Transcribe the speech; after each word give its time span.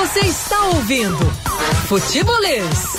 Você 0.00 0.20
está 0.20 0.58
ouvindo 0.68 1.18
Futebolês. 1.86 2.96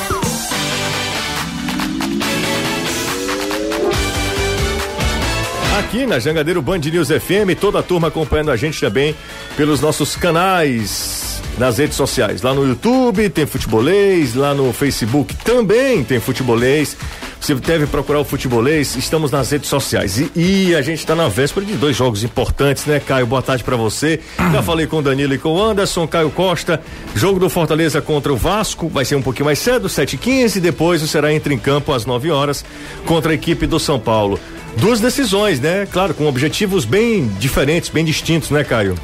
Aqui 5.79 6.05
na 6.05 6.19
Jangadeiro 6.19 6.61
Band 6.61 6.77
News 6.77 7.07
FM, 7.07 7.59
toda 7.59 7.79
a 7.79 7.83
turma 7.83 8.09
acompanhando 8.09 8.51
a 8.51 8.55
gente 8.55 8.79
também 8.79 9.15
pelos 9.57 9.81
nossos 9.81 10.15
canais 10.15 11.30
nas 11.57 11.77
redes 11.77 11.95
sociais. 11.95 12.41
Lá 12.41 12.53
no 12.53 12.67
YouTube 12.67 13.29
tem 13.29 13.45
futebolês, 13.45 14.35
lá 14.35 14.53
no 14.53 14.71
Facebook 14.73 15.35
também 15.37 16.03
tem 16.03 16.19
futebolês. 16.19 16.97
Você 17.39 17.55
deve 17.55 17.87
procurar 17.87 18.19
o 18.19 18.23
futebolês, 18.23 18.95
estamos 18.95 19.31
nas 19.31 19.49
redes 19.49 19.67
sociais. 19.67 20.19
E, 20.19 20.31
e 20.35 20.75
a 20.75 20.81
gente 20.83 20.99
está 20.99 21.15
na 21.15 21.27
véspera 21.27 21.65
de 21.65 21.73
dois 21.73 21.95
jogos 21.95 22.23
importantes, 22.23 22.85
né, 22.85 22.99
Caio? 22.99 23.25
Boa 23.25 23.41
tarde 23.41 23.63
para 23.63 23.75
você. 23.75 24.19
Já 24.37 24.61
falei 24.61 24.85
com 24.85 24.97
o 24.97 25.01
Danilo 25.01 25.33
e 25.33 25.39
com 25.39 25.49
o 25.49 25.61
Anderson, 25.61 26.07
Caio 26.07 26.29
Costa. 26.29 26.79
Jogo 27.15 27.39
do 27.39 27.49
Fortaleza 27.49 27.99
contra 27.99 28.31
o 28.31 28.37
Vasco, 28.37 28.87
vai 28.89 29.05
ser 29.05 29.15
um 29.15 29.23
pouquinho 29.23 29.45
mais 29.45 29.57
cedo, 29.57 29.87
7h15. 29.87 30.59
Depois 30.59 31.01
o 31.01 31.07
Será 31.07 31.33
entra 31.33 31.51
em 31.51 31.57
campo 31.57 31.91
às 31.91 32.05
9 32.05 32.29
horas 32.29 32.63
contra 33.07 33.31
a 33.31 33.35
equipe 33.35 33.65
do 33.65 33.79
São 33.79 33.99
Paulo. 33.99 34.39
Duas 34.77 34.99
decisões, 34.99 35.59
né? 35.59 35.87
Claro, 35.91 36.13
com 36.13 36.27
objetivos 36.27 36.85
bem 36.85 37.27
diferentes, 37.39 37.89
bem 37.89 38.05
distintos, 38.05 38.51
né, 38.51 38.63
Caio? 38.63 38.95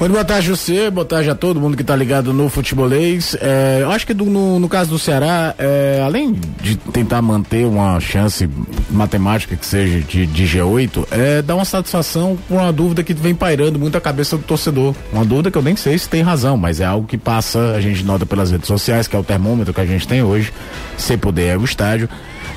Muito 0.00 0.10
boa 0.10 0.24
tarde, 0.24 0.50
você, 0.50 0.90
boa 0.90 1.04
tarde 1.04 1.30
a 1.30 1.36
todo 1.36 1.60
mundo 1.60 1.76
que 1.76 1.82
está 1.82 1.94
ligado 1.94 2.32
no 2.32 2.48
futebolês. 2.48 3.36
É, 3.40 3.78
eu 3.80 3.92
acho 3.92 4.04
que 4.04 4.12
do, 4.12 4.24
no, 4.24 4.58
no, 4.58 4.68
caso 4.68 4.90
do 4.90 4.98
Ceará, 4.98 5.54
é, 5.56 6.02
além 6.04 6.32
de 6.60 6.76
tentar 6.76 7.22
manter 7.22 7.64
uma 7.64 8.00
chance 8.00 8.50
matemática 8.90 9.54
que 9.54 9.64
seja 9.64 10.00
de, 10.00 10.26
de 10.26 10.44
G8, 10.44 11.06
é 11.12 11.42
dar 11.42 11.54
uma 11.54 11.64
satisfação 11.64 12.36
por 12.48 12.56
uma 12.56 12.72
dúvida 12.72 13.04
que 13.04 13.14
vem 13.14 13.36
pairando 13.36 13.78
muito 13.78 13.96
a 13.96 14.00
cabeça 14.00 14.36
do 14.36 14.42
torcedor. 14.42 14.96
Uma 15.12 15.24
dúvida 15.24 15.50
que 15.50 15.56
eu 15.56 15.62
nem 15.62 15.76
sei 15.76 15.96
se 15.96 16.08
tem 16.08 16.22
razão, 16.22 16.56
mas 16.56 16.80
é 16.80 16.84
algo 16.84 17.06
que 17.06 17.16
passa, 17.16 17.70
a 17.70 17.80
gente 17.80 18.02
nota 18.02 18.26
pelas 18.26 18.50
redes 18.50 18.66
sociais, 18.66 19.06
que 19.06 19.14
é 19.14 19.18
o 19.18 19.24
termômetro 19.24 19.72
que 19.72 19.80
a 19.80 19.86
gente 19.86 20.08
tem 20.08 20.24
hoje, 20.24 20.52
se 20.98 21.16
puder 21.16 21.54
é 21.54 21.56
o 21.56 21.64
estádio, 21.64 22.08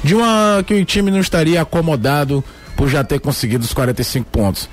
de 0.03 0.15
uma 0.15 0.63
que 0.65 0.73
o 0.73 0.83
time 0.83 1.11
não 1.11 1.19
estaria 1.19 1.61
acomodado 1.61 2.43
por 2.75 2.89
já 2.89 3.03
ter 3.03 3.19
conseguido 3.19 3.63
os 3.63 3.73
45 3.73 4.27
pontos. 4.31 4.67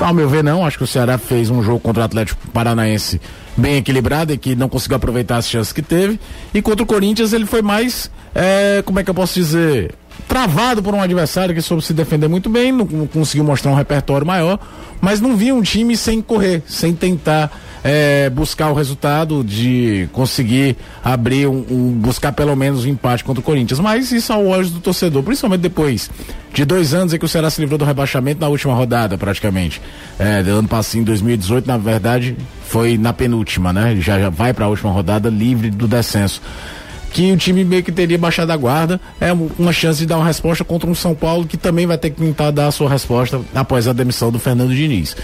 Ao 0.00 0.14
meu 0.14 0.28
ver, 0.28 0.44
não. 0.44 0.64
Acho 0.64 0.78
que 0.78 0.84
o 0.84 0.86
Ceará 0.86 1.18
fez 1.18 1.50
um 1.50 1.62
jogo 1.62 1.80
contra 1.80 2.02
o 2.02 2.04
Atlético 2.04 2.40
Paranaense 2.52 3.20
bem 3.56 3.76
equilibrado 3.76 4.32
e 4.32 4.38
que 4.38 4.54
não 4.54 4.68
conseguiu 4.68 4.96
aproveitar 4.96 5.36
as 5.38 5.48
chances 5.48 5.72
que 5.72 5.82
teve. 5.82 6.20
E 6.54 6.62
contra 6.62 6.82
o 6.82 6.86
Corinthians 6.86 7.32
ele 7.32 7.46
foi 7.46 7.62
mais, 7.62 8.10
é, 8.34 8.82
como 8.84 9.00
é 9.00 9.04
que 9.04 9.10
eu 9.10 9.14
posso 9.14 9.34
dizer? 9.34 9.94
Travado 10.28 10.82
por 10.82 10.94
um 10.94 11.00
adversário 11.00 11.54
que 11.54 11.62
soube 11.62 11.84
se 11.84 11.92
defender 11.92 12.28
muito 12.28 12.48
bem, 12.50 12.70
não, 12.70 12.84
não 12.84 13.06
conseguiu 13.06 13.44
mostrar 13.44 13.70
um 13.70 13.74
repertório 13.74 14.26
maior, 14.26 14.58
mas 15.00 15.20
não 15.20 15.36
via 15.36 15.54
um 15.54 15.62
time 15.62 15.96
sem 15.96 16.20
correr, 16.20 16.62
sem 16.66 16.94
tentar 16.94 17.50
é, 17.90 18.28
buscar 18.28 18.68
o 18.70 18.74
resultado 18.74 19.42
de 19.42 20.10
conseguir 20.12 20.76
abrir 21.02 21.46
um, 21.46 21.64
um, 21.70 21.92
buscar 21.92 22.32
pelo 22.32 22.54
menos 22.54 22.84
um 22.84 22.88
empate 22.88 23.24
contra 23.24 23.40
o 23.40 23.42
Corinthians. 23.42 23.80
Mas 23.80 24.12
isso 24.12 24.30
ao 24.30 24.44
olhos 24.44 24.70
do 24.70 24.78
torcedor, 24.78 25.22
principalmente 25.22 25.62
depois 25.62 26.10
de 26.52 26.66
dois 26.66 26.92
anos 26.92 27.14
em 27.14 27.18
que 27.18 27.24
o 27.24 27.28
Ceará 27.28 27.48
se 27.48 27.62
livrou 27.62 27.78
do 27.78 27.86
rebaixamento 27.86 28.42
na 28.42 28.48
última 28.48 28.74
rodada, 28.74 29.16
praticamente. 29.16 29.80
É, 30.18 30.40
ano 30.40 30.68
passado, 30.68 31.00
em 31.00 31.02
2018, 31.02 31.66
na 31.66 31.78
verdade, 31.78 32.36
foi 32.66 32.98
na 32.98 33.14
penúltima, 33.14 33.72
né? 33.72 33.96
Já, 33.98 34.20
já 34.20 34.28
vai 34.28 34.52
para 34.52 34.66
a 34.66 34.68
última 34.68 34.92
rodada 34.92 35.30
livre 35.30 35.70
do 35.70 35.88
descenso 35.88 36.42
que 37.10 37.32
o 37.32 37.38
time 37.38 37.64
meio 37.64 37.82
que 37.82 37.90
teria 37.90 38.18
baixado 38.18 38.50
a 38.50 38.56
guarda, 38.56 39.00
é 39.18 39.32
uma 39.32 39.72
chance 39.72 40.00
de 40.00 40.06
dar 40.06 40.18
uma 40.18 40.26
resposta 40.26 40.62
contra 40.62 40.90
um 40.90 40.94
São 40.94 41.14
Paulo 41.14 41.46
que 41.46 41.56
também 41.56 41.86
vai 41.86 41.96
ter 41.96 42.10
que 42.10 42.20
tentar 42.20 42.50
dar 42.50 42.66
a 42.66 42.70
sua 42.70 42.90
resposta 42.90 43.40
após 43.54 43.88
a 43.88 43.94
demissão 43.94 44.30
do 44.30 44.38
Fernando 44.38 44.74
Diniz. 44.74 45.16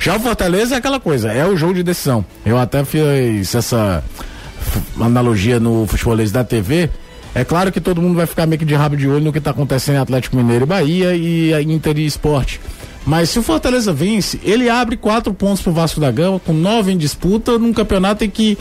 Já 0.00 0.16
o 0.16 0.20
Fortaleza 0.20 0.74
é 0.74 0.78
aquela 0.78 1.00
coisa, 1.00 1.32
é 1.32 1.46
o 1.46 1.56
jogo 1.56 1.74
de 1.74 1.82
decisão. 1.82 2.24
Eu 2.44 2.58
até 2.58 2.84
fiz 2.84 3.54
essa 3.54 4.04
analogia 5.00 5.58
no 5.58 5.86
futebolês 5.86 6.30
da 6.30 6.44
TV. 6.44 6.90
É 7.34 7.44
claro 7.44 7.72
que 7.72 7.80
todo 7.80 8.00
mundo 8.00 8.14
vai 8.16 8.26
ficar 8.26 8.46
meio 8.46 8.58
que 8.58 8.64
de 8.64 8.74
rabo 8.74 8.96
de 8.96 9.08
olho 9.08 9.24
no 9.24 9.32
que 9.32 9.38
está 9.38 9.50
acontecendo 9.50 9.96
em 9.96 9.98
Atlético 9.98 10.36
Mineiro 10.36 10.64
e 10.64 10.66
Bahia 10.66 11.16
e 11.16 11.52
Inter 11.64 11.98
e 11.98 12.06
Esporte. 12.06 12.60
Mas 13.06 13.30
se 13.30 13.38
o 13.38 13.42
Fortaleza 13.42 13.92
vence, 13.92 14.40
ele 14.42 14.68
abre 14.70 14.96
quatro 14.96 15.34
pontos 15.34 15.62
pro 15.62 15.72
Vasco 15.72 16.00
da 16.00 16.10
Gama, 16.10 16.38
com 16.38 16.52
nove 16.52 16.92
em 16.92 16.96
disputa, 16.96 17.58
num 17.58 17.72
campeonato 17.72 18.24
em 18.24 18.30
que 18.30 18.56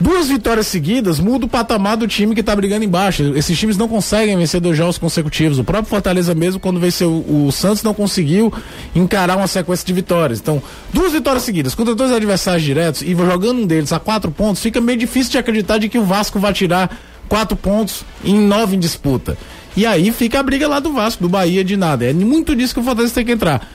Duas 0.00 0.28
vitórias 0.28 0.66
seguidas 0.66 1.20
muda 1.20 1.44
o 1.44 1.48
patamar 1.48 1.94
do 1.94 2.08
time 2.08 2.34
que 2.34 2.40
está 2.40 2.56
brigando 2.56 2.82
embaixo. 2.82 3.34
Esses 3.36 3.58
times 3.58 3.76
não 3.76 3.86
conseguem 3.86 4.34
vencer 4.34 4.58
dois 4.58 4.74
jogos 4.74 4.96
consecutivos. 4.96 5.58
O 5.58 5.64
próprio 5.64 5.90
Fortaleza 5.90 6.34
mesmo, 6.34 6.58
quando 6.58 6.80
venceu 6.80 7.22
o 7.28 7.52
Santos, 7.52 7.82
não 7.82 7.92
conseguiu 7.92 8.50
encarar 8.94 9.36
uma 9.36 9.46
sequência 9.46 9.86
de 9.86 9.92
vitórias. 9.92 10.40
Então, 10.40 10.62
duas 10.90 11.12
vitórias 11.12 11.42
seguidas 11.42 11.74
contra 11.74 11.94
dois 11.94 12.10
adversários 12.12 12.62
diretos 12.62 13.02
e 13.02 13.14
jogando 13.14 13.60
um 13.60 13.66
deles 13.66 13.92
a 13.92 14.00
quatro 14.00 14.30
pontos, 14.30 14.62
fica 14.62 14.80
meio 14.80 14.98
difícil 14.98 15.32
de 15.32 15.38
acreditar 15.38 15.76
de 15.76 15.90
que 15.90 15.98
o 15.98 16.04
Vasco 16.04 16.40
vai 16.40 16.54
tirar 16.54 16.98
quatro 17.28 17.54
pontos 17.54 18.02
em 18.24 18.40
nove 18.40 18.76
em 18.76 18.78
disputa. 18.78 19.36
E 19.76 19.84
aí 19.84 20.10
fica 20.12 20.40
a 20.40 20.42
briga 20.42 20.66
lá 20.66 20.80
do 20.80 20.94
Vasco, 20.94 21.22
do 21.22 21.28
Bahia, 21.28 21.62
de 21.62 21.76
nada. 21.76 22.06
É 22.06 22.12
muito 22.14 22.56
disso 22.56 22.72
que 22.72 22.80
o 22.80 22.82
Fortaleza 22.82 23.12
tem 23.12 23.24
que 23.26 23.32
entrar. 23.32 23.68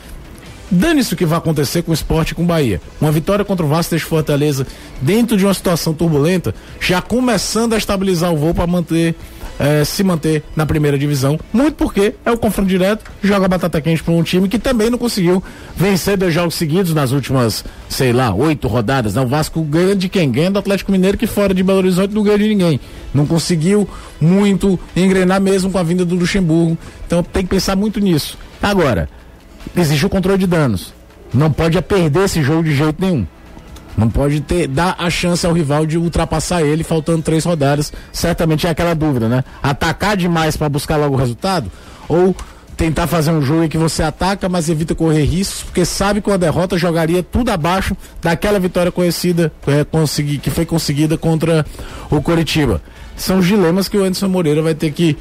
Dane-se 0.70 1.14
o 1.14 1.18
que 1.18 1.26
vai 1.26 1.38
acontecer 1.38 1.84
com 1.84 1.92
o 1.92 1.94
esporte 1.94 2.34
com 2.34 2.44
o 2.44 2.46
Bahia. 2.46 2.82
Uma 3.00 3.12
vitória 3.12 3.46
contra 3.46 3.66
o 3.66 3.70
Vasco 3.70 3.96
de 3.96 4.04
Fortaleza 4.04 4.66
dentro 5.02 5.38
de 5.38 5.46
uma 5.46 5.54
situação 5.54 5.94
turbulenta, 5.94 6.54
já 6.80 7.02
começando 7.02 7.74
a 7.74 7.78
estabilizar 7.78 8.34
o 8.34 8.38
voo 8.38 8.54
para 8.54 8.66
manter 8.66 9.16
eh, 9.58 9.86
se 9.86 10.04
manter 10.04 10.44
na 10.56 10.66
primeira 10.66 10.98
divisão. 10.98 11.40
Muito 11.54 11.76
porque 11.76 12.16
é 12.26 12.32
o 12.32 12.38
confronto 12.38 12.68
direto, 12.68 13.10
joga 13.24 13.48
batata 13.48 13.80
quente 13.80 14.04
para 14.04 14.14
um 14.14 14.22
time 14.22 14.50
que 14.50 14.60
também 14.60 14.90
não 14.90 14.98
conseguiu 14.98 15.42
vencer 15.76 16.18
dois 16.18 16.34
jogos 16.34 16.56
seguidos 16.56 16.94
nas 16.94 17.12
últimas, 17.12 17.64
sei 17.88 18.12
lá, 18.12 18.34
oito 18.34 18.68
rodadas. 18.68 19.16
Né? 19.16 19.22
O 19.22 19.28
Vasco 19.28 19.62
ganha 19.62 19.96
de 19.96 20.10
quem? 20.10 20.30
Ganha 20.30 20.52
do 20.52 20.60
Atlético 20.60 20.92
Mineiro, 20.92 21.18
que 21.18 21.28
fora 21.28 21.54
de 21.54 21.64
Belo 21.64 21.78
Horizonte 21.78 22.14
não 22.14 22.24
ganha 22.24 22.38
de 22.38 22.50
ninguém. 22.50 22.80
Não 23.14 23.26
conseguiu 23.26 23.88
muito 24.20 24.78
engrenar 24.96 25.40
mesmo 25.40 25.72
com 25.72 25.78
a 25.78 25.84
vinda 25.84 26.04
do 26.04 26.16
Luxemburgo. 26.16 26.78
Então 27.08 27.24
tem 27.24 27.44
que 27.44 27.50
pensar 27.50 27.76
muito 27.78 28.00
nisso. 28.00 28.38
Agora, 28.62 29.08
existe 29.76 30.06
o 30.06 30.10
controle 30.10 30.38
de 30.38 30.48
danos. 30.48 30.94
Não 31.34 31.52
pode 31.52 31.82
perder 31.82 32.26
esse 32.26 32.42
jogo 32.42 32.64
de 32.64 32.76
jeito 32.76 33.02
nenhum. 33.02 33.26
Não 33.98 34.10
pode 34.10 34.42
ter 34.42 34.68
dar 34.68 34.96
a 35.00 35.10
chance 35.10 35.46
ao 35.46 35.54
rival 35.54 35.86
de 35.86 35.98
ultrapassar 35.98 36.62
ele 36.62 36.84
faltando 36.84 37.22
três 37.22 37.46
rodadas. 37.46 37.94
Certamente 38.12 38.68
é 38.68 38.70
aquela 38.70 38.94
dúvida, 38.94 39.30
né? 39.30 39.44
Atacar 39.64 40.18
demais 40.18 40.58
para 40.58 40.68
buscar 40.68 40.98
logo 40.98 41.16
o 41.16 41.18
resultado 41.18 41.72
ou 42.08 42.36
tentar 42.76 43.08
fazer 43.08 43.32
um 43.32 43.42
jogo 43.42 43.64
em 43.64 43.70
que 43.70 43.78
você 43.78 44.04
ataca, 44.04 44.50
mas 44.50 44.70
evita 44.70 44.94
correr 44.94 45.24
riscos, 45.24 45.64
porque 45.64 45.86
sabe 45.86 46.22
que 46.22 46.30
a 46.30 46.38
derrota 46.38 46.78
jogaria 46.78 47.24
tudo 47.24 47.50
abaixo 47.50 47.96
daquela 48.22 48.60
vitória 48.60 48.92
conhecida, 48.92 49.52
é, 49.66 49.84
consegui, 49.86 50.38
que 50.38 50.50
foi 50.50 50.66
conseguida 50.66 51.18
contra 51.18 51.66
o 52.10 52.22
Coritiba. 52.22 52.82
São 53.16 53.40
os 53.40 53.48
dilemas 53.48 53.88
que 53.88 53.98
o 53.98 54.02
Anderson 54.02 54.28
Moreira 54.28 54.62
vai 54.62 54.76
ter 54.76 54.92
que 54.92 55.18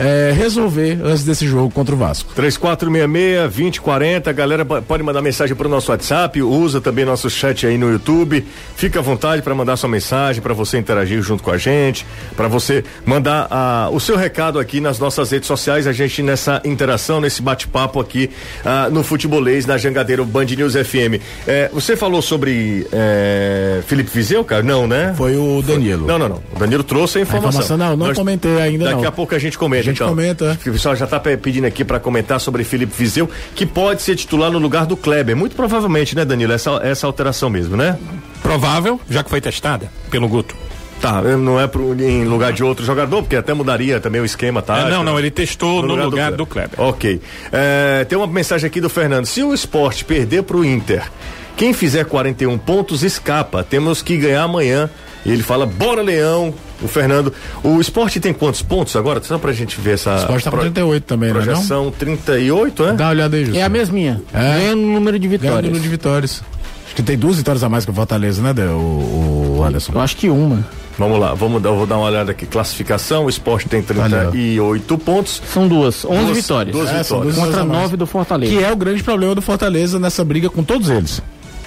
é, 0.00 0.32
resolver 0.32 0.98
antes 1.04 1.24
desse 1.24 1.46
jogo 1.46 1.70
contra 1.70 1.94
o 1.94 1.98
Vasco. 1.98 2.32
3466-2040, 2.34 4.32
galera 4.32 4.64
pode 4.64 5.02
mandar 5.02 5.20
mensagem 5.20 5.54
para 5.54 5.66
o 5.66 5.70
nosso 5.70 5.90
WhatsApp, 5.92 6.40
usa 6.40 6.80
também 6.80 7.04
nosso 7.04 7.28
chat 7.28 7.66
aí 7.66 7.76
no 7.76 7.90
YouTube. 7.90 8.42
Fica 8.76 9.00
à 9.00 9.02
vontade 9.02 9.42
para 9.42 9.54
mandar 9.54 9.76
sua 9.76 9.90
mensagem, 9.90 10.40
para 10.40 10.54
você 10.54 10.78
interagir 10.78 11.20
junto 11.20 11.42
com 11.42 11.50
a 11.50 11.58
gente, 11.58 12.06
para 12.34 12.48
você 12.48 12.82
mandar 13.04 13.46
ah, 13.50 13.90
o 13.92 14.00
seu 14.00 14.16
recado 14.16 14.58
aqui 14.58 14.80
nas 14.80 14.98
nossas 14.98 15.30
redes 15.30 15.46
sociais, 15.46 15.86
a 15.86 15.92
gente 15.92 16.22
nessa 16.22 16.62
interação, 16.64 17.20
nesse 17.20 17.42
bate-papo 17.42 18.00
aqui 18.00 18.30
ah, 18.64 18.88
no 18.90 19.04
Futebolês, 19.04 19.66
na 19.66 19.76
Jangadeiro 19.76 20.24
Band 20.24 20.46
News 20.46 20.72
FM. 20.72 21.20
É, 21.46 21.68
você 21.74 21.94
falou 21.94 22.22
sobre 22.22 22.86
é, 22.90 23.82
Felipe 23.86 24.10
Vizeu, 24.10 24.42
cara? 24.44 24.62
Não, 24.62 24.86
né? 24.86 25.12
Foi 25.14 25.36
o 25.36 25.60
Danilo. 25.60 26.06
Foi, 26.06 26.08
não, 26.08 26.18
não, 26.18 26.28
não. 26.30 26.42
O 26.56 26.58
Danilo 26.58 26.82
trouxe 26.82 27.18
a 27.18 27.20
informação. 27.20 27.60
A 27.60 27.64
informação 27.64 27.76
não, 27.76 27.96
não 27.96 28.06
Nós, 28.06 28.16
comentei 28.16 28.58
ainda 28.58 28.86
daqui 28.86 29.02
não. 29.02 29.08
a 29.08 29.12
pouco 29.12 29.34
a 29.34 29.38
gente 29.38 29.58
comenta 29.58 29.89
gente 29.90 30.02
então, 30.02 30.08
comenta. 30.08 30.58
O 30.66 30.72
pessoal 30.72 30.96
já 30.96 31.04
está 31.04 31.20
pedindo 31.20 31.66
aqui 31.66 31.84
para 31.84 32.00
comentar 32.00 32.40
sobre 32.40 32.64
Felipe 32.64 32.92
Vizeu, 32.96 33.28
que 33.54 33.66
pode 33.66 34.02
ser 34.02 34.16
titular 34.16 34.50
no 34.50 34.58
lugar 34.58 34.86
do 34.86 34.96
Kleber. 34.96 35.36
Muito 35.36 35.54
provavelmente, 35.54 36.16
né, 36.16 36.24
Danilo? 36.24 36.52
Essa, 36.52 36.80
essa 36.82 37.06
alteração 37.06 37.50
mesmo, 37.50 37.76
né? 37.76 37.98
Provável, 38.42 39.00
já 39.08 39.22
que 39.22 39.30
foi 39.30 39.40
testada 39.40 39.90
pelo 40.10 40.28
Guto. 40.28 40.56
Tá, 41.00 41.22
não 41.22 41.58
é 41.58 41.66
pro, 41.66 41.94
em 41.98 42.24
lugar 42.24 42.52
de 42.52 42.62
outro 42.62 42.84
jogador, 42.84 43.22
porque 43.22 43.34
até 43.34 43.54
mudaria 43.54 43.98
também 44.00 44.20
o 44.20 44.24
esquema, 44.24 44.60
tá? 44.60 44.80
É, 44.80 44.90
não, 44.90 45.02
não, 45.02 45.18
ele 45.18 45.30
testou 45.30 45.80
no, 45.80 45.88
no 45.88 45.94
lugar, 45.94 46.04
lugar, 46.04 46.32
do, 46.32 46.44
Kleber. 46.44 46.78
Ok. 46.78 47.22
É, 47.50 48.04
tem 48.04 48.18
uma 48.18 48.26
mensagem 48.26 48.66
aqui 48.66 48.82
do 48.82 48.90
Fernando. 48.90 49.24
Se 49.24 49.42
o 49.42 49.54
esporte 49.54 50.04
perder 50.04 50.42
pro 50.42 50.62
Inter, 50.62 51.10
quem 51.56 51.72
fizer 51.72 52.04
41 52.04 52.58
pontos 52.58 53.02
escapa. 53.02 53.64
Temos 53.64 54.02
que 54.02 54.16
ganhar 54.18 54.42
amanhã. 54.42 54.90
E 55.24 55.30
ele 55.30 55.42
fala, 55.42 55.66
bora 55.66 56.02
Leão, 56.02 56.54
o 56.82 56.88
Fernando. 56.88 57.32
O 57.62 57.80
esporte 57.80 58.18
tem 58.20 58.32
quantos 58.32 58.62
pontos 58.62 58.96
agora? 58.96 59.22
Só 59.22 59.38
pra 59.38 59.52
gente 59.52 59.80
ver 59.80 59.94
essa. 59.94 60.14
O 60.14 60.18
esporte 60.18 60.44
tá 60.44 60.50
com 60.50 60.58
38 60.58 61.04
também, 61.04 61.32
né? 61.32 61.34
Projeção 61.34 61.84
não? 61.84 61.90
38, 61.90 62.84
é? 62.84 62.92
Dá 62.94 63.04
uma 63.04 63.10
olhada 63.10 63.36
aí, 63.36 63.44
Justo. 63.44 63.58
É 63.58 63.62
a 63.62 63.68
mesminha. 63.68 64.22
É. 64.32 64.38
Ganha 64.38 64.76
no 64.76 64.92
número 64.94 65.18
de 65.18 65.28
vitórias. 65.28 65.52
Ganha 65.52 65.62
no 65.62 65.68
número 65.68 65.82
de 65.82 65.88
vitórias. 65.88 66.42
Acho 66.86 66.94
que 66.96 67.02
tem 67.02 67.16
duas 67.16 67.36
vitórias 67.36 67.62
a 67.62 67.68
mais 67.68 67.84
que 67.84 67.90
o 67.90 67.94
Fortaleza, 67.94 68.42
né, 68.42 68.52
o, 68.72 69.58
o 69.58 69.64
Anderson? 69.64 69.92
Eu 69.94 70.00
acho 70.00 70.16
que 70.16 70.28
uma. 70.28 70.66
Vamos 70.98 71.18
lá, 71.18 71.32
vamos 71.34 71.62
dar, 71.62 71.70
vou 71.70 71.86
dar 71.86 71.96
uma 71.96 72.06
olhada 72.06 72.32
aqui. 72.32 72.44
Classificação: 72.46 73.26
o 73.26 73.28
esporte 73.28 73.68
tem 73.68 73.82
38 73.82 74.98
pontos. 74.98 75.40
São 75.52 75.68
duas, 75.68 76.04
11 76.04 76.24
duas, 76.24 76.36
vitórias. 76.36 76.76
Duas 76.76 76.90
é, 76.90 77.02
vitórias. 77.02 77.36
Contra 77.36 77.64
9 77.64 77.96
do 77.96 78.06
Fortaleza. 78.06 78.52
Que 78.52 78.62
é 78.62 78.72
o 78.72 78.76
grande 78.76 79.02
problema 79.02 79.34
do 79.34 79.40
Fortaleza 79.40 79.98
nessa 79.98 80.24
briga 80.24 80.50
com 80.50 80.62
todos 80.62 80.90
eles. 80.90 81.22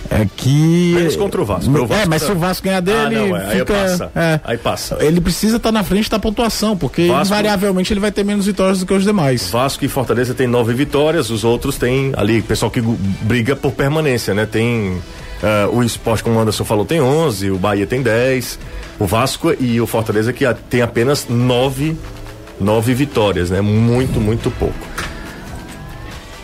É 0.09 0.27
que. 0.35 0.94
Menos 0.95 1.15
contra 1.15 1.41
o 1.41 1.45
Vasco. 1.45 1.69
O 1.69 1.88
Vasco 1.88 2.03
é, 2.03 2.05
mas 2.05 2.21
tá... 2.21 2.27
se 2.27 2.33
o 2.33 2.35
Vasco 2.35 2.65
ganhar 2.65 2.81
dele. 2.81 2.97
Ah, 2.97 3.09
não, 3.09 3.38
é, 3.38 3.39
fica, 3.41 3.51
aí 3.51 3.65
passa. 3.65 4.11
É, 4.15 4.39
aí 4.44 4.57
passa. 4.57 4.97
Ele 5.00 5.21
precisa 5.21 5.57
estar 5.57 5.69
tá 5.69 5.73
na 5.73 5.83
frente 5.83 6.09
da 6.09 6.19
pontuação, 6.19 6.77
porque 6.77 7.07
Vasco, 7.07 7.33
invariavelmente 7.33 7.94
ele 7.94 8.00
vai 8.00 8.11
ter 8.11 8.23
menos 8.23 8.45
vitórias 8.45 8.79
do 8.79 8.85
que 8.85 8.94
os 8.94 9.03
demais. 9.03 9.50
Vasco 9.50 9.83
e 9.85 9.88
Fortaleza 9.88 10.33
tem 10.33 10.47
nove 10.47 10.73
vitórias, 10.73 11.29
os 11.29 11.44
outros 11.44 11.77
tem 11.77 12.13
ali, 12.15 12.41
pessoal 12.41 12.69
que 12.69 12.81
briga 13.21 13.55
por 13.55 13.71
permanência, 13.71 14.33
né? 14.33 14.45
Tem. 14.45 15.01
Uh, 15.44 15.77
o 15.77 15.83
esporte, 15.83 16.23
como 16.23 16.38
o 16.38 16.39
Anderson 16.39 16.63
falou, 16.63 16.85
tem 16.85 17.01
11, 17.01 17.51
o 17.51 17.57
Bahia 17.57 17.85
tem 17.85 18.01
10, 18.01 18.57
o 18.97 19.05
Vasco 19.05 19.53
e 19.59 19.81
o 19.81 19.85
Fortaleza 19.85 20.31
que 20.31 20.45
tem 20.69 20.81
apenas 20.81 21.27
nove, 21.27 21.97
nove 22.61 22.94
vitórias, 22.94 23.50
né? 23.50 23.59
Muito, 23.59 24.21
muito 24.21 24.50
pouco. 24.51 24.77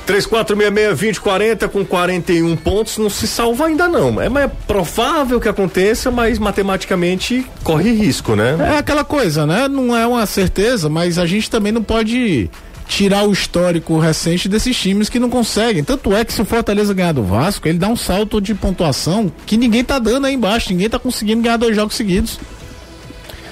3466-2040 0.09 1.69
com 1.69 1.85
41 1.85 2.55
pontos 2.55 2.97
não 2.97 3.11
se 3.11 3.27
salva 3.27 3.67
ainda 3.67 3.87
não. 3.87 4.19
É, 4.19 4.25
é 4.25 4.47
provável 4.47 5.39
que 5.39 5.47
aconteça, 5.47 6.09
mas 6.09 6.39
matematicamente 6.39 7.45
corre 7.63 7.91
risco, 7.91 8.35
né? 8.35 8.57
É 8.59 8.77
aquela 8.79 9.03
coisa, 9.03 9.45
né? 9.45 9.67
Não 9.67 9.95
é 9.95 10.07
uma 10.07 10.25
certeza, 10.25 10.89
mas 10.89 11.19
a 11.19 11.27
gente 11.27 11.49
também 11.49 11.71
não 11.71 11.83
pode 11.83 12.49
tirar 12.87 13.23
o 13.23 13.31
histórico 13.31 13.99
recente 13.99 14.49
desses 14.49 14.75
times 14.75 15.09
que 15.09 15.19
não 15.19 15.29
conseguem. 15.29 15.83
Tanto 15.83 16.11
é 16.15 16.25
que 16.25 16.33
se 16.33 16.41
o 16.41 16.45
Fortaleza 16.45 16.91
ganhar 16.91 17.11
do 17.11 17.23
Vasco, 17.23 17.67
ele 17.67 17.77
dá 17.77 17.87
um 17.87 17.95
salto 17.95 18.41
de 18.41 18.55
pontuação 18.55 19.31
que 19.45 19.57
ninguém 19.57 19.83
tá 19.83 19.99
dando 19.99 20.25
aí 20.25 20.33
embaixo, 20.33 20.71
ninguém 20.71 20.89
tá 20.89 20.97
conseguindo 20.97 21.43
ganhar 21.43 21.57
dois 21.57 21.75
jogos 21.75 21.95
seguidos. 21.95 22.39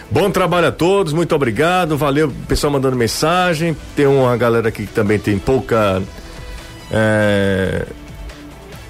Bom 0.10 0.32
trabalho 0.32 0.68
a 0.68 0.72
todos, 0.72 1.14
muito 1.14 1.36
obrigado. 1.36 1.96
Valeu, 1.96 2.34
pessoal 2.48 2.74
mandando 2.74 2.96
mensagem. 2.96 3.78
Tem 3.96 4.08
uma 4.08 4.36
galera 4.36 4.70
aqui 4.70 4.88
que 4.88 4.94
também 4.94 5.20
tem 5.20 5.38
pouca 5.38 6.02
é, 6.92 7.86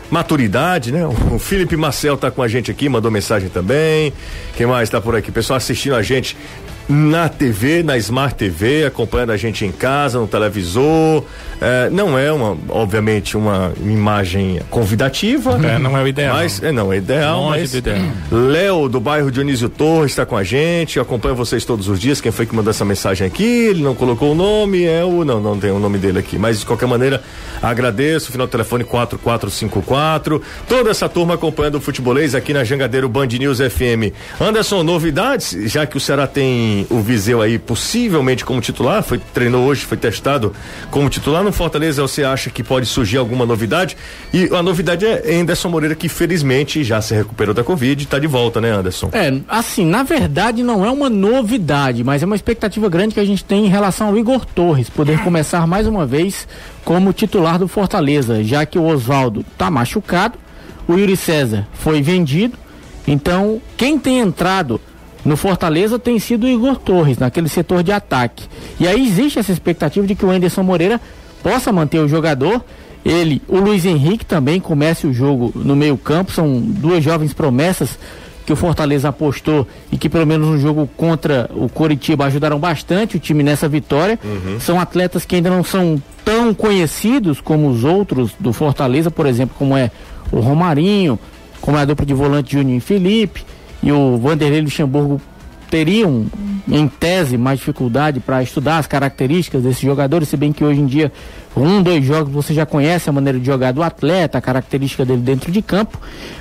maturidade, 0.09 0.91
né? 0.91 1.05
O 1.05 1.39
Felipe 1.39 1.75
Marcel 1.75 2.17
tá 2.17 2.31
com 2.31 2.41
a 2.41 2.47
gente 2.47 2.71
aqui, 2.71 2.87
mandou 2.89 3.11
mensagem 3.11 3.49
também. 3.49 4.13
Quem 4.55 4.65
mais 4.65 4.89
tá 4.89 5.01
por 5.01 5.15
aqui? 5.15 5.31
Pessoal 5.31 5.57
assistindo 5.57 5.95
a 5.95 6.01
gente 6.01 6.37
na 6.89 7.27
TV, 7.27 7.83
na 7.83 7.97
Smart 7.97 8.35
TV, 8.35 8.85
acompanhando 8.85 9.31
a 9.31 9.37
gente 9.37 9.65
em 9.65 9.71
casa, 9.71 10.19
no 10.19 10.27
televisor. 10.27 11.23
É, 11.59 11.89
não 11.89 12.17
é 12.17 12.31
uma, 12.31 12.55
obviamente, 12.69 13.35
uma 13.35 13.73
imagem 13.83 14.61
convidativa. 14.69 15.59
É, 15.67 15.77
não 15.77 15.97
é 15.97 16.03
o 16.03 16.07
ideal. 16.07 16.35
Mas, 16.35 16.63
é, 16.63 16.71
não, 16.71 16.93
é 16.93 16.97
ideal. 16.97 17.41
Longe 17.41 17.59
mas, 17.59 17.71
do 17.71 17.77
ideal. 17.79 18.05
Léo, 18.31 18.89
do 18.89 18.99
bairro 18.99 19.31
Dionísio 19.31 19.67
Torres, 19.67 20.11
está 20.11 20.25
com 20.25 20.37
a 20.37 20.43
gente, 20.43 20.99
acompanha 20.99 21.33
vocês 21.33 21.65
todos 21.65 21.89
os 21.89 21.99
dias. 21.99 22.21
Quem 22.21 22.31
foi 22.31 22.45
que 22.45 22.55
mandou 22.55 22.71
essa 22.71 22.85
mensagem 22.85 23.27
aqui? 23.27 23.43
Ele 23.43 23.83
não 23.83 23.95
colocou 23.95 24.31
o 24.31 24.35
nome, 24.35 24.85
é 24.85 25.03
o. 25.03 25.25
Não, 25.25 25.41
não 25.41 25.59
tem 25.59 25.71
o 25.71 25.79
nome 25.79 25.97
dele 25.97 26.19
aqui. 26.19 26.37
Mas, 26.37 26.59
de 26.59 26.65
qualquer 26.65 26.87
maneira, 26.87 27.21
agradeço. 27.61 28.31
Final 28.31 28.47
do 28.47 28.51
telefone 28.51 28.83
4454. 28.83 30.41
Toda 30.69 30.89
essa 30.89 31.09
turma 31.09 31.33
acompanhando 31.33 31.75
o 31.75 31.81
futebolês 31.81 32.33
aqui 32.33 32.53
na 32.53 32.63
Jangadeiro 32.63 33.09
Band 33.09 33.27
News 33.27 33.57
FM. 33.57 34.13
Anderson, 34.39 34.83
novidades, 34.83 35.57
já 35.65 35.85
que 35.85 35.97
o 35.97 35.99
Ceará 35.99 36.27
tem 36.27 36.76
o 36.89 36.99
Viseu 36.99 37.41
aí 37.41 37.57
possivelmente 37.57 38.43
como 38.43 38.59
titular, 38.61 39.01
foi 39.01 39.19
treinou 39.33 39.65
hoje, 39.65 39.85
foi 39.85 39.97
testado 39.97 40.53
como 40.91 41.09
titular 41.09 41.43
no 41.43 41.51
Fortaleza, 41.51 42.01
você 42.01 42.23
acha 42.23 42.49
que 42.49 42.61
pode 42.61 42.85
surgir 42.85 43.17
alguma 43.17 43.45
novidade? 43.45 43.95
E 44.33 44.49
a 44.53 44.61
novidade 44.61 45.05
é 45.05 45.39
Anderson 45.39 45.69
Moreira 45.69 45.95
que 45.95 46.09
felizmente 46.09 46.83
já 46.83 47.01
se 47.01 47.15
recuperou 47.15 47.53
da 47.53 47.63
Covid, 47.63 48.03
está 48.03 48.19
de 48.19 48.27
volta, 48.27 48.59
né, 48.61 48.71
Anderson? 48.71 49.09
É, 49.13 49.33
assim, 49.47 49.85
na 49.85 50.03
verdade 50.03 50.63
não 50.63 50.85
é 50.85 50.91
uma 50.91 51.09
novidade, 51.09 52.03
mas 52.03 52.21
é 52.21 52.25
uma 52.25 52.35
expectativa 52.35 52.89
grande 52.89 53.13
que 53.13 53.19
a 53.19 53.25
gente 53.25 53.43
tem 53.43 53.65
em 53.65 53.69
relação 53.69 54.07
ao 54.07 54.17
Igor 54.17 54.45
Torres 54.45 54.89
poder 54.89 55.19
começar 55.23 55.65
mais 55.65 55.87
uma 55.87 56.05
vez 56.05 56.47
como 56.83 57.13
titular 57.13 57.57
do 57.57 57.67
Fortaleza, 57.67 58.43
já 58.43 58.65
que 58.65 58.77
o 58.77 58.85
Oswaldo 58.85 59.45
está 59.53 59.69
machucado, 59.71 60.37
o 60.87 60.95
Yuri 60.95 61.17
César 61.17 61.67
foi 61.73 62.01
vendido, 62.01 62.57
então 63.07 63.61
quem 63.75 63.99
tem 63.99 64.19
entrado 64.19 64.79
no 65.27 65.35
Fortaleza 65.35 65.99
tem 65.99 66.17
sido 66.19 66.45
o 66.45 66.49
Igor 66.49 66.77
Torres, 66.77 67.17
naquele 67.17 67.49
setor 67.49 67.83
de 67.83 67.91
ataque. 67.91 68.45
E 68.79 68.87
aí 68.87 69.05
existe 69.05 69.37
essa 69.37 69.51
expectativa 69.51 70.07
de 70.07 70.15
que 70.15 70.25
o 70.25 70.29
Anderson 70.29 70.63
Moreira 70.63 71.01
possa 71.43 71.69
manter 71.69 71.99
o 71.99 72.07
jogador. 72.07 72.63
Ele, 73.03 73.41
o 73.45 73.57
Luiz 73.57 73.85
Henrique 73.85 74.25
também 74.25 74.57
comece 74.61 75.05
o 75.05 75.13
jogo 75.13 75.51
no 75.53 75.75
meio-campo. 75.75 76.31
São 76.31 76.61
duas 76.61 77.03
jovens 77.03 77.33
promessas 77.33 77.99
que 78.45 78.53
o 78.53 78.55
Fortaleza 78.55 79.09
apostou 79.09 79.67
e 79.91 79.97
que 79.97 80.07
pelo 80.07 80.25
menos 80.25 80.47
no 80.47 80.57
jogo 80.57 80.89
contra 80.95 81.49
o 81.53 81.67
Coritiba 81.67 82.23
ajudaram 82.23 82.57
bastante 82.57 83.17
o 83.17 83.19
time 83.19 83.43
nessa 83.43 83.67
vitória. 83.67 84.17
Uhum. 84.23 84.61
São 84.61 84.79
atletas 84.79 85.25
que 85.25 85.35
ainda 85.35 85.49
não 85.49 85.61
são 85.61 86.01
tão 86.23 86.53
conhecidos 86.53 87.41
como 87.41 87.67
os 87.67 87.83
outros 87.83 88.31
do 88.39 88.53
Fortaleza, 88.53 89.11
por 89.11 89.25
exemplo, 89.25 89.55
como 89.59 89.75
é 89.75 89.91
o 90.31 90.39
Romarinho, 90.39 91.19
como 91.59 91.77
é 91.77 91.81
a 91.81 91.85
dupla 91.85 92.05
de 92.05 92.13
volante 92.13 92.53
Juninho 92.53 92.77
e 92.77 92.81
Felipe 92.81 93.43
e 93.81 93.91
o 93.91 94.17
Vanderlei 94.17 94.61
Luxemburgo 94.61 95.21
teriam, 95.69 96.25
em 96.67 96.87
tese, 96.87 97.37
mais 97.37 97.59
dificuldade 97.59 98.19
para 98.19 98.41
estudar 98.41 98.77
as 98.77 98.87
características 98.87 99.63
desses 99.63 99.81
jogadores, 99.81 100.29
se 100.29 100.37
bem 100.37 100.51
que 100.51 100.63
hoje 100.63 100.79
em 100.79 100.85
dia, 100.85 101.11
um, 101.55 101.81
dois 101.81 102.03
jogos 102.03 102.31
você 102.31 102.53
já 102.53 102.65
conhece 102.65 103.09
a 103.09 103.13
maneira 103.13 103.39
de 103.39 103.45
jogar 103.45 103.71
do 103.73 103.83
atleta, 103.83 104.37
a 104.37 104.41
característica 104.41 105.05
dele 105.05 105.21
dentro 105.21 105.51
de 105.51 105.61
campo. 105.61 105.99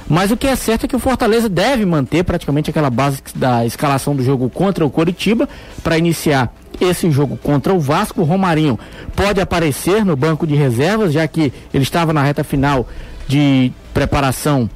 Mas 0.09 0.31
o 0.31 0.37
que 0.37 0.47
é 0.47 0.56
certo 0.56 0.85
é 0.85 0.88
que 0.88 0.97
o 0.97 1.00
Fortaleza 1.00 1.49
deve 1.49 1.85
manter 1.85 2.25
praticamente 2.25 2.71
aquela 2.71 2.91
base 2.91 3.21
da 3.35 3.65
escalação 3.65 4.15
do 4.15 4.23
jogo 4.23 4.49
contra 4.49 4.85
o 4.85 4.91
Coritiba 4.91 5.49
para 5.83 5.99
iniciar 5.99 6.53
esse 6.81 7.11
jogo 7.11 7.37
contra 7.37 7.73
o 7.73 7.81
Vasco. 7.81 8.21
O 8.21 8.25
Romarinho 8.25 8.79
pode 9.15 9.41
aparecer 9.41 10.05
no 10.05 10.17
banco 10.17 10.47
de 10.47 10.55
reservas, 10.55 11.12
já 11.12 11.27
que 11.27 11.53
ele 11.73 11.83
estava 11.83 12.12
na 12.12 12.23
reta 12.23 12.44
final 12.44 12.87
de 13.27 13.73
preparação 13.94 14.69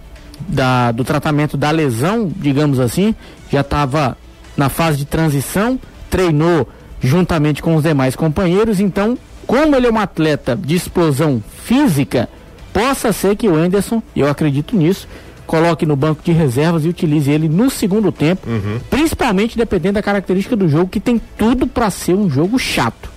da, 0.48 0.92
do 0.92 1.04
tratamento 1.04 1.56
da 1.56 1.70
lesão, 1.70 2.30
digamos 2.34 2.78
assim, 2.78 3.14
já 3.50 3.60
estava 3.60 4.16
na 4.56 4.68
fase 4.68 4.98
de 4.98 5.04
transição, 5.04 5.78
treinou 6.08 6.68
juntamente 7.00 7.62
com 7.62 7.74
os 7.76 7.82
demais 7.82 8.14
companheiros, 8.14 8.80
então, 8.80 9.16
como 9.46 9.74
ele 9.74 9.86
é 9.86 9.90
um 9.90 9.98
atleta 9.98 10.56
de 10.56 10.76
explosão 10.76 11.42
física, 11.64 12.28
possa 12.72 13.12
ser 13.12 13.36
que 13.36 13.48
o 13.48 13.56
Anderson, 13.56 14.02
eu 14.14 14.28
acredito 14.28 14.76
nisso, 14.76 15.08
coloque 15.46 15.84
no 15.84 15.96
banco 15.96 16.22
de 16.22 16.30
reservas 16.30 16.84
e 16.84 16.88
utilize 16.88 17.28
ele 17.28 17.48
no 17.48 17.68
segundo 17.68 18.12
tempo, 18.12 18.48
uhum. 18.48 18.78
principalmente 18.88 19.56
dependendo 19.56 19.94
da 19.94 20.02
característica 20.02 20.54
do 20.54 20.68
jogo, 20.68 20.88
que 20.88 21.00
tem 21.00 21.20
tudo 21.36 21.66
para 21.66 21.90
ser 21.90 22.14
um 22.14 22.30
jogo 22.30 22.56
chato. 22.56 23.09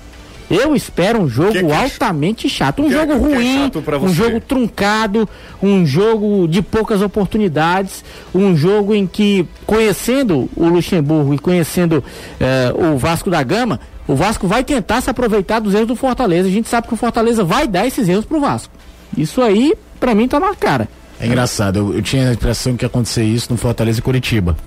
Eu 0.54 0.76
espero 0.76 1.22
um 1.22 1.28
jogo 1.28 1.52
que 1.52 1.64
que 1.64 1.72
é 1.72 1.76
altamente 1.76 2.48
chato, 2.48 2.82
um 2.82 2.88
que 2.88 2.94
é 2.94 3.00
jogo 3.00 3.12
é 3.14 3.16
ruim, 3.16 3.72
um 4.02 4.14
jogo 4.14 4.40
truncado, 4.40 5.28
um 5.62 5.86
jogo 5.86 6.48
de 6.48 6.62
poucas 6.62 7.02
oportunidades, 7.02 8.04
um 8.34 8.56
jogo 8.56 8.94
em 8.94 9.08
que, 9.08 9.48
conhecendo 9.66 10.50
o 10.56 10.68
Luxemburgo 10.68 11.34
e 11.34 11.40
conhecendo 11.40 12.04
eh, 12.40 12.74
o 12.76 12.98
Vasco 12.98 13.30
da 13.30 13.42
Gama, 13.42 13.80
o 14.08 14.16
Vasco 14.16 14.48
vai 14.48 14.64
tentar 14.64 15.02
se 15.02 15.10
aproveitar 15.10 15.60
dos 15.60 15.74
erros 15.74 15.88
do 15.88 15.96
Fortaleza. 15.96 16.48
A 16.48 16.52
gente 16.52 16.70
sabe 16.70 16.88
que 16.88 16.94
o 16.94 16.98
Fortaleza 16.98 17.44
vai 17.44 17.68
dar 17.68 17.88
esses 17.88 18.08
erros 18.08 18.26
pro 18.26 18.40
Vasco. 18.40 18.74
Isso 19.18 19.42
aí, 19.42 19.74
para 20.00 20.14
mim, 20.14 20.28
tá 20.28 20.40
na 20.40 20.54
cara. 20.56 20.88
É 21.20 21.26
engraçado, 21.26 21.78
eu, 21.78 21.96
eu 21.96 22.02
tinha 22.02 22.30
a 22.30 22.34
impressão 22.34 22.76
que 22.76 22.84
ia 22.84 22.88
acontecer 22.88 23.24
isso 23.24 23.48
no 23.50 23.58
Fortaleza 23.58 24.00
e 24.00 24.02
Curitiba. 24.02 24.58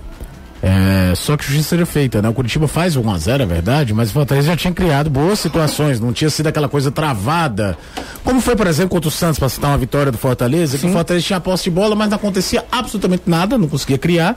É, 0.69 1.15
só 1.15 1.37
que 1.37 1.45
justiça 1.45 1.69
seria 1.69 1.85
feita, 1.85 2.21
né? 2.21 2.27
O 2.27 2.33
Curitiba 2.33 2.67
faz 2.67 2.97
1 2.97 3.09
a 3.09 3.17
0 3.17 3.43
é 3.43 3.45
verdade, 3.45 3.93
mas 3.93 4.09
o 4.09 4.13
Fortaleza 4.13 4.47
já 4.47 4.57
tinha 4.57 4.73
criado 4.73 5.09
boas 5.09 5.39
situações, 5.39 5.97
não 5.97 6.11
tinha 6.11 6.29
sido 6.29 6.47
aquela 6.47 6.67
coisa 6.67 6.91
travada. 6.91 7.77
Como 8.21 8.41
foi, 8.41 8.53
por 8.53 8.67
exemplo, 8.67 8.89
contra 8.89 9.07
o 9.07 9.11
Santos, 9.11 9.39
para 9.39 9.47
citar 9.47 9.71
uma 9.71 9.77
vitória 9.77 10.11
do 10.11 10.17
Fortaleza, 10.17 10.73
Sim. 10.73 10.79
que 10.79 10.89
o 10.89 10.93
Fortaleza 10.93 11.25
tinha 11.25 11.39
posse 11.39 11.65
de 11.65 11.69
bola, 11.69 11.95
mas 11.95 12.09
não 12.09 12.17
acontecia 12.17 12.65
absolutamente 12.69 13.23
nada, 13.27 13.57
não 13.57 13.69
conseguia 13.69 13.97
criar. 13.97 14.35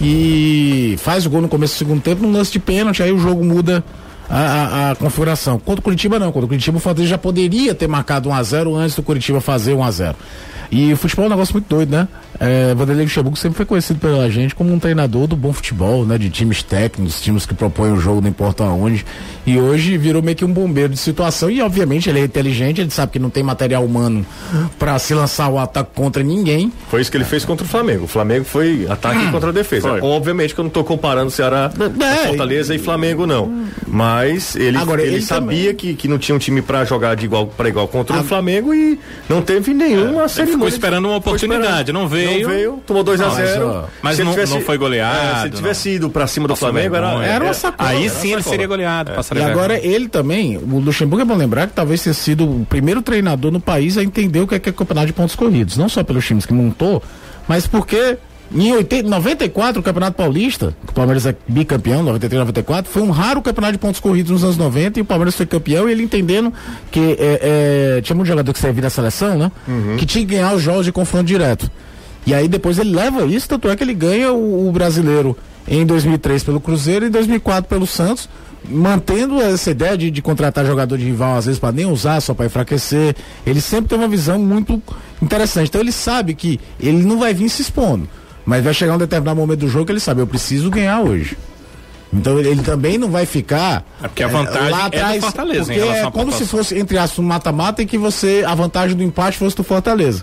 E 0.00 0.96
faz 0.98 1.26
o 1.26 1.30
gol 1.30 1.42
no 1.42 1.48
começo 1.48 1.74
do 1.74 1.78
segundo 1.78 2.02
tempo, 2.02 2.22
num 2.22 2.32
lance 2.32 2.50
de 2.50 2.58
pênalti, 2.58 3.00
aí 3.00 3.12
o 3.12 3.18
jogo 3.18 3.44
muda 3.44 3.84
a, 4.28 4.36
a, 4.36 4.90
a, 4.90 4.96
configuração. 4.96 5.60
Contra 5.60 5.78
o 5.80 5.82
Curitiba 5.82 6.18
não, 6.18 6.32
contra 6.32 6.46
o 6.46 6.48
Curitiba 6.48 6.78
o 6.78 6.80
Fortaleza 6.80 7.10
já 7.10 7.18
poderia 7.18 7.72
ter 7.72 7.86
marcado 7.86 8.28
1 8.30 8.34
a 8.34 8.42
0 8.42 8.74
antes 8.74 8.96
do 8.96 9.02
Curitiba 9.02 9.40
fazer 9.40 9.74
1 9.74 9.84
a 9.84 9.90
0 9.92 10.16
E 10.72 10.92
o 10.92 10.96
futebol 10.96 11.26
é 11.26 11.28
um 11.28 11.30
negócio 11.30 11.52
muito 11.52 11.68
doido, 11.68 11.90
né? 11.90 12.08
É, 12.40 12.72
Vanderlei 12.74 13.04
Luxemburgo 13.04 13.36
sempre 13.36 13.56
foi 13.56 13.66
conhecido 13.66 13.98
pela 13.98 14.30
gente 14.30 14.54
como 14.54 14.72
um 14.72 14.78
treinador 14.78 15.26
do 15.26 15.34
bom 15.34 15.52
futebol, 15.52 16.04
né? 16.06 16.16
De 16.16 16.30
times 16.30 16.62
técnicos, 16.62 17.20
times 17.20 17.44
que 17.44 17.54
propõem 17.54 17.92
o 17.92 18.00
jogo, 18.00 18.20
não 18.20 18.28
importa 18.28 18.64
aonde. 18.64 19.04
E 19.44 19.58
hoje 19.58 19.98
virou 19.98 20.22
meio 20.22 20.36
que 20.36 20.44
um 20.44 20.52
bombeiro 20.52 20.92
de 20.92 20.98
situação. 20.98 21.50
E 21.50 21.60
obviamente 21.60 22.08
ele 22.08 22.20
é 22.20 22.24
inteligente, 22.24 22.80
ele 22.80 22.90
sabe 22.90 23.12
que 23.12 23.18
não 23.18 23.30
tem 23.30 23.42
material 23.42 23.84
humano 23.84 24.24
para 24.78 24.98
se 24.98 25.14
lançar 25.14 25.48
o 25.48 25.58
ataque 25.58 25.90
contra 25.94 26.22
ninguém. 26.22 26.72
Foi 26.88 27.00
isso 27.00 27.10
que 27.10 27.16
ele 27.16 27.24
fez 27.24 27.44
contra 27.44 27.66
o 27.66 27.68
Flamengo. 27.68 28.04
O 28.04 28.08
Flamengo 28.08 28.44
foi 28.44 28.86
ataque 28.88 29.18
hum, 29.18 29.32
contra 29.32 29.48
a 29.48 29.52
defesa. 29.52 29.88
Foi. 29.88 30.00
Obviamente 30.00 30.54
que 30.54 30.60
eu 30.60 30.64
não 30.64 30.68
estou 30.68 30.84
comparando 30.84 31.30
Ceará, 31.30 31.72
é, 32.00 32.26
Fortaleza 32.28 32.74
e 32.74 32.78
Flamengo, 32.78 33.26
não. 33.26 33.66
Mas 33.86 34.54
ele, 34.54 34.76
Agora, 34.76 35.02
ele, 35.02 35.16
ele 35.16 35.22
sabia 35.22 35.74
que, 35.74 35.94
que 35.94 36.06
não 36.06 36.18
tinha 36.18 36.36
um 36.36 36.38
time 36.38 36.62
para 36.62 36.84
jogar 36.84 37.16
de 37.16 37.24
igual 37.24 37.46
para 37.48 37.68
igual 37.68 37.88
contra 37.88 38.20
o 38.20 38.24
Flamengo 38.24 38.72
e 38.72 38.98
não 39.28 39.42
teve 39.42 39.74
nenhuma 39.74 40.24
é, 40.24 40.28
cerimônia. 40.28 40.52
Ficou 40.52 40.68
esperando 40.68 41.06
uma 41.06 41.16
oportunidade, 41.16 41.90
não 41.90 42.06
veio 42.06 42.27
veio. 42.28 42.48
Não 42.48 42.54
veio, 42.54 42.82
tomou 42.86 43.04
2x0. 43.04 43.84
Mas, 44.02 44.18
não, 44.18 44.34
não 44.34 44.60
foi 44.60 44.78
goleado. 44.78 45.46
É, 45.46 45.50
se 45.50 45.56
tivesse 45.56 45.90
ido 45.90 46.10
pra 46.10 46.26
cima 46.26 46.48
do 46.48 46.56
Flamengo, 46.56 46.94
era, 46.94 47.24
era 47.24 47.44
uma 47.44 47.54
sacola. 47.54 47.90
Aí 47.90 48.08
sim 48.10 48.32
ele 48.32 48.42
seria 48.42 48.66
goleado. 48.66 49.12
E 49.34 49.42
agora 49.42 49.78
ele 49.78 50.08
também, 50.08 50.56
o 50.56 50.78
Luxemburgo 50.78 51.22
é 51.22 51.24
bom 51.24 51.36
lembrar 51.36 51.66
que 51.66 51.72
talvez 51.72 52.02
tenha 52.02 52.14
sido 52.14 52.44
o 52.44 52.66
primeiro 52.66 53.02
treinador 53.02 53.50
no 53.50 53.60
país 53.60 53.96
a 53.96 54.02
entender 54.02 54.40
o 54.40 54.46
que 54.46 54.54
é, 54.54 54.58
que 54.58 54.68
é 54.68 54.72
campeonato 54.72 55.06
de 55.06 55.12
pontos 55.12 55.34
corridos. 55.34 55.76
Não 55.76 55.88
só 55.88 56.02
pelos 56.02 56.26
times 56.26 56.46
que 56.46 56.52
montou, 56.52 57.02
mas 57.46 57.66
porque 57.66 58.18
em 58.54 58.72
80, 58.72 59.08
94, 59.08 59.80
o 59.80 59.82
Campeonato 59.82 60.16
Paulista, 60.16 60.74
o 60.88 60.92
Palmeiras 60.92 61.26
é 61.26 61.36
bicampeão, 61.46 62.02
93, 62.02 62.40
94, 62.40 62.90
foi 62.90 63.02
um 63.02 63.10
raro 63.10 63.42
campeonato 63.42 63.72
de 63.72 63.78
pontos 63.78 64.00
corridos 64.00 64.32
nos 64.32 64.42
anos 64.42 64.56
90 64.56 64.98
e 64.98 65.02
o 65.02 65.04
Palmeiras 65.04 65.34
foi 65.34 65.44
campeão 65.44 65.88
e 65.88 65.92
ele 65.92 66.02
entendendo 66.02 66.52
que 66.90 67.16
é, 67.18 67.96
é, 67.98 68.00
tinha 68.00 68.16
muito 68.16 68.28
jogador 68.28 68.50
que 68.52 68.58
servia 68.58 68.82
na 68.82 68.90
seleção, 68.90 69.36
né? 69.36 69.52
Uhum. 69.66 69.96
Que 69.98 70.06
tinha 70.06 70.24
que 70.24 70.34
ganhar 70.34 70.54
os 70.54 70.62
jogos 70.62 70.86
de 70.86 70.92
confronto 70.92 71.26
direto. 71.26 71.70
E 72.28 72.34
aí 72.34 72.46
depois 72.46 72.78
ele 72.78 72.94
leva 72.94 73.24
isso, 73.24 73.48
tanto 73.48 73.70
é 73.70 73.74
que 73.74 73.82
ele 73.82 73.94
ganha 73.94 74.30
o, 74.30 74.68
o 74.68 74.70
brasileiro 74.70 75.34
em 75.66 75.86
2003 75.86 76.44
pelo 76.44 76.60
Cruzeiro 76.60 77.06
e 77.06 77.08
em 77.08 77.10
2004 77.10 77.66
pelo 77.66 77.86
Santos, 77.86 78.28
mantendo 78.68 79.40
essa 79.40 79.70
ideia 79.70 79.96
de, 79.96 80.10
de 80.10 80.20
contratar 80.20 80.66
jogador 80.66 80.98
de 80.98 81.06
rival 81.06 81.36
às 81.36 81.46
vezes 81.46 81.58
para 81.58 81.72
nem 81.72 81.86
usar, 81.86 82.20
só 82.20 82.34
para 82.34 82.44
enfraquecer. 82.44 83.16
Ele 83.46 83.62
sempre 83.62 83.88
tem 83.88 83.98
uma 83.98 84.08
visão 84.08 84.38
muito 84.38 84.82
interessante. 85.22 85.68
Então 85.68 85.80
ele 85.80 85.90
sabe 85.90 86.34
que 86.34 86.60
ele 86.78 87.02
não 87.02 87.18
vai 87.18 87.32
vir 87.32 87.48
se 87.48 87.62
expondo. 87.62 88.06
Mas 88.44 88.62
vai 88.62 88.74
chegar 88.74 88.96
um 88.96 88.98
determinado 88.98 89.40
momento 89.40 89.60
do 89.60 89.68
jogo 89.68 89.86
que 89.86 89.92
ele 89.92 90.00
sabe, 90.00 90.20
eu 90.20 90.26
preciso 90.26 90.68
ganhar 90.68 91.00
hoje. 91.00 91.34
Então 92.12 92.38
ele, 92.38 92.50
ele 92.50 92.62
também 92.62 92.98
não 92.98 93.10
vai 93.10 93.24
ficar 93.24 93.86
é 94.02 94.08
porque 94.08 94.22
a 94.22 94.28
vantagem 94.28 94.70
lá 94.70 94.84
atrás, 94.84 95.16
é 95.16 95.18
do 95.18 95.22
Fortaleza, 95.22 95.72
porque 95.72 95.80
é 95.80 96.10
como 96.10 96.30
se 96.30 96.44
fosse 96.44 96.78
entre 96.78 96.98
aspas 96.98 97.18
um 97.20 97.22
mata-mata 97.22 97.80
e 97.80 97.86
que 97.86 97.96
você 97.96 98.44
a 98.46 98.54
vantagem 98.54 98.94
do 98.94 99.02
empate 99.02 99.38
fosse 99.38 99.56
do 99.56 99.64
Fortaleza. 99.64 100.22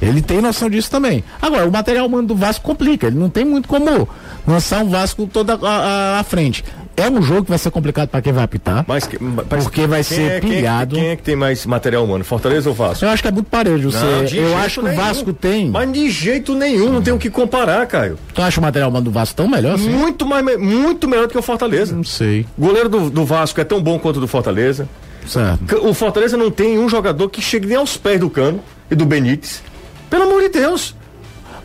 Ele 0.00 0.22
tem 0.22 0.40
noção 0.40 0.70
disso 0.70 0.90
também. 0.90 1.22
Agora, 1.40 1.66
o 1.66 1.70
material 1.70 2.06
humano 2.06 2.28
do 2.28 2.34
Vasco 2.34 2.64
complica. 2.64 3.06
Ele 3.06 3.18
não 3.18 3.28
tem 3.28 3.44
muito 3.44 3.68
como 3.68 4.08
lançar 4.46 4.82
um 4.82 4.88
Vasco 4.88 5.26
toda 5.26 5.58
à 5.62 6.24
frente. 6.24 6.64
É 6.96 7.08
um 7.08 7.22
jogo 7.22 7.44
que 7.44 7.50
vai 7.50 7.58
ser 7.58 7.70
complicado 7.70 8.08
para 8.08 8.20
quem 8.20 8.32
vai 8.32 8.44
apitar. 8.44 8.84
Mas, 8.86 9.06
que, 9.06 9.18
mas 9.22 9.64
porque 9.64 9.86
vai 9.86 10.02
ser 10.02 10.32
é, 10.32 10.40
pilhado. 10.40 10.96
Quem 10.96 11.04
é, 11.04 11.04
quem 11.04 11.12
é, 11.12 11.16
que 11.16 11.22
tem 11.22 11.36
mais 11.36 11.64
material 11.64 12.04
humano? 12.04 12.22
Fortaleza 12.24 12.68
ou 12.68 12.74
Vasco? 12.74 13.04
Eu 13.04 13.08
acho 13.08 13.22
que 13.22 13.28
é 13.28 13.32
muito 13.32 13.46
parelho. 13.46 13.90
Você, 13.90 14.36
eu 14.36 14.56
acho 14.58 14.82
que 14.82 14.88
o 14.88 14.94
Vasco 14.94 15.32
tem. 15.32 15.70
Mas 15.70 15.90
de 15.90 16.10
jeito 16.10 16.54
nenhum, 16.54 16.92
não 16.92 17.00
tem 17.00 17.14
o 17.14 17.18
que 17.18 17.30
comparar, 17.30 17.86
Caio. 17.86 18.18
Tu 18.34 18.42
acha 18.42 18.60
o 18.60 18.62
material 18.62 18.90
humano 18.90 19.06
do 19.06 19.10
Vasco 19.10 19.34
tão 19.34 19.48
melhor 19.48 19.76
assim? 19.76 19.88
Muito, 19.88 20.26
mais, 20.26 20.44
muito 20.58 21.08
melhor 21.08 21.26
do 21.26 21.30
que 21.30 21.38
o 21.38 21.42
Fortaleza. 21.42 21.94
Não 21.94 22.04
sei. 22.04 22.46
O 22.58 22.66
goleiro 22.66 22.88
do, 22.88 23.08
do 23.08 23.24
Vasco 23.24 23.58
é 23.60 23.64
tão 23.64 23.82
bom 23.82 23.98
quanto 23.98 24.18
o 24.18 24.20
do 24.20 24.28
Fortaleza. 24.28 24.86
Certo. 25.26 25.86
O 25.86 25.94
Fortaleza 25.94 26.36
não 26.36 26.50
tem 26.50 26.78
um 26.78 26.88
jogador 26.88 27.28
que 27.30 27.40
chegue 27.40 27.66
nem 27.66 27.76
aos 27.76 27.96
pés 27.96 28.20
do 28.20 28.28
cano 28.28 28.60
e 28.90 28.94
do 28.94 29.06
Benítez. 29.06 29.62
Pelo 30.10 30.24
amor 30.24 30.42
de 30.42 30.48
Deus. 30.50 30.94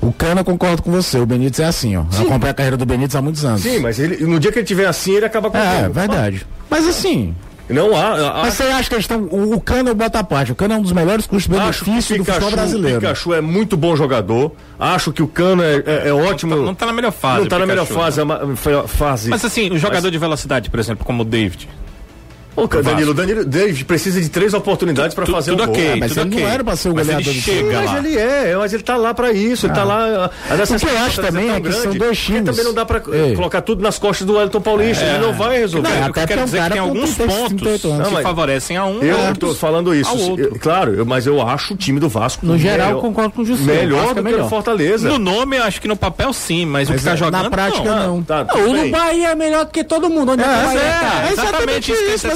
O 0.01 0.13
Cana 0.13 0.43
concordo 0.43 0.83
com 0.83 0.91
você, 0.91 1.17
o 1.17 1.25
Benítez 1.25 1.59
é 1.59 1.65
assim, 1.65 1.97
ó. 1.97 2.03
Sim. 2.11 2.21
Eu 2.21 2.27
acompanho 2.27 2.51
a 2.51 2.53
carreira 2.53 2.77
do 2.77 2.85
Benítez 2.85 3.15
há 3.15 3.21
muitos 3.21 3.43
anos. 3.43 3.61
Sim, 3.61 3.79
mas 3.79 3.99
ele, 3.99 4.23
no 4.25 4.39
dia 4.39 4.51
que 4.51 4.59
ele 4.59 4.65
tiver 4.65 4.85
assim, 4.85 5.15
ele 5.15 5.25
acaba 5.25 5.49
com 5.49 5.57
É, 5.57 5.89
verdade. 5.89 6.45
Mas 6.69 6.87
assim, 6.87 7.33
não 7.67 7.95
há. 7.95 8.39
há 8.39 8.43
mas 8.43 8.53
você 8.53 8.63
acha 8.63 8.87
que 8.87 8.95
eles 8.95 9.05
estão. 9.05 9.23
O, 9.23 9.55
o 9.55 9.61
Cano 9.61 9.89
é 9.89 9.93
bota 9.93 10.19
a 10.19 10.23
parte. 10.23 10.51
O 10.51 10.55
Cano 10.55 10.75
é 10.75 10.77
um 10.77 10.81
dos 10.81 10.91
melhores 10.91 11.25
custos-benefícios 11.25 12.19
do 12.19 12.25
futebol 12.25 12.51
brasileiro. 12.51 12.97
O 12.97 13.01
Pikachu 13.01 13.33
é 13.33 13.41
muito 13.41 13.75
bom 13.75 13.95
jogador. 13.95 14.51
Acho 14.79 15.11
que 15.11 15.23
o 15.23 15.27
Cano 15.27 15.63
é, 15.63 15.77
é, 15.85 16.09
é 16.09 16.13
ótimo. 16.13 16.55
Não 16.55 16.73
está 16.73 16.85
tá 16.85 16.85
na 16.85 16.93
melhor 16.93 17.11
fase. 17.11 17.37
Não 17.37 17.43
está 17.45 17.59
na 17.59 17.65
melhor 17.65 17.85
fase, 17.87 18.23
né? 18.23 18.35
é 18.43 18.87
fase. 18.87 19.29
Mas 19.29 19.43
assim, 19.43 19.71
o 19.71 19.77
jogador 19.77 20.03
mas... 20.03 20.11
de 20.11 20.17
velocidade, 20.17 20.69
por 20.69 20.79
exemplo, 20.79 21.03
como 21.03 21.23
o 21.23 21.25
David. 21.25 21.67
Ô, 22.55 22.67
Danilo, 22.67 23.13
Danilo 23.13 23.43
David 23.43 23.83
precisa 23.85 24.21
de 24.21 24.29
três 24.29 24.53
oportunidades 24.53 25.13
para 25.13 25.25
fazer 25.25 25.51
tudo 25.51 25.63
um 25.63 25.71
okay, 25.71 25.89
gol. 25.89 25.97
mas 25.97 26.11
tudo 26.13 26.21
ele 26.21 26.29
okay. 26.29 26.43
não 26.43 26.49
era 26.51 26.63
para 26.63 26.75
ser 26.75 26.89
o 26.89 26.93
goleador 26.93 27.27
ele 27.27 27.41
chega 27.41 27.81
Mas 27.81 28.05
ele 28.05 28.17
é, 28.17 28.55
mas 28.55 28.73
ele 28.73 28.83
tá 28.83 28.95
lá 28.95 29.13
para 29.13 29.31
isso, 29.31 29.65
ah. 29.65 29.69
ele 29.69 29.75
tá 29.75 29.83
lá. 29.83 30.31
O 30.49 30.79
que 30.79 30.85
eu 30.85 30.97
acho 30.99 31.21
também 31.21 31.49
é 31.49 31.55
que 31.55 31.61
grande, 31.61 31.81
são 31.81 31.93
dois 31.95 32.19
times. 32.19 32.43
também 32.45 32.63
não 32.63 32.73
dá 32.73 32.85
para 32.85 32.99
colocar 32.99 33.61
tudo 33.61 33.81
nas 33.81 33.99
costas 33.99 34.25
do 34.25 34.39
Elton 34.39 34.61
Paulista, 34.61 35.03
é. 35.03 35.15
ele 35.15 35.19
não 35.19 35.33
vai 35.33 35.59
resolver. 35.59 35.89
Não, 35.89 36.05
até 36.07 36.23
eu 36.23 36.27
quero 36.27 36.43
dizer 36.45 36.63
que 36.63 36.69
tem 36.69 36.79
alguns 36.79 37.15
pontos 37.15 37.81
que 37.81 38.23
favorecem 38.23 38.77
a 38.77 38.85
um. 38.85 39.01
Eu 39.01 39.35
tô 39.35 39.53
falando 39.53 39.93
isso, 39.93 40.35
claro, 40.59 41.05
mas 41.05 41.27
eu 41.27 41.41
acho 41.45 41.73
o 41.73 41.77
time 41.77 41.99
do 41.99 42.07
Vasco 42.07 42.45
No 42.45 42.57
geral, 42.57 43.01
concordo 43.01 43.31
com 43.31 43.41
o 43.41 43.45
José. 43.45 43.85
Melhor 43.85 44.13
do 44.13 44.23
que 44.23 44.35
o 44.35 44.49
Fortaleza. 44.49 45.07
No 45.07 45.19
nome, 45.19 45.57
acho 45.57 45.81
que 45.81 45.87
no 45.87 45.95
papel 45.95 46.31
sim, 46.31 46.65
mas 46.65 46.89
o 46.89 46.93
que 46.93 47.03
tá 47.03 47.15
jogando 47.15 47.43
na 47.43 47.49
prática 47.49 47.83
não. 47.83 48.19
O 48.19 48.91
Bahia 48.91 49.29
é 49.29 49.35
melhor 49.35 49.65
do 49.65 49.71
que 49.71 49.83
todo 49.83 50.09
mundo. 50.09 50.31
Onde 50.31 50.43
é, 50.43 51.27
é, 51.27 51.31
exatamente 51.31 51.91
isso. 51.91 52.27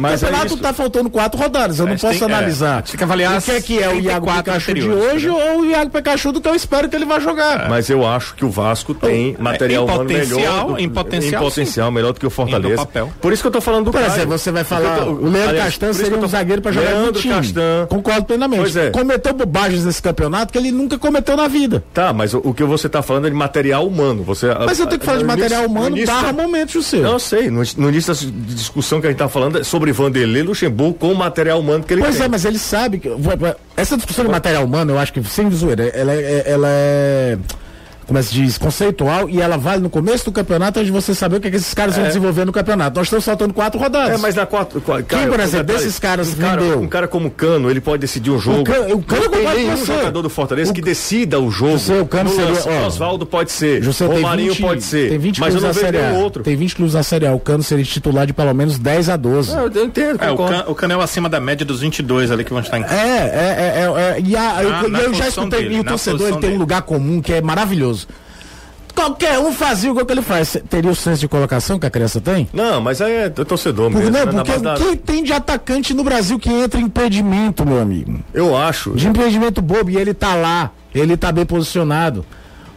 Mas 0.00 0.20
campeonato 0.20 0.56
tá 0.56 0.72
faltando 0.72 1.10
quatro 1.10 1.38
rodadas. 1.38 1.78
Eu 1.78 1.86
não 1.86 1.96
posso 1.96 2.18
tem, 2.18 2.28
analisar. 2.28 2.78
É, 2.78 2.82
tem 2.82 2.96
que 2.96 3.04
avaliar 3.04 3.38
o 3.38 3.42
que 3.42 3.50
é 3.50 3.60
que 3.60 3.82
é 3.82 3.88
o 3.88 4.00
Iago 4.00 4.26
Pikachu 4.26 4.74
de 4.74 4.88
hoje 4.88 5.28
né? 5.28 5.32
ou 5.32 5.60
o 5.60 5.64
Iago 5.66 5.90
Pikachu 5.90 6.32
do 6.32 6.40
que 6.40 6.48
eu 6.48 6.54
espero 6.54 6.88
que 6.88 6.96
ele 6.96 7.04
vá 7.04 7.18
jogar. 7.18 7.66
É. 7.66 7.68
Mas 7.68 7.90
eu 7.90 8.06
acho 8.06 8.34
que 8.34 8.44
o 8.44 8.50
Vasco 8.50 8.94
tem 8.94 9.36
material 9.38 9.84
humano 9.84 10.04
melhor. 10.04 10.66
Do, 10.66 10.78
em 10.78 10.88
potencial, 10.88 11.42
em 11.42 11.44
potencial 11.44 11.90
melhor 11.90 12.12
do 12.12 12.20
que 12.20 12.26
o 12.26 12.30
Fortaleza. 12.30 12.86
Por 13.20 13.32
isso 13.32 13.42
que 13.42 13.48
eu 13.48 13.52
tô 13.52 13.60
falando 13.60 13.86
do 13.86 13.90
Por 13.90 14.02
exemplo, 14.02 14.38
você 14.38 14.50
vai 14.50 14.64
falar, 14.64 15.06
o 15.06 15.28
Leandro 15.28 15.56
Castan 15.56 15.92
seria 15.92 16.18
um 16.18 16.26
zagueiro 16.28 16.62
para 16.62 16.72
jogar 16.72 16.94
no 16.94 17.12
time. 17.12 17.34
Concordo 17.88 18.24
plenamente. 18.24 18.78
É. 18.78 18.90
Cometeu 18.90 19.34
bobagens 19.34 19.84
nesse 19.84 20.02
campeonato 20.02 20.52
que 20.52 20.58
ele 20.58 20.70
nunca 20.70 20.98
cometeu 20.98 21.36
na 21.36 21.48
vida. 21.48 21.84
Tá, 21.92 22.12
mas 22.12 22.34
o, 22.34 22.38
o 22.38 22.54
que 22.54 22.64
você 22.64 22.88
tá 22.88 23.02
falando 23.02 23.26
é 23.26 23.30
de 23.30 23.36
material 23.36 23.86
humano. 23.86 24.22
Você, 24.24 24.48
mas 24.66 24.78
eu 24.78 24.86
tenho 24.86 25.00
que 25.00 25.06
falar 25.06 25.18
de 25.18 25.24
material 25.24 25.66
humano 25.66 25.96
barra 26.06 26.32
momentos 26.32 26.84
seu. 26.84 27.02
Não 27.02 27.18
sei, 27.18 27.50
no, 27.50 27.62
no 27.76 27.88
início 27.88 28.14
da 28.14 28.54
discussão 28.54 29.00
que 29.00 29.06
a 29.06 29.10
gente 29.10 29.18
tá 29.18 29.28
falando 29.34 29.58
é 29.58 29.64
sobre 29.64 29.92
Vanderlei 29.92 30.42
Luxemburgo 30.42 30.94
com 30.94 31.12
o 31.12 31.14
material 31.14 31.60
humano 31.60 31.84
que 31.84 31.92
ele 31.92 32.00
pois 32.00 32.16
tem. 32.16 32.20
Pois 32.20 32.28
é, 32.28 32.30
mas 32.30 32.44
ele 32.44 32.58
sabe 32.58 32.98
que. 32.98 33.08
Essa 33.76 33.96
discussão 33.96 34.24
de 34.24 34.30
material 34.30 34.64
humano, 34.64 34.92
eu 34.92 34.98
acho 34.98 35.12
que, 35.12 35.22
sem 35.24 35.50
zoeira, 35.50 35.88
ela 35.88 36.14
é. 36.14 36.42
Ela 36.46 36.68
é 36.70 37.38
como 38.06 38.18
é 38.18 38.22
que 38.22 38.28
se 38.28 38.34
diz, 38.34 38.58
conceitual 38.58 39.28
e 39.28 39.40
ela 39.40 39.56
vale 39.56 39.82
no 39.82 39.90
começo 39.90 40.24
do 40.26 40.32
campeonato 40.32 40.80
onde 40.80 40.90
você 40.90 41.14
saber 41.14 41.36
o 41.36 41.40
que, 41.40 41.48
é 41.48 41.50
que 41.50 41.56
esses 41.56 41.74
caras 41.74 41.94
é. 41.94 42.00
vão 42.00 42.08
desenvolver 42.08 42.44
no 42.44 42.52
campeonato. 42.52 42.98
Nós 42.98 43.06
estamos 43.06 43.24
faltando 43.24 43.54
quatro 43.54 43.78
rodadas. 43.78 44.18
É, 44.18 44.22
mas 44.22 44.34
na 44.34 44.46
quatro. 44.46 44.80
Cara, 44.80 45.02
Quem, 45.02 45.28
por 45.28 45.40
exemplo, 45.40 45.66
desses 45.66 45.98
caras 45.98 46.34
um 46.34 46.36
cara, 46.36 46.62
um 46.78 46.88
cara 46.88 47.08
como 47.08 47.30
Cano, 47.30 47.70
ele 47.70 47.80
pode 47.80 48.00
decidir 48.00 48.30
um 48.30 48.38
jogo. 48.38 48.60
O 48.60 48.64
Cano, 48.64 48.94
o 48.94 49.02
Cano 49.02 49.22
não 49.24 49.30
tem 49.30 49.66
nenhum 49.66 49.84
jogador 49.84 50.22
do 50.22 50.30
Fortaleza 50.30 50.70
o... 50.70 50.74
que 50.74 50.82
decida 50.82 51.40
o 51.40 51.50
jogo. 51.50 51.72
José, 51.72 52.00
o 52.00 52.06
Cano 52.06 52.30
seria. 52.30 52.82
O 52.82 52.86
Oswaldo 52.86 53.26
pode 53.26 53.50
ser. 53.50 53.82
José, 53.82 54.06
o 54.06 54.20
Marinho 54.20 54.52
20, 54.52 54.62
pode 54.62 54.82
ser. 54.82 55.10
Tem 55.10 55.18
20 55.18 55.40
mas 55.40 55.54
eu 55.54 55.60
não 55.60 55.72
vejo 55.72 55.92
nenhum 55.92 56.22
outro. 56.22 56.42
Tem 56.42 56.56
20 56.56 56.76
clubes 56.76 56.94
na 56.94 57.02
Série 57.02 57.26
A. 57.26 57.34
O 57.34 57.40
Cano 57.40 57.62
seria 57.62 57.84
titular 57.84 58.26
de 58.26 58.32
pelo 58.32 58.54
menos 58.54 58.78
10 58.78 59.08
a 59.08 59.16
12. 59.16 59.52
É, 59.52 59.58
eu 59.58 59.84
entendo. 59.84 60.22
É, 60.22 60.30
o, 60.30 60.36
can, 60.36 60.64
o 60.68 60.74
Cano 60.74 60.94
é 60.94 61.02
acima 61.02 61.28
da 61.28 61.40
média 61.40 61.64
dos 61.64 61.80
22 61.80 62.30
ali 62.30 62.44
que 62.44 62.50
vão 62.52 62.60
estar 62.60 62.78
em 62.78 62.82
casa. 62.82 62.94
É, 62.94 62.98
é, 62.98 63.80
é. 63.80 64.18
é, 64.18 64.20
e 64.24 64.36
a, 64.36 64.62
eu, 64.62 64.96
eu 64.96 65.14
já 65.14 65.28
escutei. 65.28 65.62
Dele, 65.62 65.76
e 65.76 65.80
o 65.80 65.84
torcedor 65.84 66.28
ele 66.28 66.38
tem 66.38 66.54
um 66.54 66.58
lugar 66.58 66.82
comum 66.82 67.20
que 67.20 67.32
é 67.32 67.40
maravilhoso. 67.40 67.93
Qualquer 68.94 69.40
um 69.40 69.52
fazia 69.52 69.92
o 69.92 70.06
que 70.06 70.12
ele 70.12 70.22
faz. 70.22 70.56
Teria 70.70 70.90
o 70.90 70.94
senso 70.94 71.20
de 71.20 71.28
colocação 71.28 71.78
que 71.78 71.86
a 71.86 71.90
criança 71.90 72.20
tem? 72.20 72.48
Não, 72.52 72.80
mas 72.80 73.02
aí 73.02 73.12
é 73.12 73.28
torcedor 73.28 73.90
mesmo. 73.90 74.10
Não, 74.10 74.26
né? 74.26 74.44
porque 74.44 74.52
o 74.52 74.90
que 74.90 74.96
tem 74.96 75.24
de 75.24 75.32
atacante 75.32 75.92
no 75.92 76.04
Brasil 76.04 76.38
que 76.38 76.48
entra 76.48 76.80
em 76.80 76.84
impedimento, 76.84 77.66
meu 77.66 77.80
amigo? 77.80 78.20
Eu 78.32 78.56
acho. 78.56 78.92
De 78.92 79.08
impedimento 79.08 79.60
bobo 79.60 79.90
e 79.90 79.96
ele 79.96 80.14
tá 80.14 80.34
lá. 80.34 80.70
Ele 80.94 81.16
tá 81.16 81.32
bem 81.32 81.44
posicionado. 81.44 82.24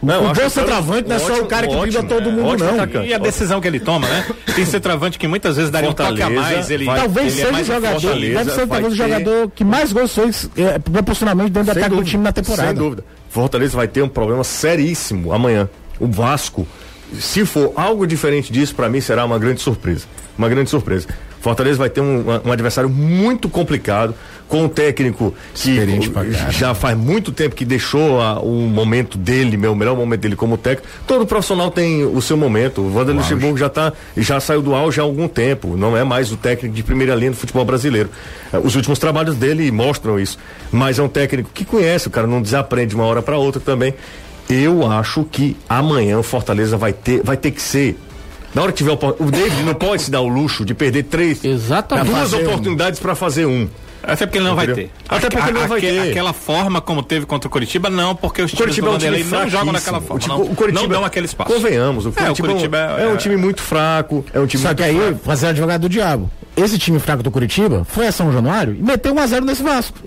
Não, 0.01 0.29
o 0.29 0.33
bom 0.33 0.49
centroavante 0.49 1.09
não 1.09 1.15
é 1.15 1.19
só 1.19 1.39
o 1.39 1.45
cara 1.47 1.67
que 1.67 1.75
brinda 1.75 2.03
todo 2.03 2.31
mundo, 2.31 2.63
não. 2.63 2.75
Atacante. 2.75 3.07
E 3.07 3.13
a 3.13 3.17
decisão 3.17 3.59
que 3.59 3.67
ele 3.67 3.79
toma, 3.79 4.07
né? 4.07 4.25
Tem 4.55 4.65
centroavante 4.65 5.17
que 5.17 5.27
muitas 5.27 5.55
vezes 5.55 5.71
daria 5.71 5.89
Fortaleza, 5.89 6.25
um 6.25 6.27
toque 6.27 6.37
a 6.37 6.41
mais. 6.41 6.69
Ele, 6.69 6.85
talvez 6.85 7.37
ele 7.37 7.45
seja 7.45 7.57
é 7.57 7.61
o 7.61 7.65
jogador, 7.65 8.19
deve 8.19 8.51
ser 8.51 8.67
talvez 8.67 8.93
o 8.93 8.95
jogador 8.95 9.51
que 9.55 9.63
mais 9.63 9.91
gostou 9.91 10.29
é, 10.55 10.79
proporcionalmente 10.79 11.49
dentro 11.49 11.73
do 11.73 11.77
ataque 11.77 11.95
do 11.95 12.03
time 12.03 12.23
na 12.23 12.31
temporada. 12.31 12.69
Sem 12.69 12.77
dúvida. 12.77 13.03
Fortaleza 13.41 13.77
vai 13.77 13.87
ter 13.87 14.01
um 14.01 14.09
problema 14.09 14.43
seríssimo 14.43 15.31
amanhã 15.31 15.69
o 15.99 16.07
Vasco, 16.07 16.67
se 17.19 17.45
for 17.45 17.71
algo 17.75 18.07
diferente 18.07 18.51
disso, 18.51 18.73
para 18.73 18.89
mim 18.89 18.99
será 18.99 19.23
uma 19.25 19.37
grande 19.37 19.61
surpresa. 19.61 20.07
Uma 20.35 20.49
grande 20.49 20.71
surpresa. 20.71 21.07
Fortaleza 21.39 21.77
vai 21.77 21.87
ter 21.87 22.01
um, 22.01 22.25
um 22.43 22.51
adversário 22.51 22.89
muito 22.89 23.47
complicado, 23.47 24.15
com 24.47 24.63
um 24.63 24.69
técnico 24.69 25.33
que 25.53 25.77
já 26.51 26.73
faz 26.73 26.97
muito 26.97 27.31
tempo 27.31 27.55
que 27.55 27.65
deixou 27.65 28.21
a, 28.21 28.39
o 28.39 28.61
momento 28.61 29.17
dele, 29.17 29.57
meu, 29.57 29.73
o 29.73 29.75
melhor 29.75 29.95
momento 29.95 30.21
dele 30.21 30.35
como 30.35 30.57
técnico. 30.57 30.87
Todo 31.05 31.25
profissional 31.25 31.69
tem 31.69 32.05
o 32.05 32.21
seu 32.21 32.37
momento. 32.37 32.81
O 32.81 32.95
Wander 32.95 33.15
Luxemburgo 33.15 33.57
já 33.57 33.69
tá, 33.69 33.91
já 34.15 34.39
saiu 34.39 34.61
do 34.61 34.73
auge 34.73 34.99
há 34.99 35.03
algum 35.03 35.27
tempo. 35.27 35.75
Não 35.75 35.97
é 35.97 36.03
mais 36.03 36.31
o 36.31 36.37
técnico 36.37 36.75
de 36.75 36.83
primeira 36.83 37.13
linha 37.13 37.31
do 37.31 37.37
futebol 37.37 37.65
brasileiro. 37.65 38.09
Eh, 38.53 38.59
os 38.63 38.75
últimos 38.75 38.99
trabalhos 38.99 39.35
dele 39.35 39.69
mostram 39.71 40.19
isso. 40.19 40.37
Mas 40.71 40.97
é 40.97 41.03
um 41.03 41.09
técnico 41.09 41.49
que 41.53 41.65
conhece, 41.65 42.07
o 42.07 42.11
cara 42.11 42.27
não 42.27 42.41
desaprende 42.41 42.89
de 42.89 42.95
uma 42.95 43.05
hora 43.05 43.21
para 43.21 43.37
outra 43.37 43.61
também. 43.61 43.93
Eu 44.49 44.89
acho 44.89 45.25
que 45.25 45.57
amanhã 45.67 46.17
o 46.17 46.23
Fortaleza 46.23 46.77
vai 46.77 46.93
ter, 46.93 47.21
vai 47.21 47.35
ter 47.35 47.51
que 47.51 47.61
ser 47.61 47.97
na 48.55 48.63
hora 48.63 48.71
que 48.71 48.77
tiver 48.77 48.91
o, 48.91 49.23
o 49.23 49.29
David 49.29 49.61
não 49.63 49.75
pode 49.75 50.01
se 50.01 50.09
dar 50.09 50.21
o 50.21 50.27
luxo 50.27 50.65
de 50.65 50.73
perder 50.73 51.03
três, 51.03 51.43
Exatamente. 51.43 52.09
duas 52.09 52.33
oportunidades 52.33 52.99
um. 52.99 53.03
para 53.03 53.13
fazer 53.13 53.45
um. 53.45 53.67
Até 54.03 54.25
porque 54.25 54.37
ele 54.37 54.47
não 54.47 54.55
vai 54.55 54.67
ter. 54.67 54.91
Até 55.09 55.29
porque 55.29 55.49
ele 55.49 55.59
não 55.59 55.67
vai 55.67 55.81
ter. 55.81 56.09
Aquela 56.11 56.33
forma 56.33 56.81
como 56.81 57.03
teve 57.03 57.25
contra 57.25 57.47
o 57.47 57.51
Curitiba, 57.51 57.89
não, 57.89 58.15
porque 58.15 58.41
os 58.41 58.51
times 58.51 58.61
Curitiba 58.61 58.87
do 58.87 58.93
Vanderlei 58.93 59.21
é 59.21 59.25
um 59.25 59.29
não 59.29 59.49
jogam 59.49 59.73
daquela 59.73 60.01
forma. 60.01 60.15
O, 60.15 60.19
tipo, 60.19 60.33
não, 60.33 60.41
o 60.41 60.55
Curitiba, 60.55 60.81
não 60.81 60.89
dão 60.89 61.05
aquele 61.05 61.25
espaço. 61.25 61.53
Convenhamos, 61.53 62.05
o 62.05 62.11
Curitiba, 62.11 62.27
é, 62.27 62.31
o 62.31 62.35
Curitiba 62.35 62.77
é, 62.99 63.03
é, 63.03 63.07
um 63.07 63.17
time 63.17 63.37
muito 63.37 63.61
fraco, 63.61 64.25
é 64.33 64.39
um 64.39 64.47
time 64.47 64.63
Só 64.63 64.73
que 64.73 64.83
aí, 64.83 64.95
fraco. 64.95 65.19
fazer 65.23 65.47
advogado 65.47 65.81
do 65.81 65.89
diabo. 65.89 66.29
Esse 66.55 66.79
time 66.79 66.99
fraco 66.99 67.21
do 67.21 67.29
Curitiba 67.29 67.85
foi 67.85 68.07
a 68.07 68.11
São 68.11 68.31
Januário 68.31 68.75
e 68.75 68.81
meteu 68.81 69.13
1 69.13 69.19
a 69.19 69.27
0 69.27 69.45
nesse 69.45 69.61
Vasco. 69.61 69.97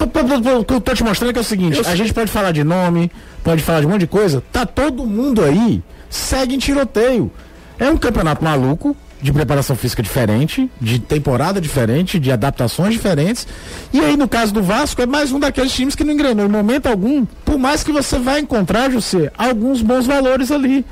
O 0.00 0.64
que 0.64 0.72
eu 0.74 0.80
tô 0.80 0.94
te 0.94 1.04
mostrando 1.04 1.30
é 1.30 1.32
que 1.32 1.38
é 1.38 1.42
o 1.42 1.44
seguinte, 1.44 1.80
a 1.84 1.94
gente 1.94 2.14
pode 2.14 2.30
falar 2.30 2.52
de 2.52 2.62
nome, 2.62 3.10
pode 3.42 3.62
falar 3.62 3.80
de 3.80 3.86
um 3.86 3.90
monte 3.90 4.00
de 4.00 4.06
coisa, 4.06 4.42
tá 4.52 4.64
todo 4.64 5.04
mundo 5.04 5.44
aí, 5.44 5.82
segue 6.08 6.54
em 6.54 6.58
tiroteio. 6.58 7.30
É 7.78 7.90
um 7.90 7.96
campeonato 7.96 8.42
maluco, 8.42 8.96
de 9.20 9.32
preparação 9.32 9.74
física 9.74 10.02
diferente, 10.02 10.70
de 10.80 10.98
temporada 10.98 11.60
diferente, 11.60 12.18
de 12.18 12.30
adaptações 12.30 12.94
diferentes. 12.94 13.46
E 13.92 14.00
aí, 14.00 14.16
no 14.16 14.28
caso 14.28 14.52
do 14.52 14.62
Vasco, 14.62 15.02
é 15.02 15.06
mais 15.06 15.32
um 15.32 15.40
daqueles 15.40 15.72
times 15.72 15.94
que 15.94 16.04
não 16.04 16.12
engrenou 16.12 16.46
em 16.46 16.48
momento 16.48 16.86
algum, 16.86 17.24
por 17.44 17.58
mais 17.58 17.82
que 17.82 17.92
você 17.92 18.18
vai 18.18 18.40
encontrar, 18.40 18.90
José, 18.90 19.30
alguns 19.36 19.82
bons 19.82 20.06
valores 20.06 20.50
ali. 20.50 20.84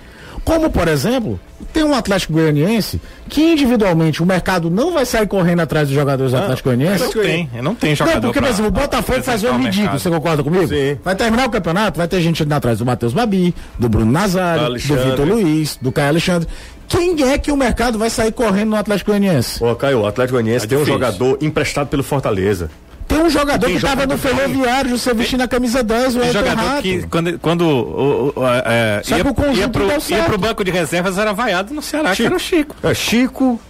Como, 0.45 0.71
por 0.71 0.87
exemplo, 0.87 1.41
tem 1.73 1.83
um 1.83 1.93
Atlético 1.93 2.35
Goianiense 2.35 3.01
que 3.29 3.43
individualmente 3.43 4.23
o 4.23 4.27
mercado 4.27 4.71
não 4.71 4.93
vai 4.93 5.05
sair 5.05 5.27
correndo 5.27 5.59
atrás 5.59 5.89
dos 5.89 5.95
jogadores 5.97 6.33
do 6.33 6.39
Atlético 6.39 6.69
Goianiense. 6.69 7.05
Não 7.05 7.13
tem, 7.13 7.51
não 7.61 7.75
tem 7.75 7.97
jogador. 7.97 8.15
Não, 8.15 8.23
porque, 8.23 8.41
por 8.41 8.49
exemplo, 8.49 8.69
o 8.69 8.71
Botafogo 8.71 9.23
faz 9.25 9.43
um 9.43 9.59
ridículo, 9.59 9.99
você 9.99 10.09
concorda 10.09 10.45
comigo? 10.45 10.69
Sim. 10.69 10.97
Vai 11.03 11.17
terminar 11.17 11.47
o 11.47 11.51
campeonato, 11.51 11.99
vai 11.99 12.07
ter 12.07 12.21
gente 12.21 12.45
indo 12.45 12.53
atrás 12.53 12.79
do 12.79 12.87
Matheus 12.87 13.13
Babi, 13.13 13.53
do 13.77 13.89
Bruno 13.89 14.13
Nazário, 14.13 14.75
do 14.75 14.79
Vitor 14.79 15.27
Luiz, 15.27 15.77
do 15.83 15.91
Caio 15.91 16.11
Alexandre. 16.11 16.49
Quem 16.89 17.23
é 17.29 17.39
que 17.39 17.51
o 17.51 17.57
mercado 17.57 17.99
vai 17.99 18.11
sair 18.11 18.33
correndo 18.33 18.71
no 18.71 18.77
Atlético 18.77 19.11
Goianiense? 19.11 19.63
Ô, 19.63 19.75
Caio, 19.75 20.01
o 20.01 20.07
Atlético 20.07 20.35
Goianiense 20.35 20.67
é 20.67 20.69
tem 20.69 20.79
um 20.79 20.85
jogador 20.85 21.39
emprestado 21.41 21.89
pelo 21.89 22.03
Fortaleza. 22.03 22.71
Tem 23.09 23.19
um 23.19 23.31
jogador 23.31 23.67
que 23.67 23.77
estava 23.77 24.05
no 24.05 24.19
ferroviário, 24.19 24.99
você 24.99 25.15
vestindo 25.15 25.41
a 25.41 25.49
camisa 25.49 25.83
10, 25.83 26.17
o 26.17 26.19
Elton 26.21 26.33
jogador 26.33 26.65
Rato. 26.65 26.83
que 26.83 27.07
quando, 27.07 27.39
quando 27.39 27.63
o, 27.63 28.33
o, 28.35 28.47
é, 28.65 29.01
ia, 29.09 29.17
ia, 29.19 29.69
pro, 29.69 29.85
ia 30.09 30.23
pro 30.25 30.39
banco 30.39 30.65
de 30.65 30.71
reservas 30.73 31.17
era 31.17 31.33
vaiado 31.33 31.73
no 31.73 31.81
Ceará, 31.81 32.15
Chico. 32.15 32.17
que 32.17 32.27
era 32.27 32.37
o 32.37 32.39
Chico. 32.39 32.77
É, 32.83 32.95
Chico, 32.95 33.61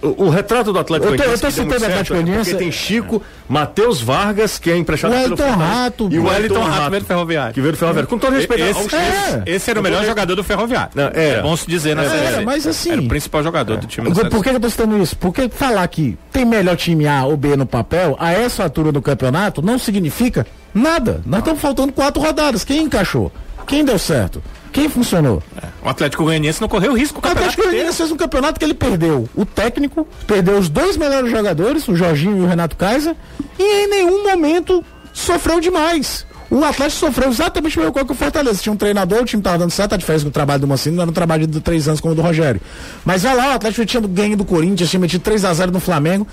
o, 0.00 0.24
o, 0.26 0.28
retrato 0.30 0.72
do 0.72 0.78
Atlético 0.78 1.08
Goianiense. 1.08 1.44
Eu 1.44 1.50
tô 1.50 1.50
citando 1.50 1.84
o 1.84 1.86
Atlético 1.86 2.14
Goianiense. 2.14 2.50
Porque 2.50 2.64
tem 2.64 2.72
Chico, 2.72 3.22
Matheus 3.48 4.00
Vargas, 4.00 4.58
que 4.58 4.70
é 4.70 4.76
emprestado 4.76 5.12
o 5.32 5.36
pelo 5.36 5.50
Rato, 5.50 6.08
E 6.10 6.18
o 6.18 6.26
Wellington 6.26 6.60
Rato, 6.60 6.70
Rato 6.70 6.90
veio 6.90 7.02
do 7.02 7.06
Ferroviário. 7.06 7.54
Que 7.54 7.60
veio 7.60 7.72
do 7.72 7.78
Ferroviário. 7.78 8.08
Com 8.08 8.18
todo 8.18 8.34
respeito 8.34 8.64
esse, 8.64 8.96
é. 8.96 9.42
esse 9.46 9.70
era 9.70 9.80
o 9.80 9.82
melhor 9.82 10.04
jogador 10.04 10.34
do 10.34 10.44
Ferroviário. 10.44 10.90
Não, 10.94 11.10
é. 11.14 11.38
é 11.38 11.42
bom 11.42 11.56
se 11.56 11.66
dizer 11.66 11.96
na 11.96 12.04
é, 12.04 12.40
mas 12.44 12.66
assim. 12.66 12.92
Era 12.92 13.02
o 13.02 13.08
principal 13.08 13.42
jogador 13.42 13.74
é. 13.74 13.76
do 13.78 13.86
time 13.86 14.12
Por, 14.12 14.28
por 14.28 14.42
que 14.42 14.50
eu 14.50 14.60
tô 14.60 14.70
citando 14.70 15.02
isso? 15.02 15.16
Porque 15.16 15.48
falar 15.48 15.86
que 15.88 16.16
tem 16.32 16.44
melhor 16.44 16.76
time 16.76 17.06
A 17.06 17.24
ou 17.24 17.36
B 17.36 17.56
no 17.56 17.66
papel, 17.66 18.16
a 18.18 18.32
essa 18.32 18.62
altura 18.62 18.92
do 18.92 19.02
campeonato, 19.02 19.62
não 19.62 19.78
significa 19.78 20.46
nada. 20.74 21.20
Nós 21.26 21.40
estamos 21.40 21.60
faltando 21.60 21.92
quatro 21.92 22.22
rodadas. 22.22 22.64
Quem 22.64 22.84
encaixou? 22.84 23.32
Quem 23.66 23.84
deu 23.84 23.98
certo? 23.98 24.42
Quem 24.72 24.88
funcionou? 24.88 25.42
É. 25.62 25.66
O 25.84 25.88
Atlético 25.88 26.24
Goianiense 26.24 26.60
não 26.60 26.68
correu 26.68 26.94
risco. 26.94 27.20
O, 27.22 27.28
o 27.28 27.30
Atlético 27.30 27.62
Goianiense 27.62 27.98
fez 27.98 28.10
um 28.10 28.16
campeonato 28.16 28.58
que 28.58 28.64
ele 28.64 28.74
perdeu 28.74 29.28
o 29.34 29.44
técnico, 29.44 30.06
perdeu 30.26 30.58
os 30.58 30.68
dois 30.68 30.96
melhores 30.96 31.30
jogadores, 31.30 31.86
o 31.86 31.94
Jorginho 31.94 32.38
e 32.38 32.40
o 32.40 32.46
Renato 32.46 32.76
Kaiser, 32.76 33.14
e 33.58 33.84
em 33.84 33.88
nenhum 33.88 34.24
momento 34.24 34.84
sofreu 35.12 35.60
demais. 35.60 36.26
O 36.50 36.62
Atlético 36.64 37.06
sofreu 37.06 37.30
exatamente 37.30 37.78
o 37.78 37.80
mesmo 37.80 38.04
que 38.04 38.12
o 38.12 38.14
Fortaleza. 38.14 38.60
Tinha 38.60 38.72
um 38.74 38.76
treinador, 38.76 39.22
o 39.22 39.24
time 39.24 39.40
estava 39.40 39.56
dando 39.56 39.70
certa 39.70 39.96
diferença 39.96 40.24
com 40.24 40.28
o 40.28 40.32
trabalho 40.32 40.60
do 40.60 40.68
Mancini, 40.68 40.96
não 40.96 41.02
era 41.02 41.10
um 41.10 41.14
trabalho 41.14 41.46
de 41.46 41.60
três 41.60 41.88
anos 41.88 41.98
como 41.98 42.12
o 42.12 42.14
do 42.14 42.20
Rogério. 42.20 42.60
Mas 43.06 43.22
vai 43.22 43.34
lá, 43.34 43.48
o 43.48 43.52
Atlético 43.52 43.86
tinha 43.86 44.02
ganho 44.02 44.36
do 44.36 44.44
Corinthians, 44.44 44.90
tinha 44.90 45.00
metido 45.00 45.22
3 45.22 45.46
a 45.46 45.54
0 45.54 45.72
no 45.72 45.80
Flamengo. 45.80 46.26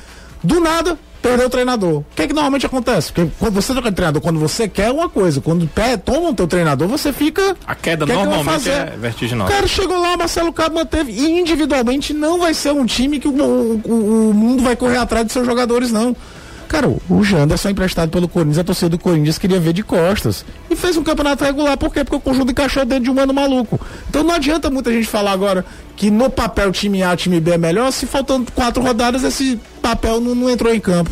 Do 0.44 0.60
nada, 0.60 0.98
perdeu 1.22 1.48
o 1.48 1.50
treinador. 1.50 1.98
O 2.00 2.06
que, 2.16 2.24
é 2.24 2.28
que 2.28 2.34
normalmente 2.34 2.66
acontece? 2.66 3.12
Porque 3.12 3.32
quando 3.38 3.54
você 3.54 3.74
troca 3.74 3.90
de 3.90 3.96
treinador, 3.96 4.22
quando 4.22 4.40
você 4.40 4.68
quer 4.68 4.92
uma 4.92 5.10
coisa, 5.10 5.42
quando 5.42 5.68
pé, 5.68 5.98
toma 5.98 6.30
o 6.30 6.34
teu 6.34 6.48
treinador, 6.48 6.88
você 6.88 7.12
fica. 7.12 7.56
A 7.68 7.76
queda 7.76 8.06
normalmente 8.06 8.70
é 8.70 8.96
vertiginosa. 8.98 9.52
O 9.52 9.54
cara 9.54 9.68
chegou 9.68 10.00
lá, 10.00 10.16
Marcelo 10.18 10.54
Cabo 10.54 10.76
manteve. 10.76 11.12
E 11.12 11.40
individualmente 11.40 12.14
não 12.14 12.40
vai 12.40 12.54
ser 12.54 12.72
um 12.72 12.86
time 12.86 13.20
que 13.20 13.28
o, 13.28 13.32
o, 13.32 14.30
o 14.30 14.34
mundo 14.34 14.64
vai 14.64 14.76
correr 14.76 14.98
atrás 14.98 15.26
de 15.26 15.34
seus 15.34 15.46
jogadores, 15.46 15.92
não. 15.92 16.16
Cara, 16.70 16.88
o 16.88 17.24
Janderson 17.24 17.70
emprestado 17.70 18.12
pelo 18.12 18.28
Corinthians, 18.28 18.60
a 18.60 18.64
torcida 18.64 18.90
do 18.90 19.00
Corinthians 19.00 19.40
queria 19.40 19.60
ver 19.60 19.74
de 19.74 19.82
costas. 19.82 20.46
E 20.70 20.76
fez 20.76 20.96
um 20.96 21.04
campeonato 21.04 21.44
regular, 21.44 21.76
por 21.76 21.92
quê? 21.92 22.04
Porque 22.04 22.18
o 22.18 22.20
conjunto 22.20 22.52
encaixou 22.52 22.86
dentro 22.86 23.06
de 23.06 23.10
um 23.10 23.20
ano 23.20 23.34
maluco. 23.34 23.82
Então 24.08 24.24
não 24.24 24.36
adianta 24.36 24.70
muita 24.70 24.92
gente 24.94 25.08
falar 25.08 25.32
agora 25.32 25.66
que 25.96 26.12
no 26.12 26.30
papel 26.30 26.72
time 26.72 27.02
A, 27.02 27.18
time 27.18 27.40
B 27.40 27.54
é 27.54 27.58
melhor, 27.58 27.92
se 27.92 28.06
faltando 28.06 28.52
quatro 28.52 28.84
rodadas 28.84 29.24
esse 29.24 29.60
papel 29.82 30.22
não, 30.22 30.36
não 30.36 30.48
entrou 30.48 30.72
em 30.72 30.80
campo. 30.80 31.10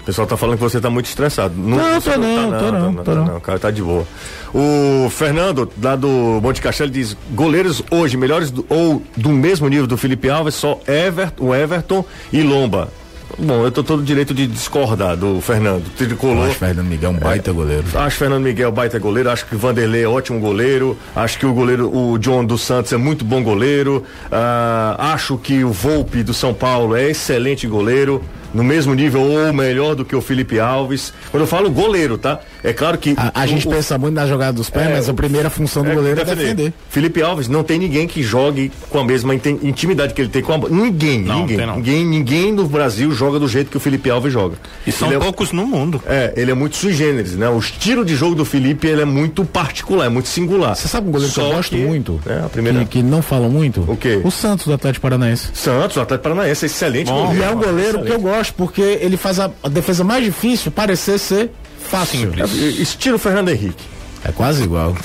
O 0.00 0.04
pessoal 0.06 0.26
tá 0.26 0.38
falando 0.38 0.56
que 0.56 0.62
você 0.62 0.80
tá 0.80 0.88
muito 0.88 1.06
estressado. 1.06 1.54
Não, 1.54 1.76
não, 1.76 2.00
tô 2.00 2.10
não, 2.10 2.16
tá, 2.16 2.20
não, 2.20 2.58
tô 2.58 2.72
não, 2.72 2.92
não, 2.92 3.04
tô 3.04 3.14
não, 3.14 3.24
não. 3.26 3.40
cara 3.40 3.58
tá 3.58 3.70
de 3.70 3.82
boa. 3.82 4.06
O 4.54 5.10
Fernando, 5.10 5.70
lá 5.82 5.96
do 5.96 6.40
Monte 6.42 6.62
Castelo, 6.62 6.90
diz: 6.90 7.14
goleiros 7.32 7.82
hoje 7.90 8.16
melhores 8.16 8.50
do, 8.50 8.64
ou 8.70 9.02
do 9.14 9.28
mesmo 9.28 9.68
nível 9.68 9.86
do 9.86 9.98
Felipe 9.98 10.30
Alves, 10.30 10.54
só 10.54 10.80
Everton, 10.88 11.44
o 11.44 11.54
Everton 11.54 12.04
e 12.32 12.42
Lomba. 12.42 12.90
Bom, 13.38 13.64
eu 13.64 13.70
tô 13.70 13.82
todo 13.82 14.02
direito 14.02 14.32
de 14.32 14.46
discordar 14.46 15.16
do 15.16 15.40
Fernando. 15.40 15.84
Tricolor. 15.96 16.46
Acho 16.46 16.58
Fernando 16.58 16.86
Miguel 16.86 17.10
um 17.10 17.18
baita 17.18 17.50
é, 17.50 17.54
goleiro. 17.54 17.84
Acho 17.94 18.16
Fernando 18.16 18.42
Miguel 18.42 18.70
baita 18.70 18.98
goleiro. 18.98 19.30
Acho 19.30 19.46
que 19.46 19.56
Vanderlei 19.56 20.04
é 20.04 20.08
ótimo 20.08 20.38
goleiro. 20.38 20.96
Acho 21.14 21.38
que 21.38 21.46
o 21.46 21.52
goleiro, 21.52 21.94
o 21.94 22.18
John 22.18 22.44
dos 22.44 22.62
Santos 22.62 22.92
é 22.92 22.96
muito 22.96 23.24
bom 23.24 23.42
goleiro. 23.42 24.04
Ah, 24.30 25.12
acho 25.12 25.36
que 25.36 25.64
o 25.64 25.72
Volpe 25.72 26.22
do 26.22 26.32
São 26.32 26.54
Paulo 26.54 26.94
é 26.94 27.10
excelente 27.10 27.66
goleiro 27.66 28.22
no 28.54 28.62
mesmo 28.62 28.94
nível 28.94 29.20
ou 29.20 29.52
melhor 29.52 29.96
do 29.96 30.04
que 30.04 30.14
o 30.14 30.20
Felipe 30.20 30.60
Alves. 30.60 31.12
Quando 31.30 31.42
eu 31.42 31.46
falo 31.46 31.70
goleiro, 31.70 32.16
tá? 32.16 32.38
É 32.64 32.72
claro 32.72 32.96
que. 32.96 33.14
A, 33.16 33.42
a 33.42 33.44
o, 33.44 33.46
gente 33.46 33.68
o, 33.68 33.70
pensa 33.70 33.98
muito 33.98 34.14
na 34.14 34.26
jogada 34.26 34.54
dos 34.54 34.70
pés, 34.70 34.88
é, 34.88 34.92
mas 34.94 35.08
a 35.08 35.12
primeira 35.12 35.50
função 35.50 35.82
do 35.82 35.90
é, 35.90 35.94
goleiro 35.94 36.20
é 36.20 36.24
defender. 36.24 36.72
Felipe 36.88 37.22
Alves 37.22 37.46
não 37.46 37.62
tem 37.62 37.78
ninguém 37.78 38.08
que 38.08 38.22
jogue 38.22 38.72
com 38.88 38.98
a 38.98 39.04
mesma 39.04 39.34
intimidade 39.34 40.14
que 40.14 40.22
ele 40.22 40.30
tem 40.30 40.42
com 40.42 40.54
a 40.54 40.58
Ninguém, 40.58 41.22
não, 41.22 41.40
ninguém. 41.40 41.56
Não. 41.58 41.76
Ninguém, 41.76 42.06
ninguém 42.06 42.52
no 42.52 42.66
Brasil 42.66 43.12
joga 43.12 43.38
do 43.38 43.46
jeito 43.46 43.70
que 43.70 43.76
o 43.76 43.80
Felipe 43.80 44.08
Alves 44.08 44.32
joga. 44.32 44.56
E 44.86 44.90
são 44.90 45.08
ele 45.08 45.16
é 45.16 45.20
poucos 45.20 45.52
é, 45.52 45.56
no 45.56 45.66
mundo. 45.66 46.02
É, 46.06 46.32
ele 46.36 46.50
é 46.50 46.54
muito 46.54 46.76
sui 46.76 46.94
generis, 46.94 47.36
né? 47.36 47.50
O 47.50 47.58
estilo 47.58 48.02
de 48.02 48.16
jogo 48.16 48.34
do 48.34 48.46
Felipe 48.46 48.86
ele 48.86 49.02
é 49.02 49.04
muito 49.04 49.44
particular, 49.44 50.06
é 50.06 50.08
muito 50.08 50.28
singular. 50.28 50.74
Você 50.74 50.88
sabe 50.88 51.08
um 51.08 51.12
goleiro 51.12 51.32
Só 51.32 51.42
que 51.42 51.46
eu 51.46 51.56
gosto 51.56 51.70
que, 51.70 51.82
muito? 51.82 52.20
É, 52.26 52.46
a 52.46 52.48
primeira... 52.48 52.78
que, 52.80 52.86
que 52.86 53.02
não 53.02 53.20
fala 53.20 53.46
muito? 53.46 53.82
O 53.82 53.96
quê? 53.96 54.22
O 54.24 54.30
Santos 54.30 54.66
do 54.66 54.72
Atlético 54.72 55.02
Paranaense. 55.02 55.50
Santos, 55.52 55.96
do 55.96 56.00
Atlético 56.00 56.30
Paranaense, 56.30 56.64
é 56.64 56.66
excelente 56.66 57.08
Bom, 57.08 57.26
goleiro. 57.26 57.42
E 57.42 57.44
é 57.44 57.50
um 57.50 57.56
goleiro 57.56 57.80
excelente. 57.82 58.06
que 58.06 58.12
eu 58.12 58.20
gosto, 58.20 58.54
porque 58.54 58.80
ele 58.80 59.18
faz 59.18 59.38
a, 59.38 59.50
a 59.62 59.68
defesa 59.68 60.02
mais 60.02 60.24
difícil 60.24 60.70
parecer 60.70 61.18
ser 61.18 61.50
fácil. 61.84 62.32
É, 62.36 62.44
estilo 62.80 63.18
Fernando 63.18 63.50
Henrique. 63.50 63.94
É 64.24 64.32
quase 64.32 64.62
igual. 64.62 64.96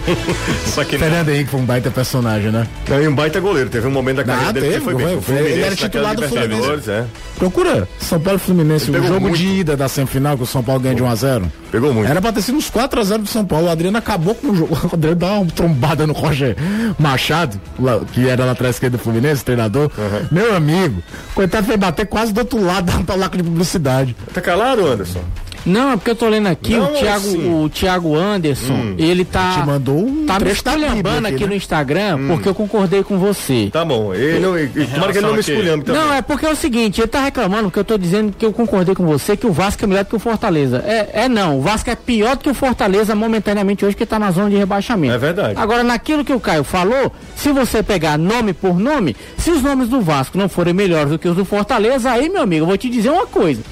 Só 0.66 0.84
que 0.84 0.98
Fernando 0.98 1.28
não. 1.28 1.34
Henrique 1.34 1.50
foi 1.50 1.60
um 1.60 1.64
baita 1.64 1.90
personagem, 1.90 2.52
né? 2.52 2.66
Também 2.84 3.08
um 3.08 3.14
baita 3.14 3.40
goleiro. 3.40 3.70
Teve 3.70 3.86
um 3.86 3.90
momento 3.90 4.18
da 4.18 4.24
carreira 4.24 4.50
ah, 4.50 4.52
dele 4.52 4.66
teve, 4.66 4.78
que 4.78 4.84
foi 4.84 4.94
bem. 4.94 5.20
Foi, 5.20 5.34
ele 5.36 5.62
era 5.62 5.74
titular 5.74 6.14
do 6.14 6.28
Fluminense. 6.28 6.90
É. 6.90 7.06
Procura 7.38 7.88
São 7.98 8.20
Paulo 8.20 8.38
Fluminense, 8.38 8.90
o 8.90 9.02
jogo 9.02 9.20
muito. 9.20 9.38
de 9.38 9.46
ida 9.46 9.76
da 9.78 9.88
semifinal 9.88 10.36
que 10.36 10.42
o 10.42 10.46
São 10.46 10.62
Paulo 10.62 10.82
ganha 10.82 10.94
de 10.94 11.02
1x0. 11.02 11.44
Pegou 11.72 11.94
muito. 11.94 12.10
Era 12.10 12.20
pra 12.20 12.32
ter 12.32 12.42
sido 12.42 12.58
uns 12.58 12.70
4x0 12.70 13.18
do 13.22 13.26
São 13.26 13.46
Paulo. 13.46 13.66
O 13.66 13.70
Adriano 13.70 13.96
acabou 13.96 14.34
com 14.34 14.48
o 14.48 14.54
jogo. 14.54 14.78
O 14.90 14.94
Adriano 14.94 15.16
dá 15.16 15.32
uma 15.38 15.46
trombada 15.46 16.06
no 16.06 16.12
Roger 16.12 16.56
Machado, 16.98 17.58
lá, 17.78 18.00
que 18.12 18.28
era 18.28 18.44
lá 18.44 18.52
atrás 18.52 18.76
esquerda 18.76 18.98
do 18.98 19.02
Fluminense, 19.02 19.42
treinador. 19.42 19.90
Uhum. 19.96 20.26
Meu 20.30 20.54
amigo, 20.54 21.02
coitado 21.34 21.66
foi 21.66 21.76
bater 21.78 22.06
quase 22.06 22.32
do 22.32 22.40
outro 22.40 22.62
lado 22.62 22.92
da 22.92 23.14
placa 23.14 23.38
de 23.38 23.42
publicidade. 23.42 24.14
Tá 24.34 24.40
calado, 24.42 24.86
Anderson? 24.86 25.22
Não, 25.64 25.92
é 25.92 25.96
porque 25.96 26.10
eu 26.10 26.16
tô 26.16 26.28
lendo 26.28 26.46
aqui, 26.46 26.74
não, 26.74 26.86
o 26.86 26.98
Thiago, 26.98 27.28
assim. 27.28 27.54
o 27.54 27.68
Thiago 27.68 28.16
Anderson, 28.16 28.72
hum. 28.72 28.94
ele 28.98 29.24
tá. 29.24 29.60
Te 29.60 29.66
mandou 29.66 29.98
um 29.98 30.26
tá 30.26 30.38
me 30.38 30.50
esculhambando 30.50 31.26
aqui, 31.26 31.36
aqui 31.36 31.44
né? 31.44 31.50
no 31.50 31.54
Instagram, 31.54 32.16
hum. 32.16 32.28
porque 32.28 32.48
eu 32.48 32.54
concordei 32.54 33.02
com 33.02 33.18
você. 33.18 33.68
Tá 33.72 33.84
bom. 33.84 34.14
Ele 34.14 34.38
não, 34.38 34.52
tomara 34.86 35.12
que 35.12 35.18
ele 35.18 35.26
não 35.26 35.34
me 35.34 35.40
esculhambe 35.40 35.84
também. 35.84 36.00
Não, 36.00 36.12
é 36.12 36.22
porque 36.22 36.46
é 36.46 36.50
o 36.50 36.56
seguinte, 36.56 37.00
ele 37.00 37.08
tá 37.08 37.22
reclamando 37.22 37.64
porque 37.64 37.78
eu 37.78 37.84
tô 37.84 37.98
dizendo 37.98 38.34
que 38.36 38.44
eu 38.44 38.52
concordei 38.52 38.94
com 38.94 39.06
você 39.06 39.36
que 39.36 39.46
o 39.46 39.52
Vasco 39.52 39.84
é 39.84 39.86
melhor 39.86 40.04
do 40.04 40.08
que 40.08 40.16
o 40.16 40.20
Fortaleza. 40.20 40.82
É, 40.86 41.24
é 41.24 41.28
não, 41.28 41.58
o 41.58 41.62
Vasco 41.62 41.90
é 41.90 41.96
pior 41.96 42.36
do 42.36 42.42
que 42.42 42.50
o 42.50 42.54
Fortaleza 42.54 43.14
momentaneamente 43.14 43.84
hoje 43.84 43.96
que 43.96 44.06
tá 44.06 44.18
na 44.18 44.30
zona 44.30 44.50
de 44.50 44.56
rebaixamento. 44.56 45.14
É 45.14 45.18
verdade. 45.18 45.54
Agora, 45.56 45.82
naquilo 45.82 46.24
que 46.24 46.32
o 46.32 46.40
Caio 46.40 46.64
falou, 46.64 47.12
se 47.36 47.52
você 47.52 47.82
pegar 47.82 48.18
nome 48.18 48.52
por 48.52 48.78
nome, 48.78 49.16
se 49.36 49.50
os 49.50 49.62
nomes 49.62 49.88
do 49.88 50.00
Vasco 50.00 50.38
não 50.38 50.48
forem 50.48 50.72
melhores 50.72 51.10
do 51.10 51.18
que 51.18 51.28
os 51.28 51.36
do 51.36 51.44
Fortaleza, 51.44 52.10
aí, 52.10 52.28
meu 52.28 52.42
amigo, 52.42 52.62
eu 52.62 52.68
vou 52.68 52.76
te 52.76 52.88
dizer 52.88 53.10
uma 53.10 53.26
coisa. 53.26 53.62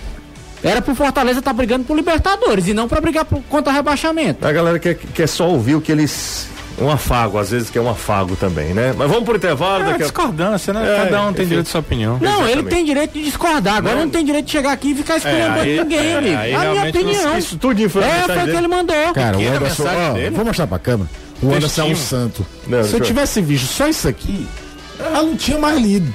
Era 0.63 0.83
pro 0.83 0.95
Fortaleza 0.95 1.39
estar 1.39 1.51
tá 1.51 1.57
brigando 1.57 1.85
por 1.85 1.97
Libertadores 1.97 2.67
e 2.69 2.75
não 2.75 2.89
para 2.89 3.01
brigar 3.01 3.25
por, 3.25 3.43
contra 3.49 3.73
o 3.73 3.77
rebaixamento. 3.77 4.47
A 4.47 4.53
galera 4.53 4.79
quer, 4.79 4.95
quer 4.95 5.29
só 5.29 5.49
ouvir 5.49 5.77
o 5.77 5.81
que 5.81 5.93
eles 5.93 6.49
um 6.81 6.91
afago, 6.91 7.39
às 7.39 7.51
vezes 7.51 7.71
que 7.71 7.79
é 7.79 7.81
um 7.81 7.91
afago 7.91 8.37
também, 8.37 8.73
né? 8.73 8.95
Mas 8.97 9.09
vamos 9.09 9.25
pro 9.25 9.37
intervalo. 9.37 9.83
É 9.83 9.87
daqui 9.87 10.03
a... 10.03 10.07
discordância, 10.07 10.73
né? 10.73 10.95
É, 10.95 11.05
Cada 11.05 11.27
um 11.27 11.33
tem 11.33 11.47
direito 11.47 11.67
à 11.67 11.71
sua 11.71 11.81
opinião. 11.81 12.19
Não, 12.21 12.31
Exatamente. 12.31 12.59
ele 12.59 12.69
tem 12.69 12.85
direito 12.85 13.13
de 13.13 13.25
discordar. 13.25 13.77
Agora 13.77 13.97
não, 13.97 14.03
não 14.05 14.11
tem 14.11 14.25
direito 14.25 14.47
de 14.47 14.53
chegar 14.53 14.73
aqui 14.73 14.93
e 14.93 14.95
ficar 14.95 15.17
escolhendo 15.17 15.59
é, 15.59 15.65
ninguém, 15.65 15.99
é, 15.99 16.17
amigo. 16.17 16.37
Aí, 16.37 16.55
a 16.55 16.71
minha 16.71 16.89
opinião. 16.89 17.39
Isso 17.39 17.57
tudo 17.57 17.91
foi 17.91 18.03
É, 18.03 18.23
foi 18.23 18.37
o 18.37 18.45
que 18.45 18.57
ele 18.57 18.69
mandou. 18.69 19.13
Cara, 19.13 19.39
o 19.39 19.49
Anderson, 19.49 19.85
ó, 19.85 20.31
vou 20.31 20.45
mostrar 20.45 20.67
pra 20.67 20.79
câmera. 20.79 21.11
O 21.43 21.53
Anderson 21.53 21.83
é 21.83 21.85
um 21.85 21.97
santo. 21.97 22.47
Não, 22.67 22.85
Se 22.85 22.95
eu 22.95 23.01
tivesse 23.01 23.41
visto 23.41 23.67
só 23.67 23.89
isso 23.89 24.07
aqui, 24.09 24.47
ela 24.99 25.23
não 25.23 25.37
tinha 25.37 25.59
mais 25.59 25.81
lido. 25.81 26.13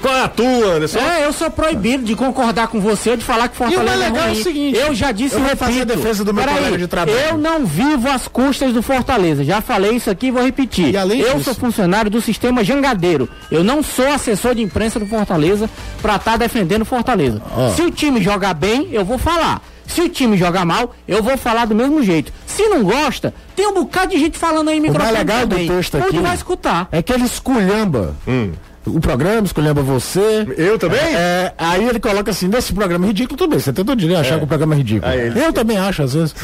Qual 0.00 0.14
é 0.14 0.22
a 0.22 0.28
tua, 0.28 0.74
Anderson? 0.74 0.98
É, 0.98 1.24
eu 1.24 1.32
sou 1.32 1.50
proibido 1.50 2.04
de 2.04 2.14
concordar 2.14 2.68
com 2.68 2.80
você, 2.80 3.16
de 3.16 3.24
falar 3.24 3.48
que 3.48 3.56
Fortaleza 3.56 3.82
e 3.82 3.86
o 3.86 3.92
é 3.92 3.96
legal 3.96 4.24
é, 4.24 4.28
ruim. 4.28 4.36
É 4.36 4.40
o 4.40 4.42
seguinte, 4.42 4.78
eu 4.78 4.94
já 4.94 5.12
disse, 5.12 5.34
eu 5.34 5.42
repito, 5.42 5.58
fazer 5.64 5.80
a 5.80 5.84
defesa 5.84 6.24
do 6.24 6.34
meu 6.34 6.44
colega 6.44 6.78
de 6.78 6.86
trabalho. 6.86 7.18
Eu 7.18 7.38
não 7.38 7.64
vivo 7.64 8.08
às 8.08 8.28
custas 8.28 8.72
do 8.72 8.82
Fortaleza. 8.82 9.44
Já 9.44 9.60
falei 9.60 9.92
isso 9.92 10.10
aqui 10.10 10.26
e 10.26 10.30
vou 10.30 10.42
repetir. 10.42 10.90
E 10.90 10.96
além 10.96 11.20
eu 11.20 11.34
disso, 11.34 11.44
sou 11.44 11.54
funcionário 11.54 12.10
do 12.10 12.20
sistema 12.20 12.62
Jangadeiro. 12.62 13.28
Eu 13.50 13.64
não 13.64 13.82
sou 13.82 14.06
assessor 14.08 14.54
de 14.54 14.62
imprensa 14.62 14.98
do 14.98 15.06
Fortaleza 15.06 15.68
para 16.00 16.16
estar 16.16 16.32
tá 16.32 16.36
defendendo 16.36 16.84
Fortaleza. 16.84 17.42
Oh. 17.56 17.74
Se 17.74 17.82
o 17.82 17.90
time 17.90 18.22
jogar 18.22 18.54
bem, 18.54 18.88
eu 18.92 19.04
vou 19.04 19.18
falar. 19.18 19.62
Se 19.86 20.00
o 20.02 20.08
time 20.08 20.36
joga 20.36 20.64
mal, 20.64 20.94
eu 21.06 21.22
vou 21.22 21.36
falar 21.38 21.64
do 21.64 21.74
mesmo 21.74 22.02
jeito. 22.02 22.32
Se 22.46 22.68
não 22.68 22.82
gosta, 22.82 23.32
tem 23.54 23.66
um 23.66 23.74
bocado 23.74 24.12
de 24.12 24.18
gente 24.18 24.36
falando 24.36 24.68
aí 24.68 24.80
microfone. 24.80 25.10
O 25.10 25.12
mais 25.12 25.18
legal 25.18 25.46
também. 25.46 25.66
do 25.66 25.74
texto 25.74 25.96
aqui 25.96 26.18
vai 26.18 26.34
escutar. 26.34 26.88
é 26.90 27.00
que 27.02 27.12
ele 27.12 27.24
esculhamba. 27.24 28.14
Hum 28.26 28.52
o 28.86 29.00
programa, 29.00 29.46
escolhendo 29.46 29.82
você. 29.82 30.46
Eu 30.56 30.78
também? 30.78 31.00
É, 31.00 31.52
aí 31.58 31.84
ele 31.84 32.00
coloca 32.00 32.30
assim, 32.30 32.48
nesse 32.48 32.72
programa 32.72 33.04
é 33.04 33.08
ridículo 33.08 33.36
também. 33.36 33.58
Você 33.58 33.72
tentou 33.72 33.94
de 33.94 34.14
achar 34.14 34.36
é. 34.36 34.38
que 34.38 34.44
o 34.44 34.46
programa 34.46 34.74
é 34.74 34.78
ridículo. 34.78 35.12
Eu 35.12 35.52
também 35.52 35.78
acho, 35.78 36.02
às 36.02 36.14
vezes. 36.14 36.34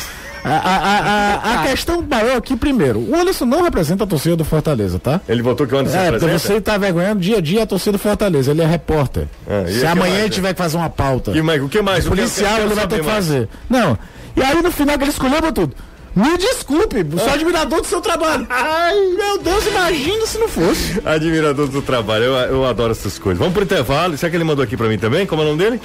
A, 0.45 0.51
a, 0.51 0.77
a, 0.77 1.55
a, 1.55 1.67
questão 1.69 2.03
maior 2.03 2.37
aqui, 2.37 2.57
primeiro, 2.57 2.99
o 2.99 3.15
Anderson 3.15 3.45
não 3.45 3.63
representa 3.63 4.03
a 4.03 4.07
torcida 4.09 4.35
do 4.35 4.45
Fortaleza, 4.45 4.99
tá? 4.99 5.21
Ele 5.29 5.41
votou 5.41 5.69
que 5.69 5.75
o 5.75 5.79
Anderson 5.79 5.99
é, 5.99 6.05
representa? 6.11 6.39
você 6.39 6.61
tá 6.61 6.77
vergonhando 6.77 7.21
dia 7.21 7.39
a 7.39 7.41
dia 7.41 7.63
a 7.63 7.67
torcida 7.67 7.93
do 7.93 7.99
Fortaleza, 8.01 8.51
ele 8.51 8.61
é 8.61 8.67
repórter. 8.67 9.29
É, 9.47 9.67
Se 9.67 9.87
amanhã 9.87 10.19
ele 10.19 10.31
tiver 10.31 10.53
que 10.53 10.59
fazer 10.59 10.77
uma 10.77 10.91
pauta. 10.91 11.31
E, 11.31 11.41
o 11.41 11.69
que 11.69 11.81
mais? 11.81 12.07
O 12.07 12.09
policial 12.09 12.59
ele 12.59 12.75
vai 12.75 12.89
ter 12.89 12.99
que 12.99 13.05
fazer. 13.05 13.49
Não. 13.71 13.97
E 14.35 14.43
aí 14.43 14.61
no 14.61 14.73
final 14.73 14.99
que 14.99 15.05
ele 15.05 15.11
escolheu 15.13 15.53
tudo. 15.53 15.77
Me 16.15 16.37
desculpe, 16.37 17.07
sou 17.19 17.29
ah. 17.29 17.35
admirador 17.35 17.81
do 17.81 17.87
seu 17.87 18.01
trabalho. 18.01 18.47
Ai, 18.51 18.95
meu 19.17 19.39
Deus, 19.39 19.67
imagina 19.67 20.27
se 20.27 20.39
não 20.39 20.49
fosse. 20.49 21.01
Admirador 21.05 21.69
do 21.69 21.81
trabalho, 21.81 22.25
eu, 22.25 22.35
eu 22.35 22.67
adoro 22.67 22.93
essas 22.93 23.19
coisas. 23.19 23.39
Vamos 23.39 23.55
pro 23.55 23.63
intervalo. 23.63 24.17
Será 24.19 24.29
que 24.29 24.37
ele 24.37 24.45
mandou 24.45 24.63
aqui 24.63 24.77
pra 24.77 24.89
mim 24.89 24.99
também? 24.99 25.27
Como 25.27 25.41
é 25.41 25.45
o 25.45 25.49
nome 25.49 25.59
dele? 25.65 25.81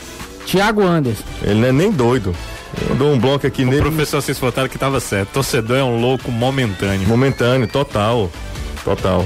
Tiago 0.45 0.81
Anderson. 0.81 1.23
Ele 1.41 1.61
não 1.61 1.67
é 1.67 1.71
nem 1.71 1.91
doido. 1.91 2.35
Eu 2.89 2.95
dou 2.95 3.13
um 3.13 3.19
bloco 3.19 3.47
aqui 3.47 3.63
o 3.63 3.65
nele. 3.65 3.79
O 3.79 3.83
professor 3.83 4.21
Cis 4.21 4.37
Furtado 4.37 4.67
que 4.67 4.77
tava 4.77 4.99
certo. 4.99 5.29
Torcedor 5.31 5.77
é 5.77 5.83
um 5.83 5.99
louco 5.99 6.31
momentâneo. 6.31 7.07
Momentâneo, 7.07 7.67
total. 7.67 8.29
Total. 8.83 9.25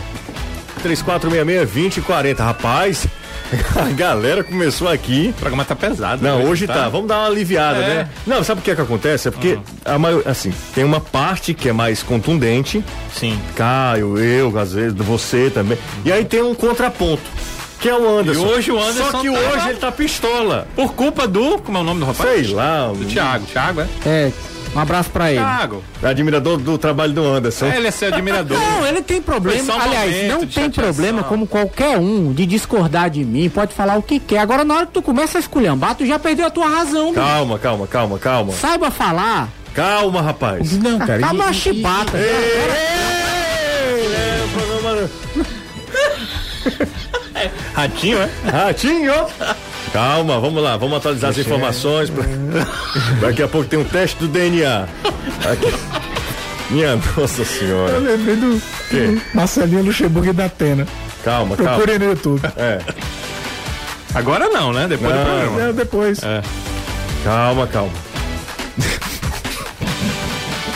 3466-2040. 0.83 2.37
Rapaz, 2.37 3.07
a 3.75 3.91
galera 3.91 4.43
começou 4.43 4.87
aqui. 4.87 5.33
O 5.37 5.39
programa 5.39 5.65
tá 5.65 5.75
pesado. 5.75 6.23
Não, 6.23 6.43
hoje 6.45 6.67
tá. 6.67 6.73
tá. 6.73 6.89
Vamos 6.89 7.07
dar 7.07 7.19
uma 7.19 7.27
aliviada, 7.27 7.79
é. 7.79 7.87
né? 7.87 8.09
Não, 8.25 8.43
sabe 8.43 8.61
o 8.61 8.63
que 8.63 8.71
é 8.71 8.75
que 8.75 8.81
acontece? 8.81 9.27
É 9.27 9.31
porque 9.31 9.53
uhum. 9.53 9.63
a 9.85 9.99
maior, 9.99 10.23
assim, 10.25 10.53
tem 10.73 10.83
uma 10.83 10.99
parte 10.99 11.53
que 11.53 11.69
é 11.69 11.73
mais 11.73 12.01
contundente. 12.03 12.83
Sim. 13.13 13.39
Caio, 13.55 14.17
eu, 14.17 14.57
às 14.57 14.73
vezes, 14.73 14.93
você 14.93 15.49
também. 15.49 15.77
E 16.05 16.11
aí 16.11 16.25
tem 16.25 16.41
um 16.41 16.55
contraponto 16.55 17.23
que 17.79 17.89
é 17.89 17.95
o 17.95 18.19
Anderson. 18.19 18.41
E 18.41 18.45
hoje 18.45 18.71
o 18.71 18.79
Anderson. 18.79 19.11
Só 19.11 19.21
que 19.21 19.29
hoje 19.29 19.69
ele 19.69 19.79
tá 19.79 19.91
pistola. 19.91 20.67
Por 20.75 20.93
culpa 20.93 21.27
do. 21.27 21.57
Como 21.59 21.77
é 21.77 21.81
o 21.81 21.83
nome 21.83 21.99
do 21.99 22.05
rapaz? 22.05 22.29
Sei 22.29 22.53
lá. 22.53 22.87
Do 22.87 23.05
Thiago. 23.05 23.45
Thiago, 23.47 23.81
é? 23.81 23.87
É. 24.05 24.31
Um 24.73 24.79
abraço 24.79 25.09
pra 25.09 25.31
ele. 25.31 25.41
Thiago. 25.41 25.83
Admirador 26.01 26.57
do 26.57 26.77
trabalho 26.77 27.11
do 27.11 27.23
Anderson. 27.25 27.65
É, 27.65 27.77
ele 27.77 27.87
é 27.87 27.91
seu 27.91 28.07
admirador. 28.07 28.57
Não, 28.57 28.87
ele 28.87 29.01
tem 29.01 29.21
problema. 29.21 29.75
Um 29.75 29.81
Aliás, 29.81 30.27
não 30.27 30.47
tem 30.47 30.69
problema 30.69 31.23
como 31.23 31.45
qualquer 31.45 31.97
um 31.97 32.31
de 32.31 32.45
discordar 32.45 33.09
de 33.09 33.23
mim. 33.25 33.49
Pode 33.49 33.73
falar 33.73 33.97
o 33.97 34.01
que 34.01 34.19
quer. 34.19 34.39
Agora, 34.39 34.63
na 34.63 34.75
hora 34.75 34.85
que 34.85 34.93
tu 34.93 35.01
começa 35.01 35.37
a 35.37 35.41
esculhambar, 35.41 35.95
tu 35.95 36.05
já 36.05 36.17
perdeu 36.17 36.45
a 36.45 36.49
tua 36.49 36.67
razão. 36.67 37.13
Calma, 37.13 37.59
calma, 37.59 37.85
calma, 37.87 38.17
calma. 38.17 38.53
Saiba 38.53 38.89
falar. 38.89 39.49
Calma, 39.73 40.21
rapaz. 40.21 40.77
Não, 40.77 40.99
cara. 40.99 41.19
Calma, 41.19 41.45
a 41.45 41.53
chibata. 41.53 42.17
Ei, 42.17 42.91
Ratinho, 47.73 48.17
é? 48.19 48.29
Ratinho! 48.49 49.13
Calma, 49.93 50.39
vamos 50.39 50.63
lá, 50.63 50.77
vamos 50.77 50.97
atualizar 50.97 51.33
Deixa 51.33 51.41
as 51.41 51.47
informações. 51.47 52.09
Pra... 52.09 52.23
Daqui 53.19 53.43
a 53.43 53.47
pouco 53.47 53.67
tem 53.67 53.77
um 53.77 53.83
teste 53.83 54.17
do 54.17 54.27
DNA. 54.27 54.87
Aqui. 55.51 55.73
Minha 56.69 56.97
nossa 57.17 57.43
senhora. 57.43 57.93
Eu 57.93 57.99
lembrei 57.99 58.35
do, 58.37 58.55
do 58.55 59.21
Marcelinho 59.33 59.83
Luxemburgo 59.83 60.33
da 60.33 60.45
Atena. 60.45 60.87
Calma, 61.23 61.57
calma. 61.57 61.73
Procure 61.73 61.99
no 61.99 62.05
YouTube. 62.05 62.41
É. 62.55 62.79
Agora 64.13 64.47
não, 64.47 64.71
né? 64.71 64.87
Depois 64.87 65.13
não, 65.13 65.23
do 65.23 65.29
programa. 65.29 65.61
É, 65.61 65.73
depois. 65.73 66.23
É. 66.23 66.41
Calma, 67.23 67.67
calma. 67.67 67.91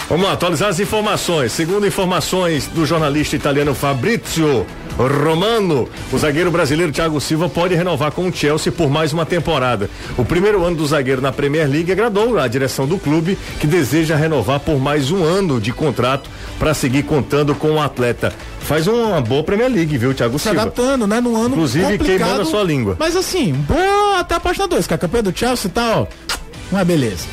Vamos 0.10 0.26
lá, 0.28 0.34
atualizar 0.34 0.70
as 0.70 0.80
informações. 0.80 1.52
Segundo 1.52 1.88
informações 1.88 2.68
do 2.68 2.86
jornalista 2.86 3.36
italiano 3.36 3.74
Fabrizio 3.74 4.68
Romano, 4.98 5.90
o 6.12 6.18
zagueiro 6.18 6.50
brasileiro 6.50 6.92
Thiago 6.92 7.20
Silva 7.20 7.50
pode 7.50 7.76
renovar 7.76 8.12
com 8.12 8.28
o 8.28 8.34
Chelsea 8.34 8.72
por 8.72 8.90
mais 8.90 9.12
uma 9.12 9.26
temporada. 9.26 9.90
O 10.18 10.24
primeiro 10.24 10.64
ano 10.64 10.78
do 10.78 10.86
zagueiro 10.86 11.22
na 11.22 11.34
Premier 11.34 11.70
League 11.70 11.92
agradou 11.92 12.40
a 12.40 12.48
direção 12.48 12.88
do 12.88 12.98
clube, 12.98 13.38
que 13.60 13.68
deseja 13.68 14.16
renovar 14.16 14.62
por 14.62 14.80
mais 14.80 15.12
um 15.12 15.24
ano 15.24 15.60
de 15.60 15.74
contrato 15.74 16.30
para 16.58 16.74
seguir 16.74 17.04
contando 17.04 17.54
com 17.54 17.72
o 17.72 17.82
atleta. 17.82 18.34
Faz 18.62 18.88
uma 18.88 19.20
boa 19.20 19.44
Premier 19.44 19.70
League, 19.70 19.98
viu, 19.98 20.14
Thiago 20.14 20.40
Silva? 20.40 20.56
Se 20.56 20.62
adaptando, 20.62 21.06
né? 21.06 21.20
No 21.20 21.36
ano 21.36 21.50
Inclusive 21.50 21.98
queimando 21.98 22.42
a 22.42 22.46
sua 22.46 22.64
língua. 22.64 22.96
Mas 22.98 23.16
assim, 23.16 23.52
boa 23.54 24.20
até 24.20 24.36
a 24.36 24.40
página 24.40 24.68
2, 24.68 24.88
que 24.88 24.94
a 24.94 24.98
campanha 24.98 25.24
do 25.24 25.38
Chelsea 25.38 25.70
tá, 25.70 26.00
ó, 26.00 26.08
uma 26.72 26.86
beleza. 26.86 27.26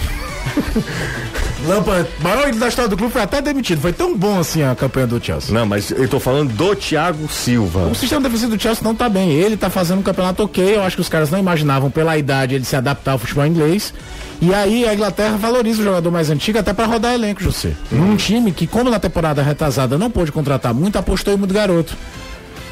Lampa, 1.67 2.07
maior 2.21 2.49
ídolo 2.49 2.61
da 2.61 2.69
história 2.69 2.89
do 2.89 2.97
clube, 2.97 3.13
foi 3.13 3.23
até 3.23 3.41
demitido. 3.41 3.81
Foi 3.81 3.93
tão 3.93 4.17
bom 4.17 4.41
assim 4.41 4.63
a 4.63 4.75
campanha 4.75 5.07
do 5.07 5.25
Chelsea. 5.25 5.55
Não, 5.55 5.65
mas 5.65 5.91
eu 5.91 6.09
tô 6.09 6.19
falando 6.19 6.53
do 6.53 6.75
Thiago 6.75 7.29
Silva. 7.29 7.87
O 7.87 7.95
sistema 7.95 8.23
defensivo 8.23 8.57
do 8.57 8.61
Chelsea 8.61 8.83
não 8.83 8.95
tá 8.95 9.09
bem. 9.09 9.31
Ele 9.33 9.57
tá 9.57 9.71
fazendo 9.71 10.01
um 10.01 10.03
campeonato 10.03 10.43
ok. 10.43 10.77
Eu 10.77 10.83
acho 10.83 10.97
que 10.97 11.03
os 11.03 11.09
caras 11.09 11.31
não 11.31 11.39
imaginavam 11.39 11.91
pela 11.91 12.17
idade 12.17 12.55
ele 12.55 12.65
se 12.65 12.75
adaptar 12.75 13.13
ao 13.13 13.19
futebol 13.19 13.47
inglês. 13.47 13.95
E 14.41 14.53
aí 14.53 14.89
a 14.89 14.93
Inglaterra 14.93 15.37
valoriza 15.37 15.81
o 15.81 15.85
jogador 15.85 16.11
mais 16.11 16.29
antigo 16.29 16.59
até 16.59 16.73
para 16.73 16.87
rodar 16.87 17.15
elenco, 17.15 17.43
José. 17.43 17.73
Num 17.93 18.17
time 18.17 18.51
que, 18.51 18.67
como 18.67 18.91
na 18.91 18.99
temporada 18.99 19.41
retrasada 19.41 19.97
não 19.97 20.11
pôde 20.11 20.33
contratar 20.33 20.75
muito, 20.75 20.99
apostou 20.99 21.33
em 21.33 21.37
muito 21.37 21.55
garoto. 21.55 21.97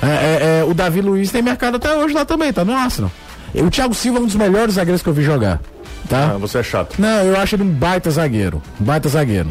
É, 0.03 0.07
é, 0.07 0.61
é, 0.61 0.65
o 0.65 0.75
Davi 0.75 1.01
Luiz 1.01 1.31
tem 1.31 1.43
mercado 1.43 1.77
até 1.77 1.95
hoje 1.95 2.15
lá 2.15 2.25
também, 2.25 2.53
tá 2.53 2.65
no 2.65 2.73
Arsenal. 2.73 3.13
O 3.55 3.71
Thiago 3.71 3.95
Silva 3.95 4.19
é 4.19 4.23
um 4.23 4.27
dos 4.27 4.37
melhores 4.37 4.75
zagueiros 4.75 5.03
que 5.03 5.09
eu 5.09 5.13
vi 5.13 5.23
jogar. 5.23 5.61
Tá? 6.09 6.33
Ah, 6.35 6.39
você 6.39 6.59
é 6.59 6.63
chato. 6.63 6.97
Não, 6.99 7.23
eu 7.25 7.39
acho 7.39 7.55
ele 7.55 7.63
um 7.63 7.71
baita 7.71 8.11
zagueiro. 8.11 8.63
Um 8.81 8.85
baita 8.85 9.09
zagueiro. 9.09 9.49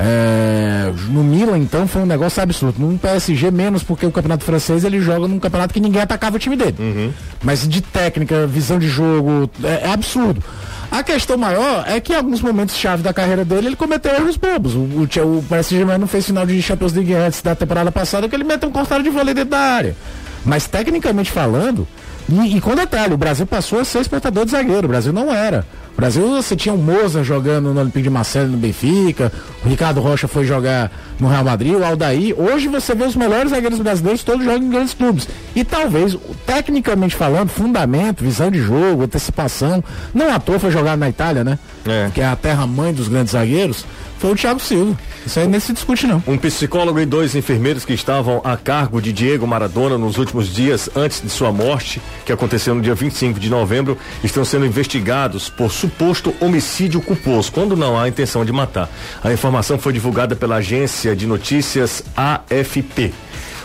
É, 0.00 0.92
no 1.08 1.24
Milan, 1.24 1.58
então, 1.58 1.88
foi 1.88 2.02
um 2.02 2.06
negócio 2.06 2.40
absurdo. 2.40 2.78
No 2.78 2.96
PSG, 2.96 3.50
menos 3.50 3.82
porque 3.82 4.06
o 4.06 4.12
campeonato 4.12 4.44
francês 4.44 4.84
ele 4.84 5.00
joga 5.00 5.26
num 5.26 5.40
campeonato 5.40 5.74
que 5.74 5.80
ninguém 5.80 6.00
atacava 6.00 6.36
o 6.36 6.38
time 6.38 6.56
dele. 6.56 6.76
Uhum. 6.78 7.12
Mas 7.42 7.68
de 7.68 7.80
técnica, 7.80 8.46
visão 8.46 8.78
de 8.78 8.88
jogo, 8.88 9.50
é, 9.64 9.88
é, 9.88 9.90
absurdo. 9.90 10.42
A 10.90 11.02
questão 11.02 11.36
maior 11.36 11.84
é 11.86 12.00
que 12.00 12.12
em 12.12 12.16
alguns 12.16 12.40
momentos 12.40 12.76
chave 12.76 13.02
da 13.02 13.12
carreira 13.12 13.44
dele 13.44 13.66
ele 13.66 13.76
cometeu 13.76 14.14
erros 14.14 14.36
bobos. 14.36 14.74
O, 14.74 14.78
o, 14.78 15.02
o 15.02 15.44
Saint-Germain 15.48 15.98
não 15.98 16.06
fez 16.06 16.24
final 16.24 16.46
de 16.46 16.62
Champions 16.62 16.92
League 16.92 17.12
antes 17.12 17.42
da 17.42 17.54
temporada 17.54 17.90
passada 17.90 18.28
que 18.28 18.36
ele 18.36 18.44
meteu 18.44 18.68
um 18.68 18.72
cortado 18.72 19.02
de 19.02 19.10
vôlei 19.10 19.34
dentro 19.34 19.50
da 19.50 19.58
área. 19.58 19.96
Mas 20.44 20.66
tecnicamente 20.68 21.30
falando, 21.30 21.86
e, 22.28 22.56
e 22.56 22.60
com 22.60 22.74
detalhe, 22.74 23.12
o 23.12 23.18
Brasil 23.18 23.46
passou 23.46 23.80
a 23.80 23.84
ser 23.84 23.98
espectador 23.98 24.44
de 24.44 24.52
zagueiro, 24.52 24.86
o 24.86 24.88
Brasil 24.88 25.12
não 25.12 25.34
era. 25.34 25.66
Brasil, 25.98 26.28
você 26.28 26.54
tinha 26.54 26.72
o 26.72 26.78
Moza 26.78 27.24
jogando 27.24 27.74
no 27.74 27.80
Olympique 27.80 28.04
de 28.04 28.10
Marseille 28.10 28.48
no 28.48 28.56
Benfica, 28.56 29.32
o 29.64 29.68
Ricardo 29.68 30.00
Rocha 30.00 30.28
foi 30.28 30.44
jogar 30.44 30.92
no 31.18 31.26
Real 31.26 31.42
Madrid, 31.42 31.74
o 31.74 31.84
Aldair. 31.84 32.38
Hoje 32.38 32.68
você 32.68 32.94
vê 32.94 33.02
os 33.02 33.16
melhores 33.16 33.50
zagueiros 33.50 33.80
brasileiros 33.80 34.22
todos 34.22 34.44
jogando 34.44 34.64
em 34.64 34.70
grandes 34.70 34.94
clubes. 34.94 35.26
E 35.56 35.64
talvez, 35.64 36.16
tecnicamente 36.46 37.16
falando, 37.16 37.48
fundamento, 37.48 38.22
visão 38.22 38.48
de 38.48 38.60
jogo, 38.60 39.02
antecipação, 39.02 39.82
não 40.14 40.32
à 40.32 40.38
toa 40.38 40.60
foi 40.60 40.70
jogar 40.70 40.96
na 40.96 41.08
Itália, 41.08 41.42
né? 41.42 41.58
É. 41.84 42.08
Que 42.14 42.20
é 42.20 42.26
a 42.26 42.36
terra-mãe 42.36 42.94
dos 42.94 43.08
grandes 43.08 43.32
zagueiros 43.32 43.84
foi 44.18 44.32
o 44.32 44.34
Thiago 44.34 44.60
Silva. 44.60 44.98
Isso 45.24 45.38
aí 45.38 45.46
nem 45.46 45.60
se 45.60 45.72
discute, 45.72 46.06
não. 46.06 46.22
Um 46.26 46.36
psicólogo 46.36 46.98
e 47.00 47.06
dois 47.06 47.34
enfermeiros 47.34 47.84
que 47.84 47.92
estavam 47.92 48.40
a 48.44 48.56
cargo 48.56 49.00
de 49.00 49.12
Diego 49.12 49.46
Maradona 49.46 49.96
nos 49.96 50.18
últimos 50.18 50.52
dias 50.52 50.90
antes 50.94 51.22
de 51.22 51.30
sua 51.30 51.52
morte, 51.52 52.00
que 52.24 52.32
aconteceu 52.32 52.74
no 52.74 52.80
dia 52.80 52.94
25 52.94 53.38
de 53.38 53.48
novembro, 53.48 53.96
estão 54.22 54.44
sendo 54.44 54.66
investigados 54.66 55.48
por 55.48 55.70
suposto 55.70 56.34
homicídio 56.40 57.00
culposo, 57.00 57.52
quando 57.52 57.76
não 57.76 57.98
há 57.98 58.08
intenção 58.08 58.44
de 58.44 58.52
matar. 58.52 58.88
A 59.22 59.32
informação 59.32 59.78
foi 59.78 59.92
divulgada 59.92 60.34
pela 60.34 60.56
agência 60.56 61.14
de 61.14 61.26
notícias 61.26 62.02
AFP. 62.16 63.12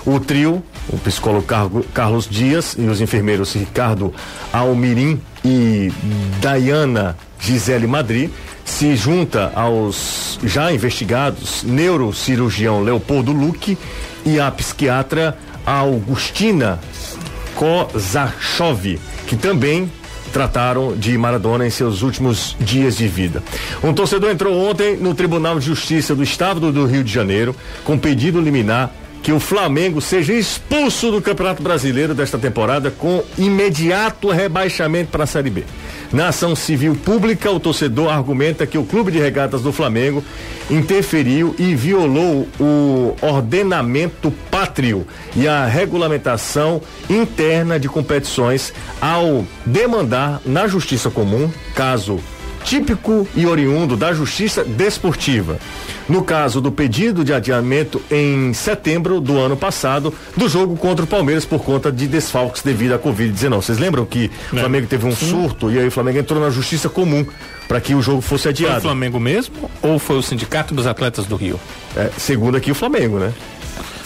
O 0.05 0.19
trio, 0.19 0.61
o 0.89 0.97
psicólogo 0.97 1.47
Carlos 1.93 2.27
Dias 2.27 2.75
e 2.77 2.81
os 2.81 2.99
enfermeiros 2.99 3.53
Ricardo 3.53 4.13
Almirim 4.51 5.21
e 5.45 5.91
Dayana 6.41 7.17
Gisele 7.39 7.87
Madri 7.87 8.29
se 8.65 8.95
junta 8.95 9.51
aos 9.55 10.39
já 10.43 10.71
investigados 10.71 11.63
neurocirurgião 11.63 12.81
Leopoldo 12.81 13.31
Luque 13.31 13.77
e 14.25 14.39
a 14.39 14.49
psiquiatra 14.51 15.37
Augustina 15.65 16.79
Kozachov, 17.55 18.99
que 19.27 19.35
também 19.35 19.91
trataram 20.31 20.95
de 20.97 21.15
Maradona 21.17 21.65
em 21.67 21.69
seus 21.69 22.01
últimos 22.01 22.57
dias 22.59 22.97
de 22.97 23.07
vida. 23.07 23.43
Um 23.83 23.93
torcedor 23.93 24.31
entrou 24.31 24.67
ontem 24.67 24.97
no 24.97 25.13
Tribunal 25.13 25.59
de 25.59 25.67
Justiça 25.67 26.15
do 26.15 26.23
Estado 26.23 26.71
do 26.71 26.85
Rio 26.85 27.03
de 27.03 27.13
Janeiro 27.13 27.55
com 27.83 27.97
pedido 27.97 28.41
liminar 28.41 28.91
que 29.23 29.31
o 29.31 29.39
Flamengo 29.39 30.01
seja 30.01 30.33
expulso 30.33 31.09
do 31.09 31.21
Campeonato 31.21 31.63
Brasileiro 31.63 32.13
desta 32.13 32.37
temporada 32.37 32.91
com 32.91 33.23
imediato 33.37 34.29
rebaixamento 34.29 35.09
para 35.09 35.23
a 35.23 35.27
Série 35.27 35.49
B. 35.49 35.63
Na 36.11 36.27
ação 36.27 36.53
civil 36.55 36.93
pública, 36.93 37.49
o 37.49 37.59
torcedor 37.59 38.11
argumenta 38.11 38.67
que 38.67 38.77
o 38.77 38.83
Clube 38.83 39.13
de 39.13 39.19
Regatas 39.19 39.61
do 39.61 39.71
Flamengo 39.71 40.21
interferiu 40.69 41.55
e 41.57 41.73
violou 41.73 42.47
o 42.59 43.15
ordenamento 43.21 44.29
pátrio 44.51 45.07
e 45.35 45.47
a 45.47 45.65
regulamentação 45.65 46.81
interna 47.09 47.79
de 47.79 47.87
competições 47.87 48.73
ao 48.99 49.45
demandar 49.65 50.41
na 50.45 50.67
Justiça 50.67 51.09
Comum, 51.09 51.49
caso 51.73 52.19
típico 52.63 53.27
e 53.35 53.45
oriundo 53.45 53.95
da 53.95 54.13
Justiça 54.13 54.63
Desportiva. 54.63 55.59
No 56.07 56.23
caso 56.23 56.59
do 56.59 56.71
pedido 56.71 57.23
de 57.23 57.33
adiamento 57.33 58.01
em 58.11 58.53
setembro 58.53 59.21
do 59.21 59.37
ano 59.37 59.55
passado 59.55 60.13
do 60.35 60.49
jogo 60.49 60.75
contra 60.75 61.05
o 61.05 61.07
Palmeiras 61.07 61.45
por 61.45 61.63
conta 61.63 61.91
de 61.91 62.07
desfalques 62.07 62.61
devido 62.61 62.93
à 62.93 62.99
Covid-19. 62.99 63.55
Vocês 63.55 63.77
lembram 63.77 64.05
que 64.05 64.29
o 64.51 64.57
Flamengo 64.57 64.87
teve 64.87 65.05
um 65.05 65.15
Sim. 65.15 65.29
surto 65.29 65.71
e 65.71 65.79
aí 65.79 65.87
o 65.87 65.91
Flamengo 65.91 66.19
entrou 66.19 66.41
na 66.41 66.49
Justiça 66.49 66.89
Comum 66.89 67.25
para 67.67 67.79
que 67.79 67.95
o 67.95 68.01
jogo 68.01 68.21
fosse 68.21 68.49
adiado. 68.49 68.73
Foi 68.73 68.79
o 68.79 68.81
Flamengo 68.81 69.19
mesmo 69.19 69.69
ou 69.81 69.97
foi 69.97 70.17
o 70.17 70.21
Sindicato 70.21 70.73
dos 70.73 70.87
Atletas 70.87 71.25
do 71.25 71.35
Rio? 71.35 71.59
É, 71.95 72.09
segundo 72.17 72.57
aqui 72.57 72.71
o 72.71 72.75
Flamengo, 72.75 73.19
né? 73.19 73.31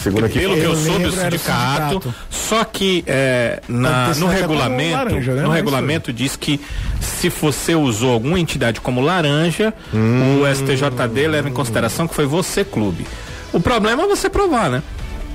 Segundo 0.08 0.26
aqui. 0.26 0.40
Pelo 0.40 0.56
que 0.56 0.62
eu, 0.62 0.72
eu 0.72 0.76
soube, 0.76 1.06
o 1.06 1.12
sindicato, 1.12 1.94
sindicato, 1.94 2.16
Só 2.30 2.64
que 2.64 3.04
é, 3.06 3.62
na, 3.68 4.14
no 4.16 4.28
regulamento, 4.28 4.96
laranja, 4.96 5.34
né? 5.34 5.42
no 5.44 5.50
regulamento 5.50 6.14
diz 6.14 6.36
que 6.36 6.60
se 7.02 7.30
você 7.30 7.76
usou 7.76 8.14
alguma 8.14 8.40
entidade 8.40 8.80
como 8.80 9.02
laranja, 9.02 9.74
hum, 9.94 10.42
o 10.42 10.56
STJD 10.56 11.28
leva 11.28 11.50
em 11.50 11.54
consideração 11.54 12.08
que 12.08 12.16
foi 12.16 12.26
você 12.26 12.64
clube. 12.64 13.06
O 13.52 13.60
problema 13.60 14.04
é 14.04 14.08
você 14.08 14.30
provar, 14.30 14.70
né? 14.70 14.84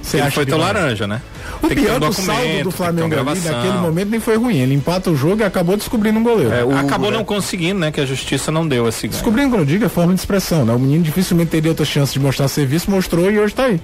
Você 0.03 0.19
Ele 0.19 0.31
foi 0.31 0.45
teu 0.45 0.59
laranja, 0.59 1.07
né? 1.07 1.23
O 1.63 1.69
tem 1.69 1.77
pior 1.77 1.97
um 1.97 2.01
do 2.01 2.13
saldo 2.13 2.63
do 2.65 2.71
Flamengo 2.71 3.15
ali, 3.31 3.41
naquele 3.41 3.79
momento 3.79 4.09
nem 4.11 4.21
foi 4.21 4.37
ruim. 4.37 4.59
Ele 4.59 4.75
empata 4.75 5.11
o 5.11 5.17
jogo 5.17 5.43
e 5.43 5.45
acabou 5.45 5.77
descobrindo 5.77 6.19
um 6.19 6.23
goleiro. 6.23 6.53
É, 6.53 6.65
o, 6.65 6.77
acabou 6.77 7.11
não 7.11 7.25
conseguindo, 7.25 7.79
né? 7.79 7.93
Que 7.93 8.01
a 8.01 8.07
justiça 8.07 8.51
não 8.51 8.67
deu 8.67 8.89
esse 8.89 9.07
ganho. 9.07 9.13
Descobrindo, 9.13 9.51
quando 9.51 9.61
eu 9.61 9.67
digo, 9.67 9.85
é 9.85 9.89
forma 9.89 10.13
de 10.13 10.21
expressão, 10.21 10.65
né? 10.65 10.73
O 10.75 10.79
menino 10.79 11.05
dificilmente 11.05 11.51
teria 11.51 11.71
outra 11.71 11.85
chance 11.85 12.13
de 12.13 12.21
mostrar 12.21 12.49
serviço, 12.49 12.91
mostrou 12.91 13.31
e 13.31 13.39
hoje 13.39 13.55
tá 13.55 13.65
aí. 13.65 13.81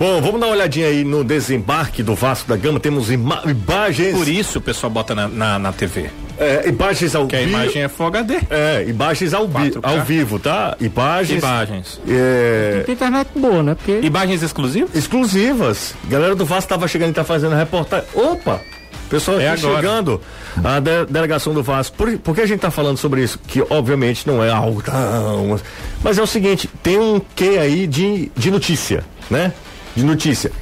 Bom, 0.00 0.20
vamos 0.22 0.40
dar 0.40 0.46
uma 0.46 0.54
olhadinha 0.54 0.86
aí 0.86 1.04
no 1.04 1.22
desembarque 1.22 2.02
do 2.02 2.14
Vasco 2.14 2.48
da 2.48 2.56
Gama. 2.56 2.80
Temos 2.80 3.10
imagens. 3.10 4.16
Por 4.16 4.26
isso 4.26 4.58
o 4.58 4.62
pessoal 4.62 4.90
bota 4.90 5.14
na, 5.14 5.28
na, 5.28 5.58
na 5.58 5.72
TV. 5.72 6.10
É, 6.38 6.68
imagens 6.68 7.14
ao 7.14 7.26
vivo. 7.26 7.30
Que 7.30 7.36
a 7.36 7.42
imagem 7.42 7.82
é 7.82 7.88
Full 7.88 8.06
HD. 8.06 8.34
É, 8.48 8.84
imagens 8.86 9.34
ao, 9.34 9.50
ao 9.82 10.02
vivo, 10.02 10.38
tá? 10.38 10.76
Imagens. 10.80 11.42
Imagens. 11.42 12.00
É... 12.08 12.82
Tem 12.86 12.94
internet 12.94 13.28
boa, 13.34 13.62
né? 13.62 13.74
Porque... 13.74 14.06
Imagens 14.06 14.42
exclusivas? 14.42 14.94
Exclusivas. 14.94 15.94
Galera 16.04 16.36
do 16.36 16.44
Vasco 16.44 16.68
tava 16.68 16.86
chegando 16.86 17.10
e 17.10 17.14
tá 17.14 17.24
fazendo 17.24 17.56
reportagem. 17.56 18.06
Opa! 18.14 18.60
Pessoal 19.08 19.40
é 19.40 19.56
chegando, 19.56 20.20
a 20.62 20.78
de, 20.80 21.06
delegação 21.06 21.54
do 21.54 21.62
Vasco. 21.62 21.96
Por, 21.96 22.18
por 22.18 22.34
que 22.34 22.42
a 22.42 22.46
gente 22.46 22.56
está 22.56 22.70
falando 22.70 22.98
sobre 22.98 23.22
isso? 23.22 23.38
Que 23.38 23.64
obviamente 23.70 24.26
não 24.26 24.44
é 24.44 24.50
algo 24.50 24.82
tão. 24.82 25.58
Mas 26.02 26.18
é 26.18 26.22
o 26.22 26.26
seguinte: 26.26 26.68
tem 26.82 26.98
um 26.98 27.20
quê 27.34 27.58
aí 27.58 27.86
de, 27.86 28.30
de 28.36 28.50
notícia, 28.50 29.04
né? 29.30 29.52
De 29.96 30.04
notícia. 30.04 30.52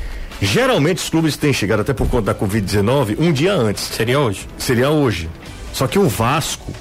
Geralmente 0.40 0.98
os 0.98 1.08
clubes 1.08 1.36
têm 1.36 1.52
chegado 1.52 1.80
até 1.80 1.92
por 1.92 2.08
conta 2.08 2.32
da 2.32 2.34
Covid-19 2.34 3.16
um 3.18 3.32
dia 3.32 3.52
antes. 3.52 3.82
Seria 3.82 4.20
hoje? 4.20 4.46
Seria 4.58 4.90
hoje. 4.90 5.28
Só 5.76 5.86
que 5.86 5.98
o 5.98 6.08
Vasco. 6.08 6.72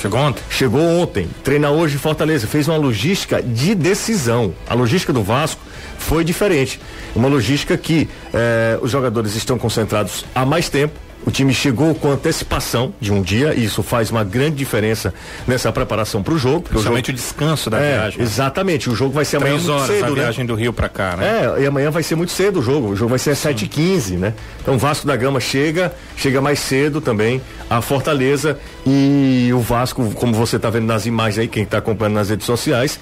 Chegou 0.00 0.20
ontem? 0.20 0.42
Chegou 0.48 0.80
ontem. 0.80 1.28
Treina 1.42 1.72
hoje 1.72 1.96
em 1.96 1.98
Fortaleza. 1.98 2.46
Fez 2.46 2.68
uma 2.68 2.76
logística 2.76 3.42
de 3.42 3.74
decisão. 3.74 4.54
A 4.68 4.74
logística 4.74 5.12
do 5.12 5.24
Vasco 5.24 5.60
foi 5.98 6.22
diferente. 6.22 6.80
Uma 7.16 7.26
logística 7.26 7.76
que 7.76 8.08
eh, 8.32 8.78
os 8.80 8.92
jogadores 8.92 9.34
estão 9.34 9.58
concentrados 9.58 10.24
há 10.32 10.46
mais 10.46 10.68
tempo 10.68 10.94
o 11.26 11.30
time 11.30 11.52
chegou 11.54 11.94
com 11.94 12.10
antecipação 12.10 12.92
de 13.00 13.12
um 13.12 13.22
dia, 13.22 13.54
e 13.54 13.64
isso 13.64 13.82
faz 13.82 14.10
uma 14.10 14.24
grande 14.24 14.56
diferença 14.56 15.12
nessa 15.46 15.72
preparação 15.72 16.22
para 16.22 16.34
o 16.34 16.38
jogo. 16.38 16.68
Principalmente 16.68 17.10
o, 17.10 17.14
descanso 17.14 17.70
da 17.70 17.78
é, 17.78 17.92
viagem. 17.92 18.22
Exatamente, 18.22 18.90
o 18.90 18.94
jogo 18.94 19.12
vai 19.12 19.24
ser 19.24 19.38
Três 19.38 19.54
amanhã 19.54 19.74
horas 19.74 19.88
muito 19.88 20.00
cedo, 20.00 20.12
a 20.12 20.16
né? 20.16 20.22
viagem 20.22 20.46
do 20.46 20.54
Rio 20.54 20.72
para 20.72 20.88
cá, 20.88 21.16
né? 21.16 21.54
É, 21.56 21.62
e 21.62 21.66
amanhã 21.66 21.90
vai 21.90 22.02
ser 22.02 22.14
muito 22.14 22.32
cedo 22.32 22.60
o 22.60 22.62
jogo. 22.62 22.88
O 22.88 22.96
jogo 22.96 23.10
vai 23.10 23.18
ser 23.18 23.30
às 23.30 23.38
7h15, 23.38 24.18
né? 24.18 24.34
Então 24.60 24.74
o 24.74 24.78
Vasco 24.78 25.06
da 25.06 25.16
Gama 25.16 25.40
chega, 25.40 25.92
chega 26.16 26.40
mais 26.40 26.58
cedo 26.58 27.00
também 27.00 27.40
a 27.68 27.80
Fortaleza 27.80 28.58
e 28.86 29.43
o 29.54 29.60
Vasco, 29.60 30.10
como 30.14 30.34
você 30.34 30.56
está 30.56 30.68
vendo 30.70 30.86
nas 30.86 31.06
imagens 31.06 31.38
aí, 31.38 31.48
quem 31.48 31.62
está 31.62 31.78
acompanhando 31.78 32.14
nas 32.14 32.28
redes 32.28 32.46
sociais, 32.46 32.98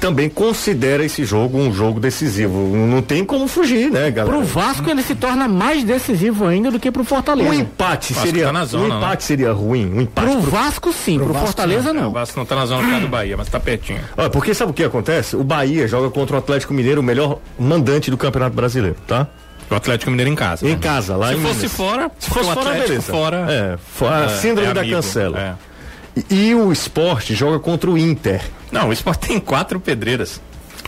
também 0.00 0.28
considera 0.28 1.04
esse 1.04 1.24
jogo 1.24 1.58
um 1.58 1.72
jogo 1.72 2.00
decisivo. 2.00 2.58
Não 2.76 3.02
tem 3.02 3.24
como 3.24 3.46
fugir, 3.46 3.90
né, 3.90 4.10
galera? 4.10 4.36
Pro 4.36 4.46
Vasco 4.46 4.88
ele 4.88 5.02
se 5.02 5.14
torna 5.14 5.46
mais 5.46 5.84
decisivo 5.84 6.46
ainda 6.46 6.70
do 6.70 6.80
que 6.80 6.90
pro 6.90 7.04
Fortaleza. 7.04 7.50
Um 7.50 7.54
empate 7.54 8.14
seria, 8.14 8.52
tá 8.52 8.64
zona, 8.64 8.84
um 8.84 8.88
né? 8.88 8.96
empate 8.96 9.24
seria 9.24 9.52
ruim, 9.52 9.92
um 9.92 10.00
empate. 10.00 10.28
Pro, 10.28 10.40
pro 10.40 10.50
Vasco 10.50 10.92
sim, 10.92 11.16
pro, 11.16 11.26
pro 11.26 11.34
Vasco, 11.34 11.48
Fortaleza 11.48 11.92
não. 11.92 12.04
É, 12.04 12.06
o 12.06 12.10
Vasco 12.12 12.38
não 12.38 12.46
tá 12.46 12.56
na 12.56 12.66
zona 12.66 13.00
do 13.00 13.08
Bahia, 13.08 13.36
mas 13.36 13.48
tá 13.48 13.60
pertinho. 13.60 14.00
Olha, 14.16 14.30
porque 14.30 14.54
sabe 14.54 14.70
o 14.70 14.74
que 14.74 14.84
acontece? 14.84 15.36
O 15.36 15.44
Bahia 15.44 15.86
joga 15.86 16.10
contra 16.10 16.36
o 16.36 16.38
Atlético 16.38 16.72
Mineiro, 16.74 17.00
o 17.00 17.04
melhor 17.04 17.38
mandante 17.58 18.10
do 18.10 18.16
Campeonato 18.16 18.56
Brasileiro, 18.56 18.96
tá? 19.06 19.28
O 19.70 19.74
Atlético 19.74 20.10
Mineiro 20.10 20.30
em 20.30 20.34
casa. 20.34 20.66
Em 20.66 20.72
né? 20.72 20.78
casa, 20.80 21.16
lá 21.16 21.28
se 21.28 21.34
em 21.34 21.40
fosse 21.40 21.56
Minas. 21.56 21.72
fora, 21.72 22.10
se 22.18 22.28
fosse 22.28 22.52
fora, 22.52 22.72
beleza. 22.72 23.00
Fora, 23.02 23.46
é, 23.48 23.76
fora, 23.78 24.24
é, 24.26 24.28
síndrome 24.28 24.70
é 24.70 24.74
da 24.74 24.80
amigo, 24.80 24.96
cancela. 24.96 25.38
É. 25.38 25.71
E, 26.16 26.48
e, 26.48 26.54
o 26.54 26.72
esporte 26.72 27.34
joga 27.34 27.58
contra 27.58 27.90
o 27.90 27.96
Inter. 27.96 28.42
Não, 28.70 28.88
o 28.88 28.92
esporte 28.92 29.28
tem 29.28 29.40
quatro 29.40 29.80
pedreiras. 29.80 30.40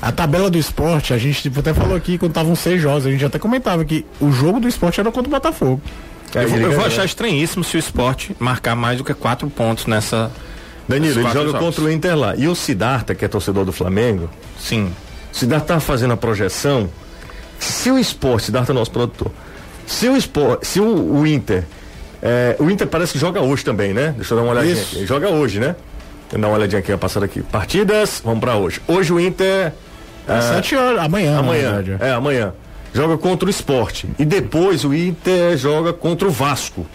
A 0.02 0.12
tabela 0.12 0.50
do 0.50 0.58
esporte, 0.58 1.14
a 1.14 1.18
gente 1.18 1.42
tipo, 1.42 1.60
até 1.60 1.72
falou 1.72 1.96
aqui 1.96 2.18
quando 2.18 2.32
estavam 2.32 2.54
seis 2.54 2.80
jogos, 2.80 3.06
a 3.06 3.10
gente 3.10 3.24
até 3.24 3.38
comentava 3.38 3.84
que 3.84 4.04
o 4.20 4.30
jogo 4.30 4.60
do 4.60 4.68
esporte 4.68 5.00
era 5.00 5.10
contra 5.10 5.28
o 5.28 5.30
Botafogo. 5.30 5.80
Eu, 6.34 6.48
vou, 6.48 6.58
eu 6.58 6.72
vou 6.72 6.84
achar 6.84 7.04
estranhíssimo 7.04 7.62
se 7.62 7.76
o 7.76 7.78
esporte 7.78 8.34
marcar 8.38 8.74
mais 8.74 8.98
do 8.98 9.04
que 9.04 9.14
quatro 9.14 9.48
pontos 9.48 9.86
nessa. 9.86 10.30
Danilo, 10.86 11.20
ele 11.20 11.28
joga 11.28 11.46
jogos. 11.46 11.60
contra 11.60 11.84
o 11.84 11.90
Inter 11.90 12.16
lá. 12.16 12.36
E 12.36 12.46
o 12.48 12.54
Sidarta, 12.54 13.14
que 13.14 13.24
é 13.24 13.28
torcedor 13.28 13.64
do 13.64 13.72
Flamengo? 13.72 14.28
Sim. 14.58 14.92
O 15.32 15.36
Sidarta 15.36 15.74
tá 15.74 15.80
fazendo 15.80 16.12
a 16.12 16.16
projeção 16.16 16.90
se 17.58 17.90
o 17.90 17.98
esporte, 17.98 18.50
Darta 18.50 18.72
é 18.72 18.74
nosso 18.74 18.90
produtor, 18.90 19.30
se 19.86 20.08
o 20.08 20.16
esporte, 20.16 20.66
se 20.66 20.80
o, 20.80 21.18
o 21.18 21.26
Inter, 21.26 21.64
é, 22.26 22.56
o 22.58 22.70
Inter 22.70 22.86
parece 22.86 23.12
que 23.12 23.18
joga 23.18 23.42
hoje 23.42 23.62
também, 23.62 23.92
né? 23.92 24.14
Deixa 24.16 24.32
eu 24.32 24.38
dar 24.38 24.44
uma 24.44 24.52
olhadinha 24.52 24.72
Isso. 24.72 24.96
aqui. 24.96 25.06
Joga 25.06 25.28
hoje, 25.28 25.60
né? 25.60 25.76
Deixa 26.22 26.36
eu 26.36 26.40
dar 26.40 26.48
uma 26.48 26.56
olhadinha 26.56 26.78
aqui, 26.78 26.96
passada 26.96 27.26
aqui. 27.26 27.42
Partidas, 27.42 28.22
vamos 28.24 28.40
pra 28.40 28.56
hoje. 28.56 28.80
Hoje 28.88 29.12
o 29.12 29.20
Inter. 29.20 29.74
É, 30.26 30.40
sete 30.40 30.74
horas, 30.74 31.04
amanhã. 31.04 31.38
Amanhã. 31.38 31.84
É, 32.00 32.12
amanhã. 32.12 32.54
Joga 32.94 33.18
contra 33.18 33.46
o 33.46 33.50
esporte. 33.50 34.08
E 34.18 34.24
depois 34.24 34.86
o 34.86 34.94
Inter 34.94 35.54
joga 35.58 35.92
contra 35.92 36.26
o 36.26 36.30
Vasco. 36.30 36.86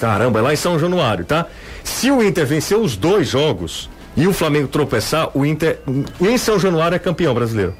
Caramba, 0.00 0.40
é 0.40 0.42
lá 0.42 0.52
em 0.52 0.56
São 0.56 0.76
Januário, 0.76 1.24
tá? 1.24 1.46
Se 1.84 2.10
o 2.10 2.20
Inter 2.20 2.44
vencer 2.44 2.76
os 2.76 2.96
dois 2.96 3.28
jogos 3.28 3.88
e 4.16 4.26
o 4.26 4.32
Flamengo 4.32 4.66
tropeçar, 4.66 5.30
o 5.32 5.46
Inter 5.46 5.78
em 6.20 6.36
São 6.36 6.58
Januário 6.58 6.96
é 6.96 6.98
campeão 6.98 7.32
brasileiro. 7.32 7.72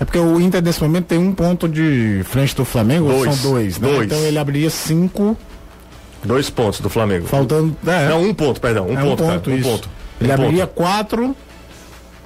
É 0.00 0.04
porque 0.04 0.18
o 0.18 0.40
Inter 0.40 0.60
nesse 0.60 0.82
momento 0.82 1.06
tem 1.06 1.18
um 1.18 1.32
ponto 1.32 1.68
de 1.68 2.22
frente 2.24 2.56
do 2.56 2.64
Flamengo, 2.64 3.06
dois, 3.06 3.36
são 3.36 3.52
dois, 3.52 3.78
né? 3.78 3.88
Dois. 3.88 4.06
Então 4.06 4.18
ele 4.18 4.36
abriria 4.36 4.68
cinco. 4.68 5.38
Dois 6.24 6.50
pontos 6.50 6.80
do 6.80 6.88
Flamengo. 6.88 7.26
Faltando. 7.26 7.76
É, 7.86 8.08
Não, 8.08 8.22
um 8.22 8.34
ponto, 8.34 8.60
perdão. 8.60 8.86
Um, 8.86 8.92
é 8.92 9.02
ponto, 9.02 9.22
um 9.24 9.26
ponto, 9.26 9.50
cara, 9.50 9.56
um 9.56 9.62
ponto. 9.62 9.88
Ele 10.20 10.30
um 10.30 10.34
abriria 10.34 10.66
ponto. 10.66 10.76
quatro 10.76 11.36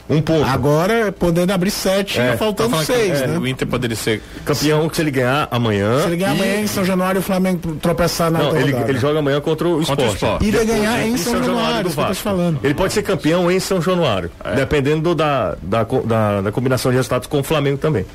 um 0.09 0.22
ponto. 0.22 0.44
Agora, 0.44 1.11
podendo 1.11 1.52
abrir 1.52 1.70
sete, 1.70 2.20
é, 2.20 2.37
faltando 2.37 2.76
tá 2.76 2.85
seis, 2.85 3.20
que, 3.20 3.26
né? 3.26 3.38
O 3.38 3.46
Inter 3.46 3.66
poderia 3.66 3.96
ser 3.96 4.22
campeão 4.44 4.88
se 4.92 5.00
ele 5.00 5.11
ganhar 5.11 5.48
amanhã. 5.50 6.00
Se 6.00 6.06
ele 6.06 6.16
ganhar 6.16 6.37
e... 6.37 6.38
amanhã 6.38 6.61
em 6.61 6.66
São 6.68 6.85
Januário, 6.85 7.20
o 7.20 7.22
Flamengo 7.22 7.76
tropeçar 7.82 8.30
na 8.30 8.38
Não, 8.38 8.56
ele, 8.56 8.74
ele, 8.88 8.98
joga 8.98 9.18
amanhã 9.18 9.40
contra 9.40 9.66
o 9.66 9.80
Sport. 9.82 10.14
Sport. 10.14 10.42
Iria 10.42 10.64
ganhar 10.64 11.04
em, 11.04 11.14
em 11.14 11.16
São, 11.16 11.32
São 11.32 11.42
Januário, 11.42 11.90
Januário 11.90 12.14
do 12.14 12.14
falando. 12.14 12.61
Ele 12.62 12.74
pode 12.74 12.92
ser 12.92 13.02
campeão 13.02 13.50
em 13.50 13.59
São 13.59 13.82
Januário, 13.82 14.30
é. 14.44 14.54
dependendo 14.54 15.12
da, 15.12 15.56
da, 15.61 15.82
da, 15.82 16.40
da, 16.40 16.52
combinação 16.52 16.92
de 16.92 16.96
resultados 16.96 17.26
com 17.26 17.40
o 17.40 17.42
Flamengo 17.42 17.78
também. 17.78 18.06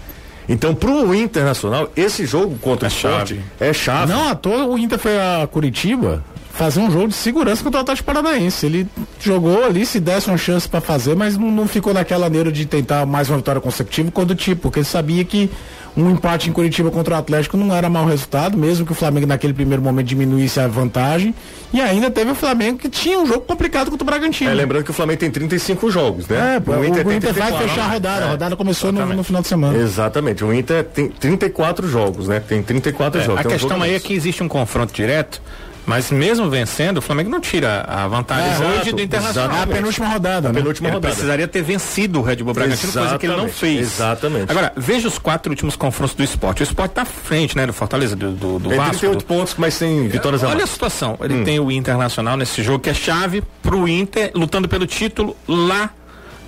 Então, 0.51 0.75
pro 0.75 1.15
Internacional, 1.15 1.89
esse 1.95 2.25
jogo 2.25 2.57
contra 2.59 2.87
é 2.87 2.89
o 2.89 2.91
Sport 2.91 3.33
é 3.57 3.71
chave. 3.71 4.11
Não, 4.11 4.27
à 4.27 4.35
toa 4.35 4.65
o 4.65 4.77
Inter 4.77 4.99
foi 4.99 5.17
a 5.17 5.47
Curitiba 5.49 6.21
fazer 6.51 6.81
um 6.81 6.91
jogo 6.91 7.07
de 7.07 7.13
segurança 7.13 7.63
contra 7.63 7.79
o 7.79 7.81
Atlético 7.83 8.05
Paranaense. 8.05 8.65
Ele 8.65 8.85
jogou 9.21 9.63
ali, 9.63 9.85
se 9.85 9.97
desse 9.99 10.27
uma 10.27 10.37
chance 10.37 10.67
para 10.67 10.81
fazer, 10.81 11.15
mas 11.15 11.37
não, 11.37 11.49
não, 11.49 11.67
ficou 11.67 11.93
naquela 11.93 12.29
neura 12.29 12.51
de 12.51 12.65
tentar 12.65 13.05
mais 13.05 13.29
uma 13.29 13.37
vitória 13.37 13.61
consecutiva 13.61 14.11
quando 14.11 14.35
tipo, 14.35 14.63
porque 14.63 14.79
ele 14.79 14.85
sabia 14.85 15.23
que 15.23 15.49
um 15.95 16.09
empate 16.09 16.49
em 16.49 16.53
Curitiba 16.53 16.89
contra 16.89 17.15
o 17.15 17.17
Atlético 17.17 17.57
não 17.57 17.75
era 17.75 17.89
mau 17.89 18.05
resultado, 18.05 18.57
mesmo 18.57 18.85
que 18.85 18.91
o 18.91 18.95
Flamengo 18.95 19.27
naquele 19.27 19.53
primeiro 19.53 19.81
momento 19.81 20.07
diminuísse 20.07 20.59
a 20.59 20.67
vantagem. 20.67 21.35
E 21.73 21.81
ainda 21.81 22.09
teve 22.09 22.31
o 22.31 22.35
Flamengo 22.35 22.77
que 22.77 22.89
tinha 22.89 23.19
um 23.19 23.25
jogo 23.25 23.41
complicado 23.41 23.91
contra 23.91 24.03
o 24.03 24.05
Bragantino. 24.05 24.49
É, 24.49 24.53
lembrando 24.53 24.83
que 24.83 24.91
o 24.91 24.93
Flamengo 24.93 25.19
tem 25.19 25.31
35 25.31 25.91
jogos, 25.91 26.27
né? 26.27 26.55
É, 26.55 26.69
o, 26.69 26.79
o 26.79 26.85
Inter, 26.85 27.07
o 27.07 27.13
Inter 27.13 27.33
vai 27.33 27.51
fechar 27.57 27.85
a 27.85 27.93
rodada. 27.93 28.21
É, 28.21 28.27
a 28.27 28.31
rodada 28.31 28.55
começou 28.55 28.91
no, 28.91 29.05
no, 29.05 29.23
final 29.23 29.41
de 29.41 29.47
semana. 29.47 29.77
Exatamente. 29.77 30.43
O 30.43 30.53
Inter 30.53 30.83
tem 30.83 31.09
34 31.09 31.87
jogos, 31.87 32.27
né? 32.27 32.39
Tem 32.39 32.63
34 32.63 33.19
é, 33.19 33.23
jogos. 33.23 33.45
A 33.45 33.49
questão 33.49 33.79
um 33.79 33.83
aí 33.83 33.95
é 33.95 33.99
que 33.99 34.13
existe 34.13 34.41
um 34.41 34.47
confronto 34.47 34.93
direto 34.93 35.41
Mas 35.85 36.11
mesmo 36.11 36.49
vencendo, 36.49 36.97
o 36.97 37.01
Flamengo 37.01 37.29
não 37.29 37.39
tira 37.39 37.81
a 37.87 38.07
vantagem 38.07 38.65
é, 38.65 38.79
hoje 38.79 38.91
do 38.91 39.01
Internacional. 39.01 39.57
É 39.57 39.63
a 39.63 39.67
penúltima 39.67 40.07
rodada, 40.07 40.49
né? 40.49 40.59
Penúltima 40.59 40.89
ele 40.89 40.95
rodada. 40.95 41.13
precisaria 41.13 41.47
ter 41.47 41.61
vencido 41.61 42.19
o 42.19 42.21
Red 42.21 42.37
Bull 42.37 42.53
Bragantino, 42.53 42.89
exatamente, 42.89 43.09
coisa 43.09 43.19
que 43.19 43.25
ele 43.25 43.35
não 43.35 43.49
fez. 43.49 43.79
Exatamente. 43.79 44.51
Agora, 44.51 44.73
veja 44.75 45.07
os 45.07 45.17
quatro 45.17 45.51
últimos 45.51 45.75
confrontos 45.75 46.15
do 46.15 46.23
esporte. 46.23 46.61
O 46.61 46.63
esporte 46.63 46.91
tá 46.93 47.01
à 47.01 47.05
frente, 47.05 47.57
né, 47.57 47.65
do 47.65 47.73
Fortaleza, 47.73 48.15
do, 48.15 48.31
do, 48.31 48.59
do 48.59 48.69
ele 48.69 48.77
Vasco. 48.77 48.93
Ele 48.93 48.99
tem 48.99 49.09
oito 49.09 49.25
pontos, 49.25 49.55
mas 49.57 49.77
tem 49.77 50.07
vitórias 50.07 50.43
Olha 50.43 50.61
a, 50.61 50.63
a 50.63 50.67
situação. 50.67 51.17
Ele 51.21 51.35
hum. 51.35 51.43
tem 51.43 51.59
o 51.59 51.71
Internacional 51.71 52.37
nesse 52.37 52.61
jogo, 52.61 52.79
que 52.79 52.89
é 52.89 52.93
chave 52.93 53.43
pro 53.61 53.87
Inter, 53.87 54.31
lutando 54.35 54.67
pelo 54.67 54.85
título 54.85 55.35
lá 55.47 55.91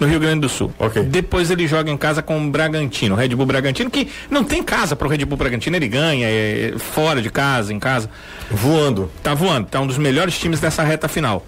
no 0.04 0.10
Rio 0.10 0.20
Grande 0.20 0.42
do 0.42 0.50
Sul. 0.50 0.72
Okay. 0.78 1.04
Depois 1.04 1.50
ele 1.50 1.66
joga 1.68 1.90
em 1.90 1.98
casa 1.98 2.22
com 2.22 2.38
o 2.38 2.50
Bragantino, 2.52 3.16
Red 3.16 3.30
Bull 3.30 3.46
Bragantino, 3.46 3.90
que 3.90 4.10
não 4.30 4.44
tem 4.44 4.62
casa 4.62 4.96
para 4.96 5.08
o 5.08 5.10
Red 5.10 5.26
Bull 5.26 5.38
Bragantino, 5.38 5.76
ele 5.76 5.88
ganha 5.88 6.28
é, 6.28 6.74
fora 6.78 7.22
de 7.22 7.30
casa, 7.30 7.74
em 7.74 7.80
casa. 7.80 8.10
Voando. 8.52 9.10
Tá 9.24 9.34
voando, 9.34 9.68
tá 9.68 9.80
um 9.80 9.88
dos 9.88 9.98
melhores 9.98 10.38
times 10.38 10.60
dessa 10.60 10.84
reta 10.84 11.08
final. 11.08 11.46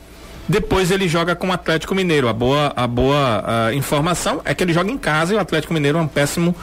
Depois 0.47 0.91
ele 0.91 1.07
joga 1.07 1.35
com 1.35 1.47
o 1.47 1.51
Atlético 1.51 1.95
Mineiro. 1.95 2.27
A 2.27 2.33
boa, 2.33 2.71
a 2.75 2.85
boa 2.85 3.43
a 3.67 3.73
informação 3.73 4.41
é 4.45 4.53
que 4.53 4.63
ele 4.63 4.73
joga 4.73 4.91
em 4.91 4.97
casa 4.97 5.33
e 5.33 5.35
o 5.35 5.39
Atlético 5.39 5.73
Mineiro 5.73 5.97
é 5.97 6.01
um 6.01 6.07
péssimo, 6.07 6.55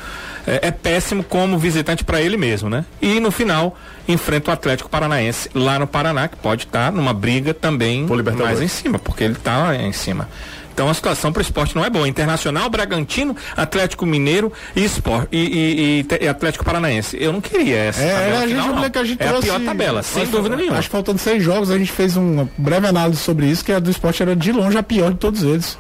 é, 0.46 0.68
é 0.68 0.70
péssimo 0.70 1.24
como 1.24 1.59
visitante 1.59 2.05
para 2.05 2.22
ele 2.22 2.37
mesmo, 2.37 2.70
né? 2.70 2.85
E 3.00 3.18
no 3.18 3.33
final 3.33 3.76
enfrenta 4.07 4.50
o 4.50 4.55
Atlético 4.55 4.88
Paranaense 4.88 5.50
lá 5.52 5.81
no 5.81 5.87
Paraná, 5.87 6.28
que 6.28 6.37
pode 6.37 6.64
estar 6.64 6.87
tá 6.87 6.90
numa 6.92 7.12
briga 7.12 7.52
também 7.52 8.07
mais 8.38 8.61
em 8.61 8.68
cima, 8.68 8.98
porque 9.00 9.24
ele 9.24 9.35
está 9.35 9.74
em 9.74 9.92
cima. 9.92 10.28
Então 10.72 10.88
a 10.88 10.94
situação 10.94 11.32
para 11.32 11.40
o 11.40 11.42
esporte 11.42 11.76
não 11.76 11.85
é 11.85 11.90
boa. 11.90 12.08
Internacional, 12.08 12.68
Bragantino, 12.70 13.37
Atlético 13.56 14.06
Mineiro 14.06 14.52
e, 14.74 14.85
Sport, 14.85 15.28
e, 15.30 16.04
e, 16.11 16.24
e, 16.24 16.28
Atlético 16.28 16.64
Paranaense. 16.64 17.16
Eu 17.20 17.32
não 17.32 17.40
queria 17.40 17.76
essa. 17.76 18.02
É, 18.02 18.37
a 18.37 18.46
gente, 18.46 18.62
final, 18.62 18.90
que 18.90 18.98
a 18.98 19.04
gente 19.04 19.22
é 19.22 19.28
trouxe, 19.28 19.50
a 19.50 19.54
pior 19.54 19.66
tabela, 19.66 20.02
sem 20.02 20.26
dúvida 20.26 20.56
nenhuma. 20.56 20.78
Acho 20.78 20.88
que 20.88 20.92
faltando 20.92 21.18
seis 21.18 21.42
jogos, 21.42 21.70
a 21.70 21.78
gente 21.78 21.92
fez 21.92 22.16
uma 22.16 22.48
breve 22.56 22.87
análise 22.87 23.20
sobre 23.20 23.46
isso, 23.46 23.64
que 23.64 23.72
a 23.72 23.78
do 23.78 23.90
esporte 23.90 24.22
era 24.22 24.35
de 24.35 24.52
longe 24.52 24.76
a 24.76 24.82
pior 24.82 25.12
de 25.12 25.18
todos 25.18 25.42
eles. 25.42 25.78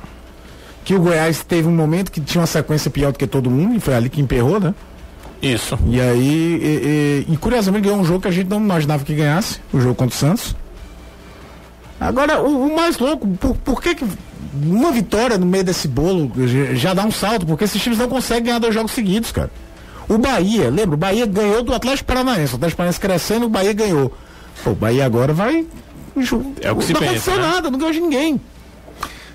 Que 0.84 0.94
o 0.94 1.00
Goiás 1.00 1.44
teve 1.44 1.68
um 1.68 1.74
momento 1.74 2.10
que 2.10 2.20
tinha 2.20 2.40
uma 2.40 2.46
sequência 2.46 2.90
pior 2.90 3.12
do 3.12 3.18
que 3.18 3.26
todo 3.26 3.48
mundo, 3.48 3.74
e 3.76 3.80
foi 3.80 3.94
ali 3.94 4.10
que 4.10 4.20
emperrou, 4.20 4.58
né? 4.60 4.74
Isso. 5.40 5.78
E 5.86 6.00
aí, 6.00 7.24
e, 7.26 7.26
e, 7.28 7.32
e 7.32 7.36
curiosamente 7.36 7.84
ganhou 7.84 8.00
um 8.00 8.04
jogo 8.04 8.20
que 8.20 8.28
a 8.28 8.32
gente 8.32 8.48
não 8.48 8.58
imaginava 8.58 9.04
que 9.04 9.14
ganhasse, 9.14 9.60
o 9.72 9.80
jogo 9.80 9.94
contra 9.94 10.14
o 10.14 10.18
Santos. 10.18 10.54
Agora, 12.00 12.40
o, 12.40 12.66
o 12.68 12.76
mais 12.76 12.98
louco, 12.98 13.26
por, 13.28 13.56
por 13.56 13.80
que, 13.80 13.94
que 13.94 14.04
uma 14.52 14.92
vitória 14.92 15.38
no 15.38 15.46
meio 15.46 15.64
desse 15.64 15.88
bolo 15.88 16.30
já 16.74 16.92
dá 16.92 17.04
um 17.04 17.10
salto, 17.10 17.46
porque 17.46 17.64
esses 17.64 17.80
times 17.80 17.98
não 17.98 18.08
conseguem 18.08 18.44
ganhar 18.44 18.58
dois 18.58 18.74
jogos 18.74 18.92
seguidos, 18.92 19.32
cara. 19.32 19.50
O 20.08 20.18
Bahia, 20.18 20.68
lembra? 20.68 20.94
O 20.94 20.98
Bahia 20.98 21.26
ganhou 21.26 21.62
do 21.62 21.72
Atlético 21.72 22.06
Paranaense. 22.06 22.52
O 22.52 22.56
Atlético 22.56 22.76
Paranaense 22.76 23.00
crescendo, 23.00 23.46
o 23.46 23.48
Bahia 23.48 23.72
ganhou. 23.72 24.12
Pô, 24.62 24.70
o 24.70 24.74
Bahia 24.74 25.06
agora 25.06 25.32
vai. 25.32 25.66
É 26.60 26.70
o 26.70 26.76
que 26.76 26.84
se 26.84 26.92
não 26.92 27.00
pensa. 27.00 27.30
Não 27.30 27.36
aconteceu 27.36 27.36
né? 27.36 27.40
nada, 27.40 27.70
não 27.70 27.78
ganhou 27.78 27.92
de 27.92 28.00
ninguém. 28.00 28.40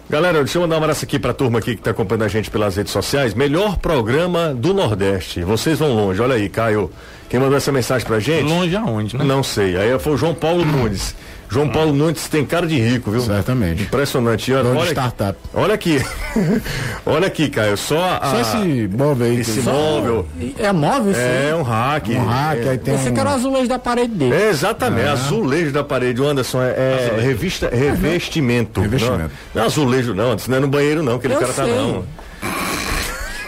Galera, 0.10 0.38
deixa 0.38 0.58
eu 0.58 0.62
mandar 0.62 0.76
um 0.76 0.78
abraço 0.78 1.04
aqui 1.04 1.20
pra 1.20 1.34
turma 1.34 1.60
aqui 1.60 1.76
que 1.76 1.82
tá 1.82 1.92
acompanhando 1.92 2.24
a 2.24 2.28
gente 2.30 2.50
pelas 2.50 2.78
redes 2.78 2.94
sociais. 2.94 3.34
Melhor 3.34 3.78
programa 3.78 4.54
do 4.54 4.74
Nordeste. 4.74 5.42
Vocês 5.44 5.80
vão 5.80 5.94
longe. 5.94 6.22
Olha 6.22 6.36
aí, 6.36 6.48
Caio. 6.48 6.90
Quem 7.30 7.40
mandou 7.40 7.58
essa 7.58 7.74
mensagem 7.74 8.08
pra 8.08 8.20
gente? 8.20 8.44
Longe 8.44 8.74
aonde, 8.76 9.18
né? 9.18 9.26
Não 9.26 9.44
sei. 9.44 9.76
Aí 9.76 10.00
foi 10.00 10.14
o 10.14 10.18
João 10.18 10.34
Paulo 10.34 10.64
Nunes. 10.64 11.14
João 11.50 11.70
Paulo 11.70 11.94
Nunes 11.94 12.28
tem 12.28 12.46
cara 12.46 12.68
de 12.68 12.78
rico, 12.78 13.10
viu? 13.10 13.22
Certamente. 13.22 13.84
Impressionante. 13.84 14.54
Olha, 14.54 14.70
olha, 14.70 14.92
startup. 14.92 15.40
olha 15.54 15.74
aqui. 15.74 16.02
olha 17.06 17.28
aqui, 17.28 17.50
Caio. 17.50 17.78
Só, 17.78 18.20
a, 18.22 18.30
só 18.32 18.42
esse 18.42 18.88
móvel 18.90 19.28
aí. 19.28 19.40
Esse 19.40 19.62
móvel. 19.62 20.28
É 20.58 20.72
móvel, 20.74 21.14
sim. 21.14 21.20
É 21.22 21.56
um 21.56 21.62
hack. 21.62 22.10
Um 22.10 22.26
hack. 22.26 22.60
É. 22.66 22.70
Aí 22.70 22.78
tem 22.78 22.98
Você 22.98 23.10
um... 23.10 23.14
quer 23.14 23.26
o 23.26 23.30
azulejo 23.30 23.70
da 23.70 23.80
parede 23.80 24.14
dele. 24.14 24.36
É, 24.36 24.50
exatamente. 24.50 25.08
Ah. 25.08 25.14
Azulejo 25.14 25.72
da 25.72 25.84
parede. 25.84 26.22
O 26.22 26.28
Anderson 26.28 26.62
é, 26.62 27.16
é 27.18 27.22
revista, 27.22 27.70
revestimento. 27.70 28.82
Revestimento. 28.82 29.22
Não, 29.22 29.30
não 29.56 29.62
é 29.64 29.66
azulejo, 29.66 30.14
não. 30.14 30.36
Isso 30.36 30.50
não 30.50 30.58
é 30.58 30.60
no 30.60 30.68
banheiro, 30.68 31.02
não. 31.02 31.16
Aquele 31.16 31.36
Eu 31.36 31.40
cara 31.40 31.54
tá 31.54 31.64
sei. 31.64 31.74
tá, 31.74 31.82
não. 31.82 32.04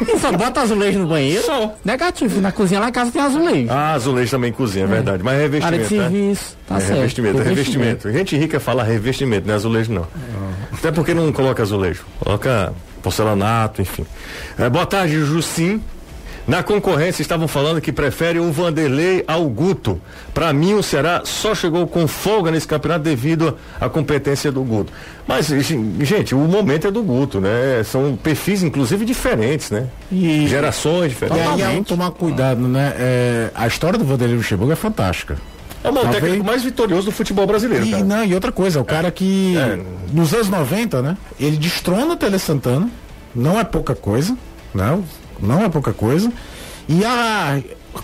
E 0.07 0.19
só 0.19 0.31
bota 0.31 0.61
azulejo 0.61 0.99
no 0.99 1.07
banheiro? 1.07 1.43
Só. 1.43 1.75
Negativo. 1.83 2.41
Na 2.41 2.51
cozinha 2.51 2.79
lá 2.79 2.89
em 2.89 2.91
casa 2.91 3.11
tem 3.11 3.21
azulejo. 3.21 3.67
Ah, 3.69 3.93
azulejo 3.93 4.31
também 4.31 4.49
em 4.49 4.53
cozinha, 4.53 4.85
é 4.85 4.87
verdade. 4.87 5.23
Mas 5.23 5.35
é 5.35 5.41
revestimento. 5.41 5.65
Área 5.65 5.87
de 5.87 5.95
né? 5.95 6.03
serviço. 6.03 6.57
Tá 6.67 6.75
é 6.75 6.79
certo. 6.79 6.95
Revestimento, 6.95 7.39
é 7.39 7.43
revestimento. 7.43 8.11
Gente 8.11 8.37
rica 8.37 8.59
fala 8.59 8.83
revestimento, 8.83 9.47
não 9.47 9.53
é 9.53 9.57
azulejo, 9.57 9.91
não. 9.91 10.07
Até 10.73 10.91
porque 10.91 11.13
não 11.13 11.31
coloca 11.31 11.63
azulejo. 11.63 12.05
Coloca 12.19 12.73
porcelanato, 13.01 13.81
enfim. 13.81 14.05
É, 14.57 14.69
boa 14.69 14.85
tarde, 14.85 15.13
Jusim. 15.25 15.81
Na 16.47 16.63
concorrência 16.63 17.21
estavam 17.21 17.47
falando 17.47 17.79
que 17.79 17.91
prefere 17.91 18.39
o 18.39 18.51
Vanderlei 18.51 19.23
ao 19.27 19.45
Guto. 19.47 20.01
Para 20.33 20.51
mim 20.51 20.73
o 20.73 20.81
Ceará 20.81 21.21
só 21.23 21.53
chegou 21.53 21.85
com 21.85 22.07
folga 22.07 22.49
nesse 22.49 22.67
campeonato 22.67 23.03
devido 23.03 23.55
à 23.79 23.87
competência 23.87 24.51
do 24.51 24.63
Guto. 24.63 24.91
Mas 25.27 25.47
gente, 25.47 26.33
o 26.33 26.39
momento 26.39 26.87
é 26.87 26.91
do 26.91 27.03
Guto, 27.03 27.39
né? 27.39 27.83
São 27.85 28.15
perfis 28.15 28.63
inclusive 28.63 29.05
diferentes, 29.05 29.69
né? 29.69 29.87
E 30.11 30.47
gerações 30.47 31.09
diferentes. 31.11 31.43
E 31.59 31.63
aí 31.63 31.77
é 31.77 31.83
tomar 31.83 32.11
cuidado, 32.11 32.61
né? 32.67 32.93
É, 32.97 33.49
a 33.53 33.67
história 33.67 33.99
do 33.99 34.05
Vanderlei 34.05 34.37
Luxemburgo 34.37 34.71
é 34.73 34.75
fantástica. 34.75 35.37
É 35.83 35.89
o 35.89 35.93
Talvez... 35.93 36.15
técnico 36.15 36.43
mais 36.45 36.63
vitorioso 36.63 37.05
do 37.05 37.11
futebol 37.11 37.45
brasileiro. 37.47 37.85
E, 37.85 37.91
cara. 37.91 38.03
não, 38.03 38.23
e 38.25 38.33
outra 38.33 38.51
coisa, 38.51 38.81
o 38.81 38.83
cara 38.85 39.09
que 39.11 39.55
É. 39.57 39.79
nos 40.11 40.33
anos 40.33 40.49
90, 40.49 41.01
né? 41.01 41.15
Ele 41.39 41.55
destrona 41.57 42.13
o 42.13 42.15
Tele 42.17 42.37
Santana, 42.39 42.89
não 43.33 43.57
é 43.59 43.63
pouca 43.63 43.95
coisa, 43.95 44.35
não, 44.73 45.03
não 45.41 45.63
é 45.63 45.69
pouca 45.69 45.93
coisa. 45.93 46.31
E 46.87 47.03
a 47.05 47.59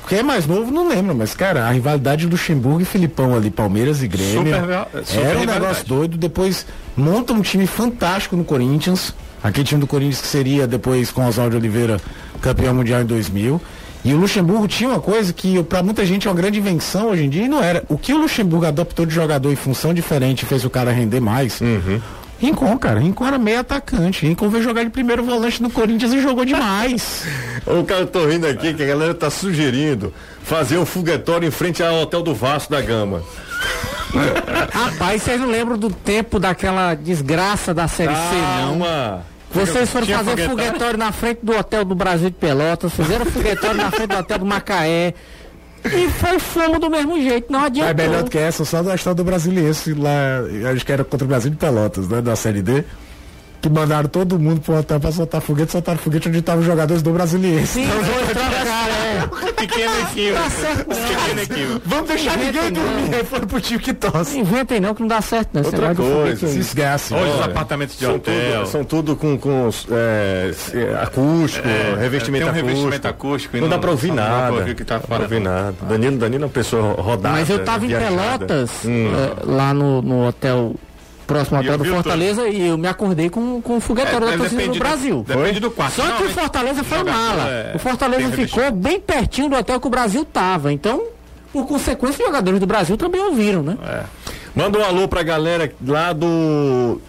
quem 0.07 0.19
é 0.19 0.23
mais 0.23 0.45
novo 0.47 0.71
não 0.71 0.87
lembra, 0.87 1.13
mas 1.13 1.33
cara, 1.35 1.65
a 1.67 1.71
rivalidade 1.71 2.25
do 2.25 2.31
Luxemburgo 2.31 2.81
e 2.81 2.85
Filipão 2.85 3.35
ali, 3.35 3.49
Palmeiras 3.49 4.01
e 4.03 4.07
Grêmio, 4.07 4.53
Super- 4.53 5.05
super 5.05 5.25
era 5.25 5.39
um 5.39 5.45
negócio 5.45 5.85
doido. 5.85 6.17
Depois 6.17 6.65
monta 6.95 7.33
um 7.33 7.41
time 7.41 7.65
fantástico 7.67 8.35
no 8.35 8.43
Corinthians, 8.43 9.13
aquele 9.43 9.65
time 9.65 9.79
do 9.81 9.87
Corinthians 9.87 10.21
que 10.21 10.27
seria 10.27 10.67
depois 10.67 11.11
com 11.11 11.25
Oswaldo 11.25 11.55
Oliveira 11.57 11.99
campeão 12.41 12.73
mundial 12.75 13.01
em 13.01 13.05
2000. 13.05 13.61
E 14.03 14.13
o 14.13 14.17
Luxemburgo 14.17 14.67
tinha 14.67 14.87
uma 14.89 14.99
coisa 14.99 15.33
que 15.33 15.63
para 15.63 15.81
muita 15.81 16.05
gente 16.05 16.27
é 16.27 16.29
uma 16.31 16.37
grande 16.37 16.59
invenção 16.59 17.09
hoje 17.09 17.23
em 17.23 17.29
dia 17.29 17.45
e 17.45 17.47
não 17.47 17.63
era. 17.63 17.83
O 17.89 17.97
que 17.97 18.13
o 18.13 18.17
Luxemburgo 18.17 18.67
adaptou 18.67 19.03
de 19.03 19.15
jogador 19.15 19.51
em 19.51 19.55
função 19.55 19.95
diferente 19.95 20.45
fez 20.45 20.63
o 20.63 20.69
cara 20.69 20.91
render 20.91 21.19
mais. 21.19 21.59
Rincon, 22.39 22.77
cara. 22.77 22.99
Rincon 22.99 23.25
era 23.25 23.37
meio 23.37 23.59
atacante. 23.59 24.25
Rincon 24.25 24.49
veio 24.49 24.63
jogar 24.63 24.83
de 24.83 24.89
primeiro 24.89 25.23
volante 25.23 25.61
no 25.61 25.69
Corinthians 25.69 26.13
e 26.13 26.21
jogou 26.21 26.45
demais. 26.45 27.23
O 27.65 27.83
cara, 27.83 28.01
eu 28.01 28.07
tô 28.07 28.27
rindo 28.27 28.45
aqui 28.45 28.75
que 28.75 28.83
a 28.83 28.85
galera 28.85 29.13
tá 29.15 29.27
sugerindo 29.31 30.13
fazer 30.43 30.77
um 30.77 30.85
foguetório 30.85 31.47
em 31.47 31.51
frente 31.51 31.81
ao 31.81 32.01
Hotel 32.01 32.21
do 32.21 32.35
Vasco 32.35 32.71
da 32.71 32.79
Gama. 32.79 33.23
Rapaz, 34.71 35.23
vocês 35.23 35.41
não 35.41 35.47
lembram 35.49 35.75
do 35.77 35.89
tempo 35.89 36.39
daquela 36.39 36.93
desgraça 36.93 37.73
da 37.73 37.87
Série 37.87 38.13
C, 38.13 38.21
não? 38.35 38.79
Calma. 38.79 39.25
Vocês 39.51 39.89
foram 39.89 40.05
Tinha 40.05 40.17
fazer 40.19 40.31
foguetório? 40.31 40.65
foguetório 40.67 40.99
na 40.99 41.11
frente 41.11 41.39
do 41.41 41.57
hotel 41.57 41.83
do 41.85 41.95
Brasil 41.95 42.29
de 42.29 42.35
Pelotas, 42.35 42.93
fizeram 42.93 43.25
foguetório 43.25 43.77
na 43.77 43.89
frente 43.89 44.09
do 44.09 44.17
hotel 44.17 44.39
do 44.39 44.45
Macaé. 44.45 45.13
E 45.85 46.09
foi 46.09 46.39
fumo 46.39 46.79
do 46.79 46.89
mesmo 46.89 47.21
jeito, 47.21 47.51
não 47.51 47.63
adianta. 47.63 47.91
É 47.91 47.93
melhor 47.93 48.23
do 48.23 48.29
que 48.31 48.37
essa, 48.37 48.65
só 48.65 48.81
da 48.81 48.95
história 48.95 49.15
do 49.15 49.23
Brasiliense 49.23 49.93
lá, 49.93 50.41
acho 50.73 50.85
que 50.85 50.91
era 50.91 51.03
contra 51.03 51.25
o 51.25 51.27
Brasil 51.27 51.51
de 51.51 51.57
Pelotas, 51.57 52.07
né? 52.07 52.21
Da 52.21 52.35
Série 52.35 52.61
D. 52.61 52.83
Que 53.65 53.69
mandaram 53.69 54.07
todo 54.07 54.37
mundo 54.37 54.61
pro 54.61 54.77
hotel 54.77 54.99
pra 54.99 55.11
soltar 55.11 55.41
foguete, 55.41 55.71
soltaram 55.71 55.97
foguete 55.97 56.29
onde 56.29 56.37
estavam 56.37 56.59
os 56.61 56.67
jogadores 56.67 57.01
do 57.01 57.09
Brasiliense. 57.09 57.65
Sim, 57.65 57.87
foi 57.87 58.35
trocar, 58.35 58.89
é. 58.91 59.51
Pequeno 59.53 59.91
equívoco. 60.01 60.43
Tá 60.43 60.49
certo, 60.51 60.87
não. 60.87 60.95
Pequeno 60.95 61.41
equívoco. 61.41 61.81
Vamos 61.83 62.07
deixar 62.09 62.37
Inventa 62.37 62.61
ninguém 62.61 62.71
não. 62.71 62.93
dormir, 62.93 63.15
aí 63.15 63.23
foram 63.23 63.47
pro 63.47 63.59
time 63.61 63.79
que 63.79 63.91
tosse. 63.91 64.37
Inventem 64.37 64.79
não, 64.79 64.93
que 64.93 65.01
não 65.01 65.07
dá 65.07 65.19
certo, 65.19 65.49
não. 65.53 65.61
Esse 65.63 65.71
Outra 65.71 65.95
de 65.95 65.95
coisa, 65.95 66.47
Se 66.47 66.59
esgasse. 66.59 67.11
Olha 67.15 67.23
os 67.27 67.35
Olha, 67.37 67.45
apartamentos 67.45 67.97
de 67.97 68.05
São 68.05 68.15
hotel. 68.17 68.33
tudo, 68.59 68.67
são 68.67 68.83
tudo 68.83 69.15
com, 69.15 69.35
com 69.35 69.69
é, 69.89 70.51
é, 70.75 71.01
acústico, 71.01 71.67
revestimento 71.97 72.45
tem 72.45 72.53
um 72.53 72.67
acústico. 72.67 72.67
revestimento 72.67 73.07
acústico 73.07 73.55
Não, 73.57 73.61
não- 73.63 73.69
dá 73.69 73.79
pra 73.79 73.89
ouvir 73.89 74.09
não 74.09 74.15
nada. 74.17 74.53
ouvir 74.53 74.71
o 74.73 74.75
que 74.75 74.85
tá 74.85 74.93
Não 74.93 75.01
dá 75.01 75.07
pra 75.07 75.17
fora. 75.17 75.23
ouvir 75.27 75.39
nada. 75.43 75.75
Danilo, 75.89 76.17
Danilo 76.19 76.43
é 76.43 76.45
uma 76.45 76.53
pessoa 76.53 76.93
rodada. 77.01 77.35
Mas 77.39 77.49
eu 77.49 77.65
tava 77.65 77.83
em 77.83 77.87
viajada. 77.87 78.45
Pelotas, 78.45 78.69
Hum. 78.85 79.11
eh, 79.11 79.33
lá 79.43 79.73
no, 79.73 80.03
no 80.03 80.27
hotel, 80.27 80.75
próximo 81.25 81.59
hotel 81.59 81.77
do 81.77 81.85
Fortaleza, 81.85 82.47
e 82.47 82.67
eu 82.67 82.77
me 82.77 82.87
acordei 82.87 83.29
com, 83.29 83.61
com 83.61 83.77
o 83.77 83.79
foguetório 83.79 84.27
da 84.27 84.33
É, 84.33 84.37
torcida 84.37 84.67
do 84.67 84.79
Brasil. 84.79 85.25
Depende 85.27 85.59
do 85.59 85.71
quarto. 85.71 85.95
Só 85.95 86.01
que 86.03 86.07
o 86.07 86.11
Normalmente, 86.11 86.39
Fortaleza 86.39 86.83
foi 86.83 87.03
mala. 87.03 87.49
é- 87.49 87.71
o 87.75 87.79
Fortaleza 87.79 88.31
ficou 88.31 88.71
bem 88.71 88.99
pertinho 88.99 89.49
do 89.49 89.55
hotel 89.55 89.79
que 89.79 89.87
o 89.87 89.89
Brasil 89.89 90.23
tava. 90.25 90.71
Então, 90.71 91.03
por 91.51 91.65
consequência, 91.67 92.21
os 92.21 92.27
jogadores 92.27 92.59
do 92.59 92.65
Brasil 92.67 92.95
também 92.97 93.21
ouviram, 93.21 93.63
né? 93.63 93.77
Manda 94.55 94.79
um 94.79 94.83
alô 94.85 95.07
pra 95.07 95.23
galera 95.23 95.71
lá 95.85 96.13
do. 96.13 97.01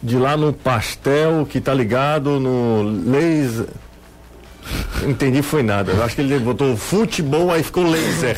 De 0.00 0.16
lá 0.16 0.36
no 0.36 0.52
Pastel, 0.52 1.44
que 1.50 1.60
tá 1.60 1.74
ligado 1.74 2.38
no 2.38 2.82
Laser. 3.10 3.66
Entendi, 5.06 5.42
foi 5.42 5.62
nada. 5.62 5.92
Eu 5.92 6.04
acho 6.04 6.14
que 6.14 6.20
ele 6.20 6.38
botou 6.38 6.76
futebol, 6.76 7.50
aí 7.50 7.62
ficou 7.62 7.84
laser. 7.84 8.36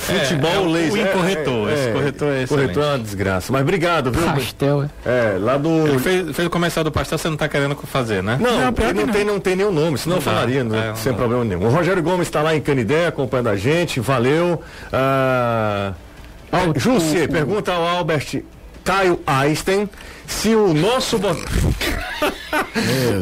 Futebol, 0.00 0.50
é 0.50 0.58
o- 0.58 0.62
o 0.62 0.72
laser. 0.72 1.06
incorretor, 1.08 1.70
esse 1.70 1.92
corretor 1.92 2.32
é 2.32 2.46
Corretor 2.46 2.82
é 2.82 2.86
uma 2.86 2.98
desgraça. 2.98 3.52
Mas 3.52 3.62
obrigado, 3.62 4.10
viu? 4.10 4.22
Pastel, 4.22 4.88
é. 5.04 5.34
É, 5.34 5.38
lá 5.38 5.56
do. 5.58 5.68
Ele 5.88 5.98
fez, 5.98 6.34
fez 6.34 6.46
o 6.48 6.50
comercial 6.50 6.82
do 6.84 6.90
pastel, 6.90 7.18
você 7.18 7.28
não 7.28 7.36
tá 7.36 7.48
querendo 7.48 7.76
fazer, 7.86 8.22
né? 8.22 8.38
Não, 8.40 8.50
Não, 8.50 8.58
não, 8.60 8.66
não. 9.06 9.12
Tem, 9.12 9.24
não 9.24 9.38
tem 9.40 9.56
nenhum 9.56 9.70
nome, 9.72 9.98
senão 9.98 10.16
eu 10.16 10.20
Não 10.20 10.24
dá. 10.24 10.32
falaria, 10.38 10.64
né? 10.64 10.84
É, 10.84 10.88
não 10.88 10.96
sem 10.96 11.12
problema 11.12 11.44
nenhum. 11.44 11.64
O 11.66 11.68
Rogério 11.70 12.02
Gomes 12.02 12.26
está 12.28 12.40
lá 12.42 12.54
em 12.56 12.60
Canidé 12.60 13.06
acompanhando 13.06 13.48
a 13.48 13.56
gente, 13.56 14.00
valeu. 14.00 14.62
Ah, 14.92 15.92
José, 16.76 17.28
pergunta 17.28 17.72
ao 17.72 17.86
Albert 17.86 18.42
Caio 18.82 19.20
Einstein 19.26 19.88
se 20.30 20.54
o 20.54 20.72
nosso 20.72 21.18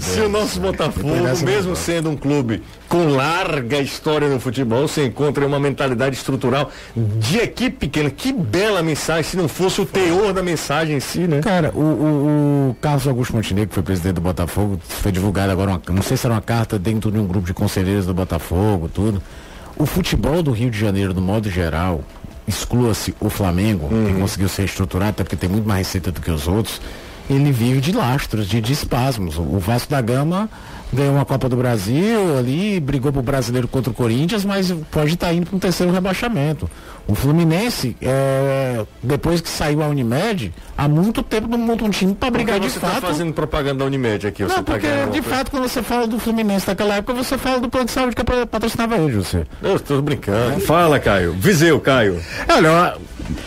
se 0.01 0.21
o 0.21 0.29
nosso 0.29 0.61
Botafogo, 0.61 1.09
mesmo 1.45 1.75
sendo 1.75 2.11
um 2.11 2.17
clube 2.17 2.63
com 2.89 3.09
larga 3.09 3.79
história 3.79 4.29
no 4.29 4.39
futebol, 4.39 4.87
se 4.87 5.05
encontra 5.05 5.47
uma 5.47 5.59
mentalidade 5.59 6.17
estrutural 6.17 6.71
de 6.95 7.39
equipe 7.39 7.77
pequena. 7.77 8.11
Que 8.11 8.33
bela 8.33 8.83
mensagem, 8.83 9.25
se 9.25 9.37
não 9.37 9.49
fosse 9.49 9.81
o 9.81 9.87
teor 9.87 10.33
da 10.33 10.43
mensagem 10.43 10.97
em 10.97 11.01
si, 11.01 11.21
né? 11.21 11.41
Cara, 11.41 11.73
o, 11.75 11.81
o, 11.81 12.71
o 12.71 12.77
Carlos 12.81 13.07
Augusto 13.09 13.35
Montenegro, 13.35 13.69
que 13.69 13.75
foi 13.75 13.83
presidente 13.83 14.15
do 14.15 14.21
Botafogo, 14.21 14.79
foi 14.87 15.11
divulgado 15.11 15.51
agora, 15.51 15.73
uma, 15.73 15.83
não 15.91 16.03
sei 16.03 16.17
se 16.17 16.27
era 16.27 16.35
uma 16.35 16.43
carta 16.43 16.79
dentro 16.79 17.11
de 17.11 17.19
um 17.19 17.27
grupo 17.27 17.47
de 17.47 17.55
conselheiros 17.55 18.07
do 18.07 18.15
Botafogo, 18.15 18.89
tudo. 18.89 19.23
O 19.77 19.87
futebol 19.87 20.43
do 20.43 20.51
Rio 20.51 20.71
de 20.71 20.79
Janeiro, 20.79 21.15
no 21.15 21.21
modo 21.21 21.49
geral, 21.51 22.03
exclua-se 22.49 23.15
o 23.21 23.29
Flamengo, 23.29 23.89
uhum. 23.93 24.07
que 24.07 24.21
conseguiu 24.21 24.49
ser 24.49 24.65
estruturado, 24.65 25.11
até 25.11 25.25
porque 25.25 25.37
tem 25.37 25.49
muito 25.49 25.69
mais 25.69 25.87
receita 25.87 26.11
do 26.11 26.21
que 26.21 26.31
os 26.31 26.49
outros, 26.49 26.81
ele 27.29 27.53
vive 27.53 27.81
de 27.81 27.93
lastros, 27.93 28.49
de, 28.49 28.61
de 28.61 28.73
espasmos. 28.73 29.39
O 29.39 29.59
Vasco 29.59 29.91
da 29.91 30.01
Gama 30.01 30.49
ganhou 30.93 31.15
uma 31.15 31.25
Copa 31.25 31.49
do 31.49 31.57
Brasil 31.57 32.39
ali, 32.39 32.81
brigou 32.81 33.13
pro 33.13 33.23
brasileiro 33.23 33.69
contra 33.69 33.91
o 33.91 33.95
Corinthians, 33.95 34.45
mas 34.45 34.73
pode 34.91 35.15
estar 35.15 35.29
tá 35.29 35.33
indo 35.33 35.47
para 35.47 35.57
um 35.57 35.59
terceiro 35.59 35.93
rebaixamento. 35.93 36.69
O 37.07 37.15
Fluminense, 37.15 37.97
é, 38.03 38.85
depois 39.03 39.41
que 39.41 39.49
saiu 39.49 39.83
a 39.83 39.89
Unimed, 39.89 40.53
há 40.77 40.87
muito 40.87 41.23
tempo 41.23 41.49
não 41.49 41.57
monta 41.57 41.85
um 41.85 41.91
time 41.91 42.15
para 42.15 42.31
brigar 42.31 42.61
de 42.61 42.71
tá 42.71 42.81
fato. 42.81 42.95
Você 42.95 43.01
tá 43.01 43.07
fazendo 43.07 43.33
propaganda 43.33 43.79
da 43.79 43.85
Unimed 43.87 44.27
aqui, 44.27 44.43
Não, 44.43 44.51
tá 44.51 44.63
porque 44.63 44.87
de 45.11 45.23
fato 45.23 45.51
quando 45.51 45.69
você 45.69 45.83
fala 45.83 46.07
do 46.07 46.19
Fluminense 46.19 46.67
naquela 46.69 46.97
época, 46.97 47.15
você 47.15 47.39
fala 47.39 47.61
do 47.61 47.69
plano 47.69 47.87
de 47.87 47.93
saúde 47.93 48.15
que 48.15 48.23
patrocinava 48.25 48.97
ele, 48.97 49.17
você. 49.17 49.47
Eu 49.63 49.77
estou 49.77 50.03
brincando. 50.03 50.57
É. 50.57 50.61
Fala, 50.61 50.99
Caio. 50.99 51.33
Viseu, 51.33 51.81
Caio. 51.81 52.21
Olha, 52.47 52.97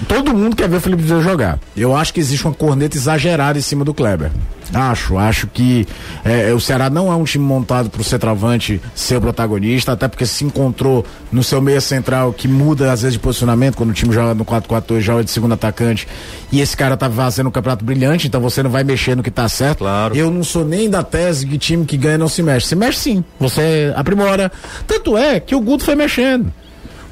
todo 0.07 0.33
mundo 0.33 0.55
quer 0.55 0.69
ver 0.69 0.77
o 0.77 0.81
Felipe 0.81 1.03
Viseu 1.03 1.21
jogar. 1.21 1.59
Eu 1.75 1.95
acho 1.95 2.13
que 2.13 2.19
existe 2.19 2.45
uma 2.45 2.53
corneta 2.53 2.97
exagerada 2.97 3.57
em 3.57 3.61
cima 3.61 3.83
do 3.83 3.93
Kleber. 3.93 4.31
Acho, 4.73 5.17
acho 5.17 5.47
que 5.47 5.85
é, 6.23 6.53
o 6.53 6.59
Ceará 6.59 6.89
não 6.89 7.11
é 7.11 7.15
um 7.15 7.25
time 7.25 7.43
montado 7.43 7.89
para 7.89 7.99
o 7.99 8.03
centroavante 8.03 8.81
ser 8.95 9.17
o 9.17 9.21
protagonista, 9.21 9.91
até 9.91 10.07
porque 10.07 10.25
se 10.25 10.45
encontrou 10.45 11.05
no 11.31 11.43
seu 11.43 11.61
meia 11.61 11.81
central 11.81 12.31
que 12.31 12.47
muda 12.47 12.91
às 12.91 13.01
vezes 13.01 13.13
de 13.13 13.19
posicionamento, 13.19 13.75
quando 13.75 13.89
o 13.89 13.93
time 13.93 14.13
joga 14.13 14.33
no 14.33 14.45
4-4-2, 14.45 15.01
joga 15.01 15.23
de 15.23 15.31
segundo 15.31 15.53
atacante, 15.53 16.07
e 16.51 16.61
esse 16.61 16.75
cara 16.77 16.95
tá 16.95 17.09
fazendo 17.09 17.47
um 17.47 17.51
campeonato 17.51 17.83
brilhante, 17.83 18.27
então 18.27 18.39
você 18.39 18.63
não 18.63 18.69
vai 18.69 18.83
mexer 18.83 19.15
no 19.15 19.23
que 19.23 19.31
tá 19.31 19.47
certo. 19.49 19.79
Claro. 19.79 20.15
Eu 20.15 20.31
não 20.31 20.43
sou 20.43 20.63
nem 20.63 20.89
da 20.89 21.03
tese 21.03 21.45
que 21.45 21.57
time 21.57 21.85
que 21.85 21.97
ganha 21.97 22.17
não 22.17 22.29
se 22.29 22.41
mexe. 22.41 22.67
Se 22.67 22.75
mexe 22.75 22.99
sim, 22.99 23.23
você 23.39 23.91
aprimora. 23.95 24.51
Tanto 24.87 25.17
é 25.17 25.39
que 25.39 25.53
o 25.53 25.59
Guto 25.59 25.83
foi 25.83 25.95
mexendo. 25.95 26.51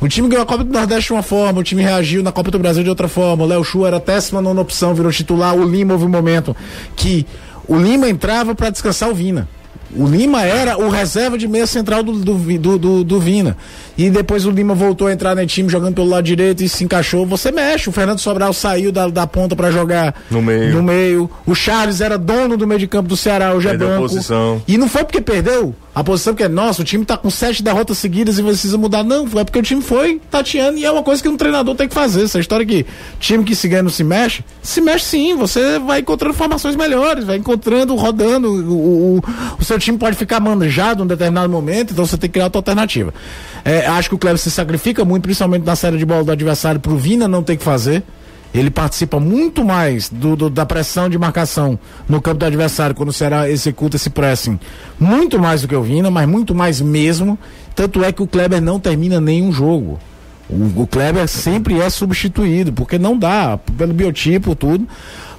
O 0.02 0.08
time 0.08 0.30
ganhou 0.30 0.44
a 0.44 0.46
Copa 0.46 0.64
do 0.64 0.72
Nordeste 0.72 1.08
de 1.08 1.14
uma 1.14 1.22
forma, 1.22 1.60
o 1.60 1.64
time 1.64 1.82
reagiu 1.82 2.24
na 2.24 2.32
Copa 2.32 2.50
do 2.50 2.58
Brasil 2.58 2.84
de 2.84 2.90
outra 2.90 3.08
forma. 3.08 3.44
O 3.44 3.48
Léo 3.48 3.64
Chu 3.64 3.86
era 3.86 3.98
a 3.98 4.00
décima 4.00 4.42
nona 4.42 4.62
opção, 4.62 4.94
virou 4.94 5.12
titular. 5.12 5.54
O 5.56 5.64
Lima 5.64 5.94
houve 5.94 6.06
um 6.06 6.10
momento 6.10 6.56
que 6.96 7.26
o 7.68 7.78
Lima 7.78 8.08
entrava 8.08 8.56
para 8.56 8.70
descansar 8.70 9.10
o 9.10 9.14
Vina. 9.14 9.48
O 9.96 10.06
Lima 10.06 10.44
era 10.44 10.78
o 10.78 10.88
reserva 10.88 11.38
de 11.38 11.48
meia 11.48 11.66
central 11.66 12.04
do, 12.04 12.14
do, 12.14 12.78
do, 12.78 13.04
do, 13.04 13.20
Vina. 13.20 13.58
E 13.98 14.10
depois 14.10 14.46
o 14.46 14.52
Lima 14.52 14.76
voltou 14.76 15.08
a 15.08 15.12
entrar 15.12 15.36
no 15.36 15.46
time 15.48 15.68
jogando 15.68 15.96
pelo 15.96 16.08
lado 16.08 16.24
direito 16.24 16.64
e 16.64 16.70
se 16.70 16.84
encaixou. 16.84 17.26
Você 17.26 17.52
mexe. 17.52 17.90
O 17.90 17.92
Fernando 17.92 18.20
Sobral 18.20 18.54
saiu 18.54 18.92
da, 18.92 19.08
da 19.08 19.26
ponta 19.26 19.56
para 19.56 19.72
jogar 19.72 20.14
no 20.30 20.42
meio. 20.42 20.74
no 20.76 20.84
meio. 20.84 21.30
O 21.46 21.56
Charles 21.56 22.02
era 22.02 22.18
dono 22.18 22.56
do 22.56 22.68
meio 22.68 22.80
de 22.80 22.88
campo 22.88 23.10
do 23.10 23.18
Ceará, 23.18 23.54
hoje 23.54 23.68
é 23.68 23.76
banco. 23.76 24.04
Posição. 24.04 24.62
E 24.68 24.78
não 24.78 24.88
foi 24.88 25.04
porque 25.04 25.22
perdeu 25.22 25.76
a 26.00 26.04
posição 26.04 26.34
que 26.34 26.42
é 26.42 26.48
nossa, 26.48 26.82
o 26.82 26.86
time 26.86 27.04
tá 27.04 27.18
com 27.18 27.30
sete 27.30 27.62
derrotas 27.62 27.98
seguidas 27.98 28.40
e 28.40 28.44
precisa 28.44 28.78
mudar. 28.78 29.04
Não, 29.04 29.28
é 29.38 29.44
porque 29.44 29.60
o 29.60 29.62
time 29.62 29.82
foi 29.82 30.22
tateando 30.32 30.78
e 30.78 30.86
é 30.86 30.90
uma 30.90 31.04
coisa 31.04 31.22
que 31.22 31.28
um 31.28 31.36
treinador 31.36 31.76
tem 31.76 31.90
que 31.90 31.94
fazer. 31.94 32.24
Essa 32.24 32.40
história 32.40 32.66
que 32.66 32.86
time 33.20 33.44
que 33.44 33.54
se 33.54 33.68
ganha 33.68 33.84
não 33.84 33.90
se 33.90 34.02
mexe, 34.02 34.42
se 34.64 34.80
mexe 34.80 35.04
sim, 35.04 35.36
você 35.36 35.78
vai 35.78 36.00
encontrando 36.00 36.34
formações 36.34 36.78
melhores, 36.78 37.26
vai 37.26 37.36
encontrando, 37.36 37.94
rodando. 37.96 38.50
O, 38.50 39.18
o, 39.18 39.24
o 39.60 39.64
seu 39.66 39.78
time 39.78 39.98
pode 39.98 40.16
ficar 40.16 40.40
manjado 40.40 41.02
em 41.02 41.04
um 41.04 41.08
determinado 41.08 41.50
momento, 41.50 41.92
então 41.92 42.06
você 42.06 42.18
tem 42.18 42.30
que 42.30 42.34
criar 42.36 42.46
outra 42.46 42.60
alternativa. 42.60 43.14
É, 43.66 43.86
acho 43.88 44.08
que 44.08 44.16
o 44.16 44.18
Cleber 44.18 44.40
se 44.40 44.50
sacrifica 44.50 45.04
muito, 45.04 45.24
principalmente 45.24 45.66
na 45.66 45.76
série 45.76 45.98
de 45.98 46.06
bola 46.06 46.24
do 46.24 46.32
adversário, 46.32 46.80
pro 46.80 46.96
Vina 46.96 47.28
não 47.28 47.44
ter 47.44 47.58
que 47.58 47.64
fazer. 47.64 48.04
Ele 48.54 48.72
participa 48.72 49.20
muito 49.20 49.64
mais 49.64 50.10
do, 50.10 50.36
do, 50.36 50.50
da 50.50 50.66
pressão 50.66 51.08
de 51.08 51.18
marcação 51.18 51.78
no 52.08 52.22
campo 52.22 52.40
do 52.40 52.46
adversário 52.46 52.96
quando 52.96 53.10
o 53.10 53.14
executa 53.50 53.96
esse 53.96 54.10
pressing. 54.10 54.60
Muito 55.00 55.38
mais 55.38 55.62
do 55.62 55.68
que 55.68 55.76
o 55.76 55.84
Vina, 55.84 56.10
mas 56.10 56.28
muito 56.28 56.56
mais 56.56 56.82
mesmo. 56.82 57.38
Tanto 57.76 58.04
é 58.04 58.12
que 58.12 58.24
o 58.24 58.28
Kleber 58.28 58.62
não 58.62 58.80
termina 58.80 59.22
nenhum 59.22 59.52
jogo. 59.52 60.00
O, 60.50 60.82
o 60.82 60.88
Kleber 60.88 61.28
sempre 61.28 61.80
é 61.80 61.90
substituído, 61.90 62.74
porque 62.74 62.98
não 62.98 63.18
dá, 63.18 63.60
pelo 63.78 63.94
biotipo, 63.94 64.56
tudo. 64.56 64.88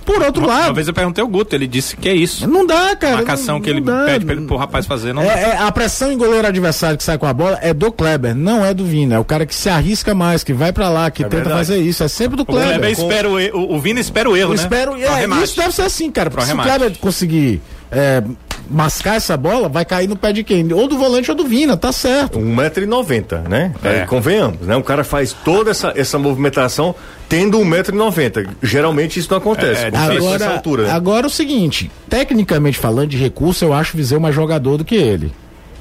Por 0.04 0.22
outro 0.22 0.42
uma, 0.42 0.52
lado. 0.52 0.66
Uma 0.68 0.74
vez 0.74 0.88
eu 0.88 0.94
perguntei 0.94 1.22
ao 1.22 1.28
Guto, 1.28 1.54
ele 1.54 1.66
disse 1.66 1.96
que 1.96 2.08
é 2.08 2.14
isso. 2.14 2.48
Não 2.48 2.66
dá, 2.66 2.94
cara. 2.96 3.14
A 3.14 3.16
marcação 3.18 3.56
não, 3.56 3.62
que 3.62 3.70
ele 3.70 3.80
dá, 3.80 4.04
pede 4.04 4.24
pra 4.24 4.34
ele, 4.34 4.46
pro 4.46 4.56
rapaz 4.56 4.86
fazer, 4.86 5.12
não 5.12 5.22
é, 5.22 5.50
é, 5.50 5.56
a 5.58 5.70
pressão 5.70 6.12
em 6.12 6.18
goleiro 6.18 6.46
adversário 6.46 6.96
que 6.96 7.04
sai 7.04 7.18
com 7.18 7.26
a 7.26 7.32
bola 7.32 7.58
é 7.62 7.72
do 7.72 7.92
Kleber, 7.92 8.34
não 8.34 8.64
é 8.64 8.72
do 8.72 8.84
Vina. 8.84 9.16
É 9.16 9.18
o 9.18 9.24
cara 9.24 9.46
que 9.46 9.54
se 9.54 9.68
arrisca 9.68 10.14
mais, 10.14 10.42
que 10.42 10.52
vai 10.52 10.72
para 10.72 10.88
lá, 10.88 11.10
que 11.10 11.22
é 11.22 11.24
tenta 11.24 11.36
verdade. 11.36 11.58
fazer 11.58 11.78
isso. 11.78 12.02
É 12.02 12.08
sempre 12.08 12.36
do 12.36 12.44
Kleber. 12.44 12.68
O 12.68 12.78
Kleber 12.78 12.90
espera 12.90 13.28
o, 13.28 13.34
o, 13.34 13.76
o 13.76 13.80
Vina 13.80 14.00
espera 14.00 14.28
o 14.28 14.36
erro, 14.36 14.52
eu 14.52 14.56
né? 14.56 14.62
Espero, 14.62 14.96
é, 14.96 15.42
isso 15.42 15.56
deve 15.56 15.74
ser 15.74 15.82
assim, 15.82 16.10
cara. 16.10 16.30
Porque 16.30 16.46
se 16.46 16.52
o 16.52 16.62
Kleber 16.62 16.98
conseguir 16.98 17.60
é, 17.90 18.22
mascar 18.70 19.16
essa 19.16 19.36
bola, 19.36 19.68
vai 19.68 19.84
cair 19.84 20.08
no 20.08 20.16
pé 20.16 20.32
de 20.32 20.44
quem? 20.44 20.72
Ou 20.72 20.86
do 20.86 20.96
volante 20.96 21.30
ou 21.30 21.36
do 21.36 21.44
Vina, 21.44 21.76
tá 21.76 21.90
certo. 21.92 22.38
1,90m, 22.38 23.48
né? 23.48 23.74
É. 23.82 24.06
convenhamos, 24.06 24.60
né? 24.60 24.76
O 24.76 24.82
cara 24.82 25.02
faz 25.02 25.32
toda 25.32 25.70
essa, 25.70 25.92
essa 25.96 26.18
movimentação 26.18 26.94
tendo 27.28 27.58
1,90m. 27.58 28.48
Geralmente 28.62 29.18
isso 29.18 29.30
não 29.30 29.38
acontece. 29.38 29.84
É, 29.84 29.88
é 29.88 30.16
agora, 30.16 30.52
altura, 30.52 30.82
né? 30.84 30.90
agora 30.90 31.26
o 31.26 31.30
seguinte, 31.30 31.90
tecnicamente 32.08 32.78
falando 32.78 33.08
de 33.08 33.16
recurso, 33.16 33.64
eu 33.64 33.72
acho 33.72 33.94
o 33.94 33.96
Viseu 33.96 34.20
mais 34.20 34.34
jogador 34.34 34.76
do 34.76 34.84
que 34.84 34.94
ele. 34.94 35.32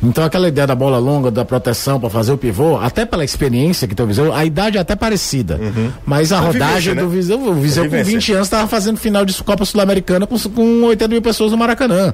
Então 0.02 0.24
aquela 0.24 0.48
ideia 0.48 0.66
da 0.66 0.76
bola 0.76 0.98
longa, 0.98 1.30
da 1.30 1.44
proteção 1.44 2.00
para 2.00 2.10
fazer 2.10 2.32
o 2.32 2.38
pivô, 2.38 2.78
até 2.78 3.06
pela 3.06 3.24
experiência 3.24 3.88
que 3.88 3.94
tem 3.94 4.06
o 4.06 4.08
Viseu, 4.08 4.34
a 4.34 4.46
idade 4.46 4.78
é 4.78 4.82
até 4.82 4.96
parecida. 4.96 5.60
Uhum. 5.62 5.92
Mas 6.06 6.32
a, 6.32 6.38
a 6.38 6.40
rodagem 6.40 6.94
vivência, 6.94 6.96
né? 6.96 7.02
do 7.02 7.10
Viseu, 7.10 7.40
o 7.40 7.54
Viseu 7.56 7.90
com 7.90 8.04
20 8.04 8.34
anos 8.34 8.48
estava 8.48 8.68
fazendo 8.68 8.98
final 8.98 9.26
de 9.26 9.34
Copa 9.44 9.66
Sul-Americana 9.66 10.26
com, 10.26 10.38
com 10.38 10.84
80 10.84 11.08
mil 11.10 11.22
pessoas 11.22 11.52
no 11.52 11.58
Maracanã. 11.58 12.14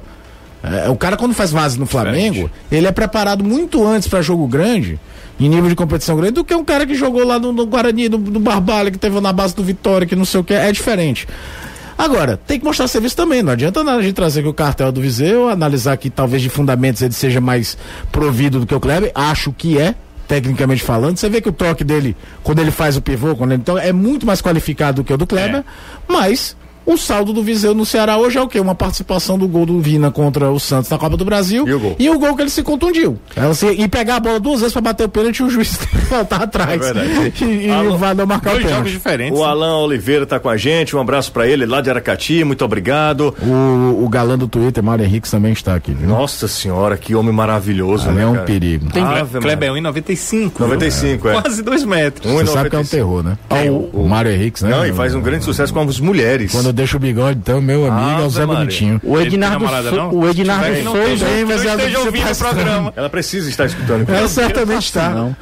É, 0.66 0.88
o 0.88 0.96
cara 0.96 1.16
quando 1.16 1.32
faz 1.32 1.52
base 1.52 1.78
no 1.78 1.86
Flamengo, 1.86 2.50
ele 2.70 2.86
é 2.86 2.92
preparado 2.92 3.44
muito 3.44 3.86
antes 3.86 4.08
para 4.08 4.20
jogo 4.20 4.46
grande, 4.48 4.98
em 5.38 5.48
nível 5.48 5.68
de 5.68 5.76
competição 5.76 6.16
grande, 6.16 6.32
do 6.32 6.44
que 6.44 6.54
um 6.54 6.64
cara 6.64 6.84
que 6.84 6.94
jogou 6.94 7.24
lá 7.24 7.38
no, 7.38 7.52
no 7.52 7.66
Guarani, 7.66 8.08
no, 8.08 8.18
no 8.18 8.40
Barbalha, 8.40 8.90
que 8.90 8.98
teve 8.98 9.20
na 9.20 9.32
base 9.32 9.54
do 9.54 9.62
Vitória, 9.62 10.06
que 10.06 10.16
não 10.16 10.24
sei 10.24 10.40
o 10.40 10.44
que, 10.44 10.54
é 10.54 10.72
diferente. 10.72 11.28
Agora, 11.96 12.36
tem 12.36 12.58
que 12.58 12.64
mostrar 12.64 12.88
serviço 12.88 13.16
também. 13.16 13.42
Não 13.42 13.52
adianta 13.52 13.82
nada 13.82 13.98
a 13.98 14.02
gente 14.02 14.14
trazer 14.14 14.40
aqui 14.40 14.48
o 14.48 14.54
cartel 14.54 14.92
do 14.92 15.00
Viseu, 15.00 15.48
analisar 15.48 15.96
que 15.96 16.10
talvez 16.10 16.42
de 16.42 16.50
fundamentos 16.50 17.00
ele 17.00 17.14
seja 17.14 17.40
mais 17.40 17.78
provido 18.12 18.60
do 18.60 18.66
que 18.66 18.74
o 18.74 18.80
Kleber. 18.80 19.10
Acho 19.14 19.50
que 19.50 19.78
é, 19.78 19.94
tecnicamente 20.28 20.82
falando. 20.82 21.16
Você 21.16 21.28
vê 21.28 21.40
que 21.40 21.48
o 21.48 21.52
toque 21.52 21.84
dele, 21.84 22.14
quando 22.42 22.58
ele 22.58 22.70
faz 22.70 22.96
o 22.96 23.00
pivô, 23.00 23.34
quando 23.34 23.52
ele 23.52 23.62
então 23.62 23.78
é 23.78 23.92
muito 23.92 24.26
mais 24.26 24.42
qualificado 24.42 25.02
do 25.02 25.04
que 25.04 25.12
o 25.12 25.16
do 25.16 25.26
Kleber, 25.26 25.60
é. 25.60 25.64
mas 26.06 26.54
o 26.86 26.96
saldo 26.96 27.32
do 27.32 27.42
Viseu 27.42 27.74
no 27.74 27.84
Ceará 27.84 28.16
hoje 28.16 28.38
é 28.38 28.42
o 28.42 28.48
quê? 28.48 28.60
Uma 28.60 28.74
participação 28.74 29.36
do 29.38 29.46
gol 29.48 29.66
do 29.66 29.80
Vina 29.80 30.10
contra 30.10 30.50
o 30.50 30.58
Santos 30.60 30.88
na 30.90 30.96
Copa 30.98 31.16
do 31.16 31.24
Brasil. 31.24 31.66
E 31.66 31.74
o 31.74 31.80
gol, 31.80 31.96
e 31.98 32.10
o 32.10 32.18
gol 32.18 32.36
que 32.36 32.42
ele 32.42 32.50
se 32.50 32.62
contundiu. 32.62 33.18
Ela 33.34 33.54
se, 33.54 33.66
e 33.66 33.88
pegar 33.88 34.16
a 34.16 34.20
bola 34.20 34.38
duas 34.40 34.60
vezes 34.60 34.72
para 34.72 34.82
bater 34.82 35.04
o 35.04 35.08
pênalti 35.08 35.38
e 35.40 35.42
o 35.42 35.50
juiz 35.50 35.76
tem 35.76 35.88
que 36.00 36.06
voltar 36.06 36.42
atrás. 36.42 36.72
É 36.80 36.92
verdade. 36.92 37.32
E, 37.46 37.66
e 37.68 37.86
o 37.88 37.96
Vador 37.96 38.26
marcar 38.26 38.54
o 38.56 38.58
pênalti. 38.58 38.90
diferentes. 38.90 39.38
O 39.38 39.44
Alan 39.44 39.78
Oliveira 39.78 40.24
tá 40.26 40.38
com 40.38 40.48
a 40.48 40.56
gente. 40.56 40.94
Um 40.96 41.00
abraço 41.00 41.32
para 41.32 41.46
ele 41.46 41.66
lá 41.66 41.80
de 41.80 41.90
Aracati. 41.90 42.44
Muito 42.44 42.64
obrigado. 42.64 43.34
O, 43.42 44.04
o 44.04 44.08
galã 44.08 44.38
do 44.38 44.46
Twitter, 44.46 44.82
Mário 44.82 45.04
Henrique, 45.04 45.30
também 45.30 45.52
está 45.52 45.74
aqui. 45.74 45.92
Viu? 45.92 46.08
Nossa 46.08 46.46
senhora, 46.48 46.96
que 46.96 47.14
homem 47.14 47.32
maravilhoso. 47.32 48.10
né, 48.10 48.22
é 48.22 48.26
um 48.26 48.34
cara? 48.34 48.44
perigo. 48.46 48.90
Tem 48.90 49.04
Kleber 49.40 49.72
1,95. 49.72 50.52
95, 50.60 51.28
é. 51.28 51.40
Quase 51.40 51.62
dois 51.62 51.84
metros. 51.84 52.32
Você 52.32 52.46
sabe 52.46 52.70
que 52.70 52.76
é 52.76 52.78
um 52.78 52.84
terror, 52.84 53.22
né? 53.22 53.38
É, 53.50 53.70
o, 53.70 53.90
o 53.92 54.08
Mário 54.08 54.30
Henrique, 54.30 54.62
né? 54.62 54.70
Não, 54.70 54.86
e 54.86 54.92
faz 54.92 55.14
um 55.14 55.20
grande 55.20 55.44
sucesso 55.44 55.72
com 55.72 55.80
as 55.80 56.00
mulheres. 56.00 56.52
Quando 56.52 56.72
deixa 56.76 56.96
o 56.96 57.00
bigode, 57.00 57.38
então 57.38 57.60
meu 57.60 57.90
amigo, 57.90 58.20
é 58.20 58.24
o 58.26 58.30
Zé 58.30 58.44
Maria. 58.44 58.60
Bonitinho. 58.60 59.00
O 59.02 59.18
Ednardo, 59.18 59.66
so, 59.66 60.16
o 60.16 60.28
Ednardo 60.28 60.82
Souza, 60.82 61.26
mas 61.46 61.64
ela 61.64 61.76
esteja 61.76 61.98
ouvindo 62.00 62.30
o 62.30 62.36
programa. 62.36 62.92
Ela 62.94 63.10
precisa 63.10 63.48
estar 63.48 63.64
escutando. 63.64 64.08
Ela 64.08 64.28
certamente 64.28 64.84
está. 64.84 65.10
Não. 65.10 65.36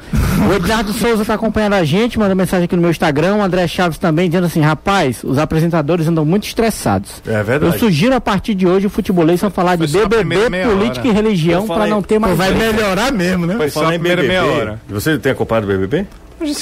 O 0.49 0.53
Ednardo 0.53 0.93
Souza 0.93 1.21
está 1.21 1.33
acompanhando 1.33 1.73
a 1.73 1.83
gente, 1.83 2.17
manda 2.17 2.33
mensagem 2.33 2.65
aqui 2.65 2.75
no 2.75 2.81
meu 2.81 2.91
Instagram. 2.91 3.35
O 3.35 3.41
André 3.41 3.67
Chaves 3.67 3.97
também 3.97 4.29
dizendo 4.29 4.45
assim: 4.47 4.61
rapaz, 4.61 5.23
os 5.23 5.37
apresentadores 5.37 6.07
andam 6.07 6.25
muito 6.25 6.47
estressados. 6.47 7.21
É 7.27 7.43
verdade. 7.43 7.73
Eu 7.73 7.79
sugiro 7.79 8.15
a 8.15 8.21
partir 8.21 8.55
de 8.55 8.65
hoje 8.65 8.87
o 8.87 8.89
futebolês 8.89 9.41
só 9.41 9.49
falar 9.49 9.75
de 9.75 9.87
BBB, 9.87 10.49
política 10.63 11.07
e 11.07 11.11
religião 11.11 11.67
para 11.67 11.85
não 11.85 12.01
ter 12.01 12.17
mais. 12.17 12.37
Vai 12.37 12.53
melhorar 12.53 13.11
mesmo, 13.11 13.45
né? 13.45 13.55
Vai 13.55 13.69
falar 13.69 13.95
em 13.95 13.99
BBB. 13.99 14.27
Meia 14.27 14.45
hora. 14.45 14.79
Você 14.89 15.17
tem 15.17 15.33
acompanhado 15.33 15.67
o 15.67 15.69
BBB? 15.69 16.05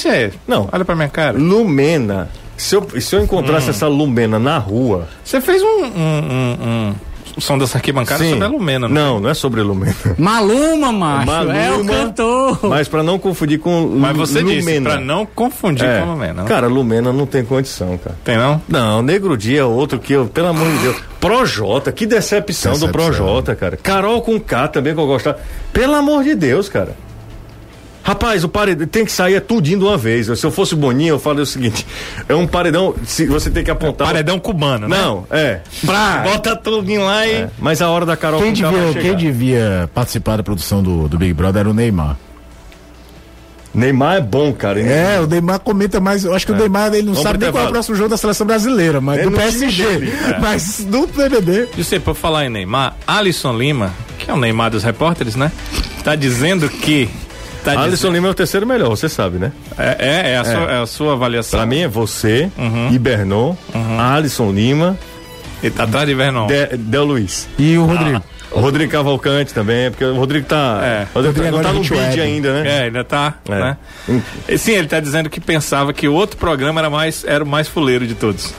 É. 0.06 0.30
Não. 0.48 0.68
Olha 0.72 0.84
pra 0.84 0.94
minha 0.94 1.08
cara. 1.08 1.36
Lumena 1.38 2.28
se 2.64 2.76
eu, 2.76 3.00
se 3.00 3.14
eu 3.14 3.22
encontrasse 3.22 3.66
hum. 3.66 3.70
essa 3.70 3.86
Lumena 3.86 4.38
na 4.38 4.56
rua. 4.56 5.06
Você 5.22 5.40
fez 5.40 5.62
um, 5.62 5.84
um, 5.84 6.88
um, 6.88 6.94
o 7.36 7.40
som 7.40 7.58
dessa 7.58 7.76
arquibancada 7.76 8.24
é 8.24 8.30
sobre 8.30 8.44
a 8.44 8.48
Lumena. 8.48 8.88
Não, 8.88 8.94
não, 8.94 9.20
não 9.20 9.28
é 9.28 9.34
sobre 9.34 9.60
a 9.60 9.64
Lumena. 9.64 9.94
Maluma, 10.16 10.90
macho, 10.90 11.26
Maluma, 11.26 11.56
é 11.56 11.72
o 11.72 11.84
cantor. 11.84 12.58
Mas 12.62 12.88
para 12.88 13.02
não 13.02 13.18
confundir 13.18 13.58
com 13.58 13.86
Mas 13.86 14.16
você 14.16 14.40
Lumena. 14.40 14.60
disse, 14.60 14.80
pra 14.80 14.96
não 14.98 15.26
confundir 15.26 15.84
é. 15.84 16.00
com 16.00 16.12
Lumena. 16.12 16.34
Não? 16.34 16.44
Cara, 16.46 16.66
Lumena 16.66 17.12
não 17.12 17.26
tem 17.26 17.44
condição, 17.44 17.98
cara. 17.98 18.16
Tem 18.24 18.38
não? 18.38 18.62
Não, 18.66 19.02
Negro 19.02 19.36
Dia 19.36 19.60
é 19.60 19.64
outro 19.64 19.98
que 19.98 20.14
eu, 20.14 20.26
pelo 20.26 20.48
amor 20.48 20.66
de 20.66 20.78
Deus. 20.78 20.96
Projota, 21.20 21.92
que 21.92 22.06
decepção, 22.06 22.72
decepção. 22.72 22.88
do 22.88 22.92
Projota, 22.92 23.54
cara. 23.54 23.76
Carol 23.76 24.22
com 24.22 24.40
K 24.40 24.68
também 24.68 24.94
que 24.94 25.00
eu 25.00 25.06
gostava. 25.06 25.38
Pelo 25.72 25.94
amor 25.94 26.24
de 26.24 26.34
Deus, 26.34 26.68
cara. 26.68 26.96
Rapaz, 28.04 28.44
o 28.44 28.50
paredão 28.50 28.86
tem 28.86 29.02
que 29.02 29.10
sair 29.10 29.34
é 29.34 29.40
tudinho 29.40 29.78
de 29.78 29.84
uma 29.86 29.96
vez. 29.96 30.26
Se 30.38 30.44
eu 30.44 30.50
fosse 30.50 30.76
Boninho, 30.76 31.14
eu 31.14 31.18
falei 31.18 31.42
o 31.42 31.46
seguinte: 31.46 31.86
é 32.28 32.34
um 32.34 32.46
paredão, 32.46 32.94
se 33.06 33.24
você 33.24 33.50
tem 33.50 33.64
que 33.64 33.70
apontar. 33.70 34.06
É 34.06 34.10
paredão 34.10 34.38
cubano, 34.38 34.86
né? 34.86 34.98
Não, 34.98 35.26
é. 35.30 35.60
Pra, 35.86 36.18
bota 36.18 36.54
tudinho 36.54 37.02
lá 37.02 37.26
e. 37.26 37.32
É. 37.32 37.50
Mas 37.58 37.80
a 37.80 37.88
hora 37.88 38.04
da 38.04 38.14
Carol 38.14 38.42
quem 38.42 38.52
devia, 38.52 38.92
quem 39.00 39.16
devia 39.16 39.90
participar 39.94 40.36
da 40.36 40.42
produção 40.42 40.82
do, 40.82 41.08
do 41.08 41.16
Big 41.16 41.32
Brother 41.32 41.60
era 41.60 41.70
o 41.70 41.72
Neymar. 41.72 42.18
Neymar 43.74 44.18
é 44.18 44.20
bom, 44.20 44.52
cara. 44.52 44.78
É, 44.80 45.18
o 45.18 45.26
Neymar 45.26 45.60
comenta 45.60 45.98
mais. 45.98 46.26
Eu 46.26 46.34
acho 46.34 46.44
que 46.44 46.52
é. 46.52 46.54
o 46.54 46.58
Neymar 46.58 46.92
ele 46.92 47.06
não 47.06 47.14
Vamos 47.14 47.22
sabe 47.22 47.38
nem 47.38 47.50
qual 47.50 47.64
é 47.64 47.68
o 47.68 47.70
próximo 47.70 47.96
jogo 47.96 48.10
da 48.10 48.18
seleção 48.18 48.46
brasileira, 48.46 49.00
mas 49.00 49.20
é 49.20 49.22
do 49.24 49.32
PSG. 49.32 49.82
É. 49.82 50.38
Mas 50.44 50.84
do 50.84 51.06
BBB. 51.06 51.70
E 51.76 51.82
você, 51.82 51.98
por 51.98 52.14
falar 52.14 52.44
em 52.44 52.50
Neymar, 52.50 52.96
Alisson 53.06 53.56
Lima, 53.56 53.94
que 54.18 54.30
é 54.30 54.34
o 54.34 54.36
Neymar 54.36 54.70
dos 54.70 54.84
repórteres, 54.84 55.36
né? 55.36 55.50
Tá 56.04 56.14
dizendo 56.14 56.68
que 56.68 57.08
Tá 57.64 57.72
Alisson 57.72 57.88
dizendo... 57.88 58.12
Lima 58.12 58.28
é 58.28 58.30
o 58.30 58.34
terceiro 58.34 58.66
melhor, 58.66 58.90
você 58.90 59.08
sabe, 59.08 59.38
né? 59.38 59.50
É, 59.78 59.96
é, 59.98 60.32
é, 60.32 60.36
a, 60.36 60.40
é. 60.40 60.44
Sua, 60.44 60.52
é 60.52 60.82
a, 60.82 60.86
Sua, 60.86 61.12
avaliação. 61.14 61.58
Pra 61.58 61.66
mim 61.66 61.80
é 61.80 61.88
você, 61.88 62.50
uhum. 62.58 62.92
Ibernon, 62.92 63.56
uhum. 63.74 64.00
Alisson 64.00 64.52
Lima. 64.52 64.98
E 65.62 65.70
tá 65.70 65.84
atrás 65.84 66.06
de 66.06 66.12
Ibernon. 66.12 66.46
De, 66.46 66.76
Del 66.76 67.04
Luiz. 67.04 67.48
E 67.58 67.78
o 67.78 67.86
Rodrigo. 67.86 68.22
Ah. 68.22 68.34
O 68.54 68.60
Rodrigo 68.60 68.92
Cavalcante 68.92 69.52
também, 69.52 69.90
porque 69.90 70.04
o 70.04 70.14
Rodrigo 70.14 70.46
tá. 70.46 70.80
É. 70.82 71.06
O 71.12 71.20
Rodrigo, 71.20 71.38
Rodrigo 71.38 71.56
tá, 71.56 71.72
não 71.72 71.82
tá 71.82 71.94
no 71.96 72.06
bid 72.06 72.20
ainda, 72.20 72.62
né? 72.62 72.70
É, 72.70 72.82
ainda 72.84 73.02
tá. 73.02 73.34
É. 73.48 73.50
Né? 73.50 73.76
Sim, 74.56 74.72
ele 74.72 74.86
tá 74.86 75.00
dizendo 75.00 75.28
que 75.28 75.40
pensava 75.40 75.92
que 75.92 76.06
o 76.06 76.12
outro 76.12 76.36
programa 76.36 76.80
era 76.80 76.88
mais 76.88 77.24
era 77.24 77.42
o 77.42 77.46
mais 77.46 77.66
fuleiro 77.66 78.06
de 78.06 78.14
todos. 78.14 78.54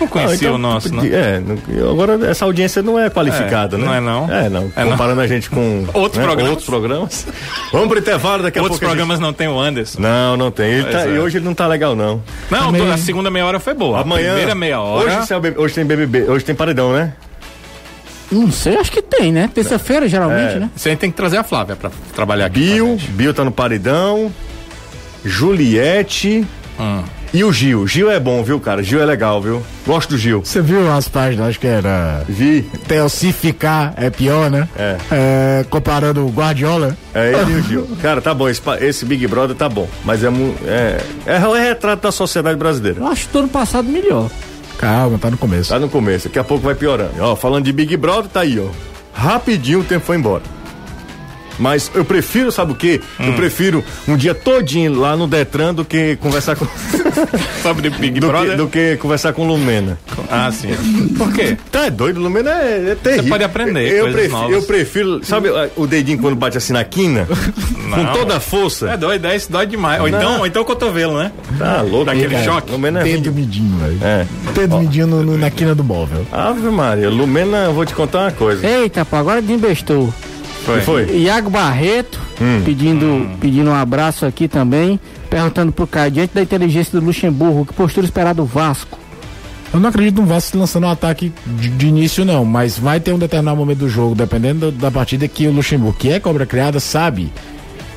Não 0.00 0.06
conhecia 0.08 0.48
então, 0.48 0.54
o 0.54 0.58
nosso, 0.58 0.94
né? 0.94 1.08
É, 1.08 1.42
agora 1.88 2.28
essa 2.28 2.44
audiência 2.44 2.82
não 2.82 2.98
é 2.98 3.08
qualificada, 3.08 3.76
é, 3.76 3.78
né? 3.78 3.86
Não 3.86 3.94
é 3.94 4.00
não. 4.00 4.32
É, 4.32 4.48
não. 4.48 4.72
É, 4.74 4.84
Comparando 4.84 5.16
não. 5.16 5.22
a 5.22 5.26
gente 5.26 5.48
com 5.48 5.86
outros, 5.94 6.18
né? 6.18 6.24
programas. 6.24 6.50
outros 6.50 6.68
programas. 6.68 7.26
Vamos 7.72 7.88
pro 7.88 7.98
intervalo 7.98 8.42
daqui 8.42 8.58
a 8.58 8.62
outros 8.62 8.80
pouco. 8.80 8.92
Outros 8.92 9.06
programas 9.06 9.18
gente... 9.18 9.26
não 9.26 9.32
tem 9.32 9.48
o 9.48 9.58
Anderson. 9.58 10.00
Não, 10.00 10.36
não 10.36 10.50
tem. 10.50 10.82
Tá, 10.84 11.02
é. 11.02 11.14
E 11.14 11.18
hoje 11.18 11.38
ele 11.38 11.44
não 11.44 11.54
tá 11.54 11.66
legal, 11.66 11.94
não. 11.94 12.22
Não, 12.50 12.72
Também... 12.72 12.90
a 12.92 12.98
segunda 12.98 13.30
meia 13.30 13.46
hora 13.46 13.60
foi 13.60 13.74
boa. 13.74 14.00
Amanhã. 14.00 14.30
A 14.30 14.34
primeira 14.34 14.54
meia 14.54 14.80
hora. 14.80 15.20
Hoje, 15.20 15.54
hoje 15.56 15.74
tem 15.74 15.84
BBB, 15.84 16.24
hoje 16.24 16.44
tem 16.44 16.54
paredão, 16.54 16.92
né? 16.92 17.14
Não 18.30 18.50
sei, 18.50 18.76
acho 18.76 18.90
que 18.90 19.02
tem, 19.02 19.32
né? 19.32 19.48
Terça-feira, 19.52 20.08
geralmente, 20.08 20.56
é. 20.56 20.60
né? 20.60 20.70
Você 20.74 20.96
tem 20.96 21.10
que 21.10 21.16
trazer 21.16 21.36
a 21.36 21.44
Flávia 21.44 21.76
pra 21.76 21.90
trabalhar 22.14 22.46
aqui. 22.46 22.60
Bill, 22.60 22.98
Bill 23.10 23.34
tá 23.34 23.44
no 23.44 23.52
paredão. 23.52 24.32
Juliette. 25.24 26.44
Hum. 26.78 27.02
E 27.34 27.42
o 27.42 27.52
Gil? 27.52 27.84
Gil 27.84 28.08
é 28.08 28.20
bom, 28.20 28.44
viu, 28.44 28.60
cara? 28.60 28.80
Gil 28.80 29.02
é 29.02 29.04
legal, 29.04 29.42
viu? 29.42 29.60
Gosto 29.84 30.10
do 30.10 30.16
Gil. 30.16 30.44
Você 30.44 30.62
viu 30.62 30.88
as 30.92 31.08
páginas, 31.08 31.48
acho 31.48 31.58
que 31.58 31.66
era. 31.66 32.24
Vi. 32.28 32.64
Até 32.72 33.08
se 33.08 33.32
ficar 33.32 33.92
é 33.96 34.08
pior, 34.08 34.48
né? 34.48 34.68
É. 34.76 34.96
é 35.10 35.66
comparando 35.68 36.24
o 36.24 36.30
Guardiola. 36.30 36.96
É 37.12 37.32
ele 37.32 37.54
e 37.54 37.54
o 37.56 37.62
Gil. 37.64 37.88
Cara, 38.00 38.22
tá 38.22 38.32
bom, 38.32 38.48
esse, 38.48 38.62
esse, 38.80 39.04
Big 39.04 39.26
Brother 39.26 39.56
tá 39.56 39.68
bom. 39.68 39.88
Mas 40.04 40.22
é, 40.22 40.28
é, 40.64 41.00
é, 41.26 41.36
é 41.38 41.48
o 41.48 41.54
retrato 41.54 42.04
da 42.04 42.12
sociedade 42.12 42.56
brasileira. 42.56 43.00
Eu 43.00 43.06
acho 43.08 43.26
que 43.26 43.32
do 43.32 43.40
ano 43.40 43.48
passado 43.48 43.88
melhor. 43.88 44.30
Calma, 44.78 45.18
tá 45.18 45.28
no 45.28 45.36
começo. 45.36 45.70
Tá 45.70 45.80
no 45.80 45.88
começo, 45.88 46.28
daqui 46.28 46.38
a 46.38 46.44
pouco 46.44 46.64
vai 46.64 46.76
piorando. 46.76 47.14
Ó, 47.18 47.34
falando 47.34 47.64
de 47.64 47.72
Big 47.72 47.96
Brother, 47.96 48.30
tá 48.30 48.40
aí, 48.42 48.60
ó. 48.60 48.68
Rapidinho 49.12 49.80
o 49.80 49.84
tempo 49.84 50.06
foi 50.06 50.16
embora. 50.16 50.42
Mas 51.58 51.90
eu 51.94 52.04
prefiro, 52.04 52.52
sabe 52.52 52.72
o 52.72 52.74
quê? 52.76 53.00
Hum. 53.18 53.26
Eu 53.26 53.32
prefiro 53.34 53.84
um 54.06 54.16
dia 54.16 54.34
todinho 54.34 55.00
lá 55.00 55.16
no 55.16 55.26
Detran 55.26 55.74
do 55.74 55.84
que 55.84 56.16
conversar 56.16 56.54
com. 56.54 56.66
sabe 57.62 57.82
de 57.82 57.90
Big 57.90 58.20
do 58.20 58.28
Brother? 58.28 58.50
Que, 58.50 58.56
do 58.56 58.68
que 58.68 58.96
conversar 58.96 59.32
com 59.32 59.46
Lumena. 59.46 59.98
Ah, 60.30 60.50
sim. 60.52 60.68
Por 61.16 61.32
quê? 61.32 61.56
Tá 61.70 61.86
é 61.86 61.90
doido, 61.90 62.20
Lumena 62.20 62.50
é, 62.50 62.90
é 62.90 62.94
terrível. 62.94 63.24
Você 63.24 63.28
pode 63.28 63.44
aprender. 63.44 63.92
Eu, 63.92 64.12
prefiro, 64.12 64.50
eu 64.50 64.62
prefiro, 64.62 65.24
sabe 65.24 65.48
o 65.76 65.86
dedinho 65.86 66.18
quando 66.18 66.36
bate 66.36 66.58
assim 66.58 66.72
na 66.72 66.84
quina? 66.84 67.26
Não, 67.84 68.06
com 68.06 68.12
toda 68.12 68.36
a 68.36 68.40
força. 68.40 68.90
É 68.90 68.96
doido, 68.96 69.26
é, 69.26 69.36
isso 69.36 69.50
dói 69.50 69.66
demais. 69.66 70.00
Ou 70.00 70.08
então, 70.08 70.38
ou 70.40 70.46
então 70.46 70.62
o 70.62 70.64
cotovelo, 70.64 71.18
né? 71.18 71.30
Tá 71.58 71.82
louco. 71.82 72.06
Daquele 72.06 72.42
choque. 72.42 72.70
Lumena 72.70 73.00
é 73.00 73.04
Dedo 73.04 73.32
midinho, 73.32 73.76
velho. 73.78 73.98
É. 74.02 74.26
Dedo 74.54 74.78
midinho 74.78 75.06
no, 75.06 75.22
no, 75.22 75.38
na 75.38 75.50
quina 75.50 75.74
do 75.74 75.84
móvel. 75.84 76.26
Ave 76.32 76.68
Maria, 76.70 77.10
Lumena, 77.10 77.64
eu 77.64 77.72
vou 77.72 77.84
te 77.84 77.94
contar 77.94 78.20
uma 78.20 78.32
coisa. 78.32 78.66
Eita, 78.66 79.04
pô, 79.04 79.16
agora 79.16 79.40
desembestou. 79.40 80.12
Foi. 80.64 80.80
foi? 80.80 81.04
Iago 81.18 81.50
Barreto, 81.50 82.18
hum. 82.40 82.62
pedindo, 82.64 83.04
hum. 83.04 83.36
pedindo 83.38 83.70
um 83.70 83.74
abraço 83.74 84.24
aqui 84.24 84.48
também, 84.48 84.98
perguntando 85.34 85.72
pro 85.72 85.84
Caio, 85.84 86.12
diante 86.12 86.32
da 86.32 86.42
inteligência 86.42 87.00
do 87.00 87.04
Luxemburgo, 87.04 87.66
que 87.66 87.72
postura 87.72 88.06
esperar 88.06 88.36
do 88.36 88.44
Vasco? 88.44 88.96
Eu 89.72 89.80
não 89.80 89.88
acredito 89.88 90.20
no 90.20 90.28
Vasco 90.28 90.56
lançando 90.56 90.86
um 90.86 90.90
ataque 90.90 91.32
de, 91.44 91.70
de, 91.70 91.88
início, 91.88 92.24
não, 92.24 92.44
mas 92.44 92.78
vai 92.78 93.00
ter 93.00 93.12
um 93.12 93.18
determinado 93.18 93.56
momento 93.56 93.78
do 93.78 93.88
jogo, 93.88 94.14
dependendo 94.14 94.70
da, 94.70 94.82
da 94.82 94.90
partida, 94.92 95.26
que 95.26 95.48
o 95.48 95.50
Luxemburgo, 95.50 95.98
que 95.98 96.12
é 96.12 96.20
cobra 96.20 96.46
criada, 96.46 96.78
sabe 96.78 97.32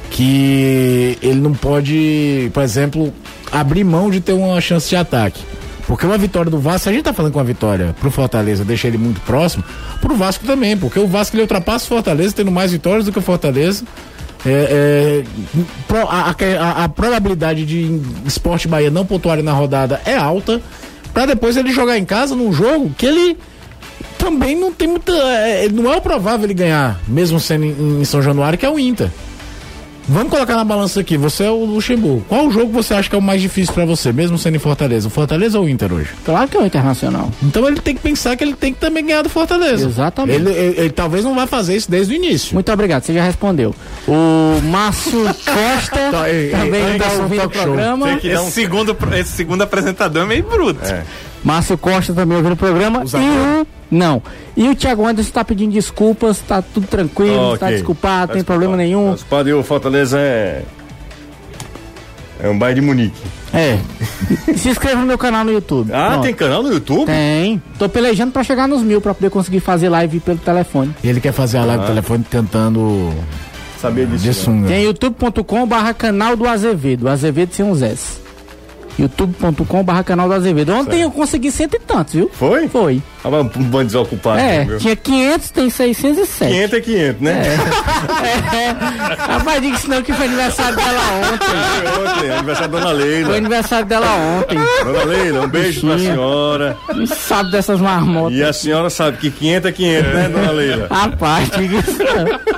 que 0.09 1.15
ele 1.21 1.39
não 1.39 1.53
pode, 1.53 2.49
por 2.55 2.63
exemplo, 2.63 3.13
abrir 3.51 3.83
mão 3.83 4.09
de 4.09 4.19
ter 4.19 4.33
uma 4.33 4.59
chance 4.59 4.89
de 4.89 4.95
ataque. 4.95 5.43
Porque 5.85 6.07
uma 6.07 6.17
vitória 6.17 6.49
do 6.49 6.57
Vasco, 6.57 6.89
a 6.89 6.91
gente 6.91 7.03
tá 7.03 7.13
falando 7.13 7.33
com 7.33 7.38
uma 7.38 7.45
vitória 7.45 7.95
pro 7.99 8.09
Fortaleza, 8.09 8.65
deixa 8.65 8.88
ele 8.88 8.97
muito 8.97 9.21
próximo, 9.21 9.63
pro 10.01 10.15
Vasco 10.15 10.43
também, 10.43 10.75
porque 10.75 10.99
o 10.99 11.05
Vasco 11.05 11.35
ele 11.35 11.43
ultrapassa 11.43 11.85
o 11.85 11.88
Fortaleza, 11.88 12.33
tendo 12.35 12.51
mais 12.51 12.71
vitórias 12.71 13.05
do 13.05 13.11
que 13.11 13.19
o 13.19 13.21
Fortaleza. 13.21 13.85
É, 14.45 15.23
é, 15.89 15.95
a, 16.09 16.35
a, 16.59 16.83
a, 16.83 16.89
probabilidade 16.89 17.65
de 17.65 18.01
Esporte 18.25 18.67
Bahia 18.67 18.91
não 18.91 19.05
pontuar 19.05 19.41
na 19.41 19.51
rodada 19.51 19.99
é 20.05 20.15
alta, 20.15 20.61
para 21.13 21.25
depois 21.25 21.57
ele 21.57 21.71
jogar 21.71 21.97
em 21.97 22.05
casa 22.05 22.35
num 22.35 22.53
jogo 22.53 22.91
que 22.97 23.05
ele 23.05 23.38
também 24.17 24.55
não 24.55 24.71
tem 24.71 24.88
muita. 24.88 25.11
É, 25.11 25.67
não 25.69 25.91
é 25.91 25.97
o 25.97 26.01
provável 26.01 26.45
ele 26.45 26.53
ganhar, 26.53 26.99
mesmo 27.07 27.39
sendo 27.39 27.65
em, 27.65 28.01
em 28.01 28.05
São 28.05 28.21
Januário, 28.21 28.57
que 28.57 28.65
é 28.65 28.69
o 28.69 28.77
Inter. 28.77 29.09
Vamos 30.07 30.29
colocar 30.31 30.55
na 30.55 30.63
balança 30.63 31.01
aqui. 31.01 31.17
Você 31.17 31.43
é 31.43 31.49
o 31.49 31.65
Luxemburgo. 31.65 32.23
Qual 32.29 32.47
o 32.47 32.51
jogo 32.51 32.71
você 32.71 32.93
acha 32.93 33.09
que 33.09 33.15
é 33.15 33.19
o 33.19 33.21
mais 33.21 33.41
difícil 33.41 33.73
para 33.73 33.85
você, 33.85 34.13
mesmo 34.13 34.37
sendo 34.37 34.55
em 34.55 34.59
Fortaleza? 34.59 35.07
O 35.07 35.11
Fortaleza 35.11 35.59
ou 35.59 35.65
o 35.65 35.69
Inter 35.69 35.91
hoje? 35.91 36.09
Claro 36.23 36.47
que 36.47 36.55
é 36.55 36.59
o 36.61 36.65
Internacional. 36.65 37.29
Então 37.43 37.67
ele 37.67 37.81
tem 37.81 37.93
que 37.93 38.01
pensar 38.01 38.35
que 38.37 38.43
ele 38.43 38.53
tem 38.53 38.73
que 38.73 38.79
também 38.79 39.05
ganhar 39.05 39.21
do 39.21 39.29
Fortaleza. 39.29 39.85
Exatamente. 39.85 40.35
Ele, 40.35 40.49
ele, 40.49 40.79
ele 40.79 40.89
talvez 40.91 41.25
não 41.25 41.35
vá 41.35 41.45
fazer 41.45 41.75
isso 41.75 41.91
desde 41.91 42.13
o 42.13 42.15
início. 42.15 42.53
Muito 42.53 42.71
obrigado, 42.71 43.03
você 43.03 43.13
já 43.13 43.23
respondeu. 43.23 43.75
O 44.07 44.61
Márcio 44.63 45.23
Costa 45.43 46.11
tá, 46.11 46.23
também 46.51 46.95
está 46.95 47.11
ouvindo 47.21 47.43
o 47.43 47.49
programa. 47.49 48.13
Esse, 48.13 48.37
um... 48.37 48.49
segundo, 48.49 48.97
esse 49.19 49.31
segundo 49.31 49.61
apresentador 49.61 50.23
é 50.23 50.25
meio 50.25 50.43
bruto. 50.43 50.85
É. 50.85 51.03
Márcio 51.43 51.77
Costa 51.77 52.13
também 52.13 52.37
ouvindo 52.37 52.53
o 52.53 52.57
programa. 52.57 53.03
e 53.03 53.61
o... 53.61 53.76
Não. 53.89 54.21
E 54.55 54.67
o 54.67 54.75
Thiago 54.75 55.05
Anderson 55.05 55.29
está 55.29 55.43
pedindo 55.43 55.71
desculpas, 55.71 56.38
está 56.38 56.61
tudo 56.61 56.88
tranquilo, 56.88 57.53
está 57.53 57.67
okay. 57.67 57.77
desculpado, 57.77 58.27
não 58.27 58.35
tem 58.35 58.43
problema 58.43 58.75
nenhum. 58.75 59.11
Mas 59.11 59.47
o 59.53 59.63
Fortaleza 59.63 60.19
é. 60.19 60.63
É 62.39 62.47
um 62.47 62.57
bairro 62.57 62.75
de 62.75 62.81
Munique. 62.81 63.19
É. 63.51 63.79
Se 64.55 64.69
inscreva 64.69 65.01
no 65.01 65.07
meu 65.07 65.17
canal 65.17 65.43
no 65.43 65.51
YouTube. 65.51 65.91
Ah, 65.91 66.11
Pronto. 66.11 66.23
tem 66.23 66.33
canal 66.35 66.61
no 66.61 66.71
YouTube? 66.71 67.07
Tem. 67.07 67.61
Tô 67.79 67.89
pelejando 67.89 68.31
para 68.31 68.43
chegar 68.43 68.67
nos 68.67 68.83
mil 68.83 69.01
para 69.01 69.13
poder 69.13 69.31
conseguir 69.31 69.59
fazer 69.59 69.89
live 69.89 70.19
pelo 70.19 70.38
telefone. 70.38 70.93
E 71.03 71.09
ele 71.09 71.19
quer 71.19 71.31
fazer 71.31 71.57
a 71.57 71.65
live 71.65 71.81
ah. 71.81 71.85
pelo 71.85 71.95
telefone 71.95 72.25
tentando. 72.29 73.11
Saber 73.81 74.05
disso. 74.07 74.51
Tem 74.67 74.83
youtube.com 74.83 75.65
barra 75.65 75.93
canal 75.93 76.35
do 76.35 76.47
Azevedo. 76.47 77.07
Azevedo 77.07 77.53
sem 77.53 77.65
uns 77.65 77.81
S 77.81 78.26
youtube.com.br 78.99 80.03
canal 80.05 80.27
do 80.27 80.33
Azevedo. 80.33 80.73
Ontem 80.73 80.91
certo. 80.91 81.01
eu 81.03 81.11
consegui 81.11 81.51
cento 81.51 81.75
e 81.75 81.79
tantos, 81.79 82.13
viu? 82.13 82.29
Foi? 82.33 82.67
Foi. 82.67 83.01
Ah, 83.23 83.29
um 83.29 83.43
bando 83.43 83.85
desocupado. 83.85 84.39
É, 84.39 84.63
né, 84.63 84.77
tinha 84.77 84.95
500, 84.95 85.49
tem 85.51 85.69
607. 85.69 86.51
500 86.51 86.73
é 86.73 86.81
500, 86.81 87.21
né? 87.21 87.43
É. 87.43 88.55
é. 88.55 89.33
Rapaz, 89.33 89.61
diga 89.61 89.77
senão 89.77 90.01
que 90.01 90.13
foi 90.13 90.25
aniversário 90.27 90.75
dela 90.77 91.01
ontem. 91.33 91.47
Foi 91.47 92.03
ontem, 92.03 92.31
aniversário 92.31 92.71
da 92.71 92.79
Dona 92.79 92.91
Leila. 92.91 93.27
Foi 93.27 93.37
aniversário 93.37 93.85
dela 93.85 94.07
ontem. 94.15 94.59
Dona 94.83 95.03
Leila, 95.03 95.45
um 95.45 95.49
beijo 95.49 95.81
Bichinha. 95.81 95.93
pra 95.93 96.03
senhora. 96.03 96.77
Não 96.95 97.05
sabe 97.07 97.51
dessas 97.51 97.81
marmotas. 97.81 98.37
E 98.37 98.43
a 98.43 98.53
senhora 98.53 98.89
sabe 98.89 99.17
que 99.17 99.29
500 99.29 99.69
é 99.69 99.71
500, 99.73 100.13
né, 100.13 100.29
Dona 100.29 100.51
Leila? 100.51 100.87
Rapaz, 100.89 101.49
diga 101.49 101.79
isso 101.79 101.97
não. 101.97 102.56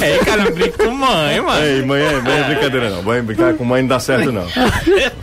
É, 0.00 0.18
cara, 0.24 0.50
brinca 0.50 0.84
com 0.84 0.90
mãe, 0.90 1.40
mano. 1.40 1.64
Ei, 1.64 1.82
mãe, 1.82 2.02
é, 2.02 2.20
mãe 2.20 2.40
é 2.40 2.44
brincadeira 2.44 2.90
não. 2.90 3.02
Mãe 3.02 3.22
brincar 3.22 3.54
com 3.54 3.64
mãe 3.64 3.82
não 3.82 3.88
dá 3.88 3.98
certo 3.98 4.32
não. 4.32 4.46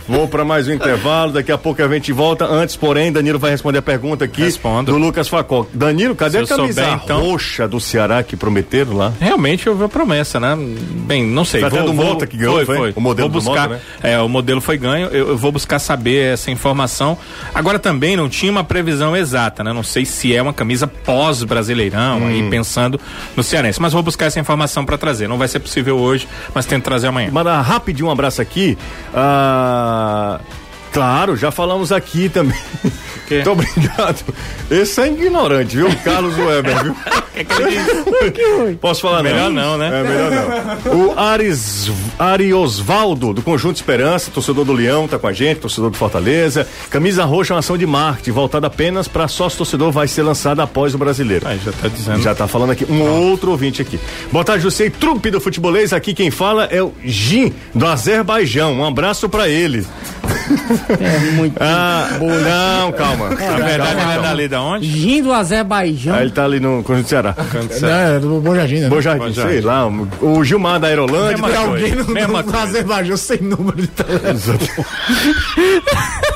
Vou 0.08 0.26
para 0.28 0.44
mais 0.44 0.68
um 0.68 0.72
intervalo, 0.72 1.32
daqui 1.32 1.52
a 1.52 1.58
pouco 1.58 1.82
a 1.82 1.88
gente 1.88 2.12
volta. 2.12 2.44
Antes, 2.44 2.76
porém, 2.76 3.12
Danilo 3.12 3.38
vai 3.38 3.50
responder 3.50 3.78
a 3.78 3.82
pergunta 3.82 4.24
aqui 4.24 4.42
Respondo. 4.42 4.92
do 4.92 4.98
Lucas 4.98 5.28
Facó. 5.28 5.66
Danilo, 5.72 6.14
cadê 6.14 6.44
Se 6.44 6.52
a 6.52 6.56
camisa 6.56 6.82
souber, 6.82 7.00
então... 7.04 7.20
roxa 7.20 7.68
do 7.68 7.80
Ceará 7.80 8.22
que 8.22 8.36
prometeram 8.36 8.96
lá? 8.96 9.12
Realmente 9.20 9.68
houve 9.68 9.84
a 9.84 9.88
promessa, 9.88 10.40
né? 10.40 10.56
Bem, 10.56 11.24
não 11.24 11.44
sei. 11.44 11.60
Tá 11.60 11.68
vou, 11.68 11.84
do 11.84 11.94
Mota 11.94 12.26
que 12.26 12.36
ganhou, 12.36 12.56
foi, 12.56 12.64
foi? 12.64 12.76
foi. 12.76 12.92
O 12.96 13.00
modelo 13.00 13.28
vou 13.28 13.40
buscar, 13.40 13.68
Mota, 13.68 13.82
né? 14.02 14.12
É, 14.12 14.18
o 14.20 14.28
modelo 14.28 14.60
foi 14.60 14.76
ganho. 14.76 15.08
Eu, 15.08 15.28
eu, 15.28 15.36
vou 15.36 15.52
buscar 15.52 15.78
saber 15.78 16.32
essa 16.32 16.50
informação. 16.50 17.16
Agora 17.54 17.78
também 17.78 18.16
não 18.16 18.28
tinha 18.28 18.50
uma 18.50 18.64
previsão 18.64 19.16
exata, 19.16 19.62
né? 19.62 19.72
Não 19.72 19.82
sei 19.82 20.04
se 20.04 20.34
é 20.34 20.42
uma 20.42 20.52
camisa 20.52 20.86
pós-brasileirão, 20.86 22.22
hum. 22.22 22.26
aí 22.26 22.42
pensando 22.50 23.00
no 23.36 23.42
Mas 23.80 23.92
vou 23.92 24.02
buscar 24.02 24.26
essa 24.26 24.40
informação 24.40 24.84
para 24.84 24.98
trazer. 24.98 25.28
Não 25.28 25.38
vai 25.38 25.48
ser 25.48 25.60
possível 25.60 25.98
hoje, 25.98 26.28
mas 26.54 26.66
tento 26.66 26.84
trazer 26.84 27.06
amanhã. 27.08 27.30
Manda 27.30 27.60
rapidinho 27.60 28.08
um 28.08 28.10
abraço 28.10 28.42
aqui. 28.42 28.76
Ah, 29.14 30.40
claro, 30.92 31.36
já 31.36 31.50
falamos 31.50 31.92
aqui 31.92 32.28
também. 32.28 32.58
Muito 33.30 33.50
obrigado. 33.50 34.22
Esse 34.70 35.00
é 35.00 35.06
ignorante, 35.08 35.76
viu? 35.76 35.88
Carlos 36.04 36.36
Weber, 36.36 36.84
viu? 36.84 36.96
que 37.32 37.44
que 38.30 38.40
ele 38.42 38.76
Posso 38.80 39.00
falar 39.00 39.22
melhor 39.22 39.50
não, 39.50 39.78
né? 39.78 39.88
É 39.88 40.02
melhor 40.02 40.30
não. 40.84 41.06
O 41.06 41.18
Aris, 41.18 41.90
Ari 42.18 42.52
Osvaldo, 42.52 43.32
do 43.32 43.42
Conjunto 43.42 43.76
Esperança, 43.76 44.30
torcedor 44.30 44.64
do 44.64 44.72
Leão, 44.72 45.08
tá 45.08 45.18
com 45.18 45.26
a 45.26 45.32
gente, 45.32 45.60
torcedor 45.60 45.90
do 45.90 45.96
Fortaleza. 45.96 46.66
Camisa 46.90 47.24
roxa 47.24 47.52
é 47.52 47.54
uma 47.54 47.60
ação 47.60 47.78
de 47.78 47.86
marketing, 47.86 48.32
voltada 48.32 48.66
apenas 48.66 49.08
para 49.08 49.26
sócio 49.28 49.58
torcedor, 49.58 49.90
vai 49.90 50.06
ser 50.06 50.22
lançada 50.22 50.62
após 50.62 50.94
o 50.94 50.98
brasileiro. 50.98 51.46
Ah, 51.48 51.56
já 51.56 51.72
tá 51.72 51.88
dizendo. 51.88 52.22
Já 52.22 52.34
tá 52.34 52.46
falando 52.46 52.70
aqui, 52.70 52.86
um 52.90 53.02
outro 53.02 53.50
ouvinte 53.50 53.80
aqui. 53.80 53.98
Boa 54.30 54.44
tarde, 54.44 54.62
José 54.62 54.90
Trupe 54.90 55.30
do 55.30 55.40
Futebolês, 55.40 55.92
aqui 55.92 56.12
quem 56.12 56.30
fala 56.30 56.64
é 56.64 56.82
o 56.82 56.92
Jim, 57.02 57.52
do 57.74 57.86
Azerbaijão. 57.86 58.74
Um 58.74 58.84
abraço 58.84 59.28
para 59.28 59.48
ele. 59.48 59.86
É 60.88 61.18
muito 61.32 61.56
ah, 61.60 62.08
não, 62.20 62.92
calma. 62.92 63.30
Na 63.30 63.56
verdade, 63.56 64.00
ele 64.00 64.12
é 64.12 64.22
dali 64.22 64.48
da 64.48 64.62
onde? 64.62 64.86
Gin 64.86 65.22
do 65.22 65.32
Azerbaijão. 65.32 66.14
Ah, 66.14 66.22
ele 66.22 66.30
tá 66.30 66.44
ali 66.44 66.60
no 66.60 66.82
Conjunto 66.82 67.08
Ceará. 67.08 67.34
Não, 67.80 67.88
é 67.88 68.18
do 68.18 68.40
Bom 68.40 68.54
Jardim, 68.54 68.80
né? 68.80 68.88
Bom 68.88 69.00
Jardim, 69.00 69.26
Bom 69.26 69.34
sei 69.34 69.60
lá. 69.60 69.86
O 70.20 70.44
Gilmar 70.44 70.80
da 70.80 70.88
Aerolândia. 70.88 71.32
Mesma 71.32 71.48
Tem 71.48 71.56
coisa. 71.56 71.70
alguém 71.70 71.94
no, 71.94 72.06
Mesma 72.08 72.38
no 72.42 72.44
coisa. 72.44 72.58
Azerbaijão 72.60 73.16
sem 73.16 73.40
número 73.40 73.76
de 73.80 73.88
telefone. 73.88 74.58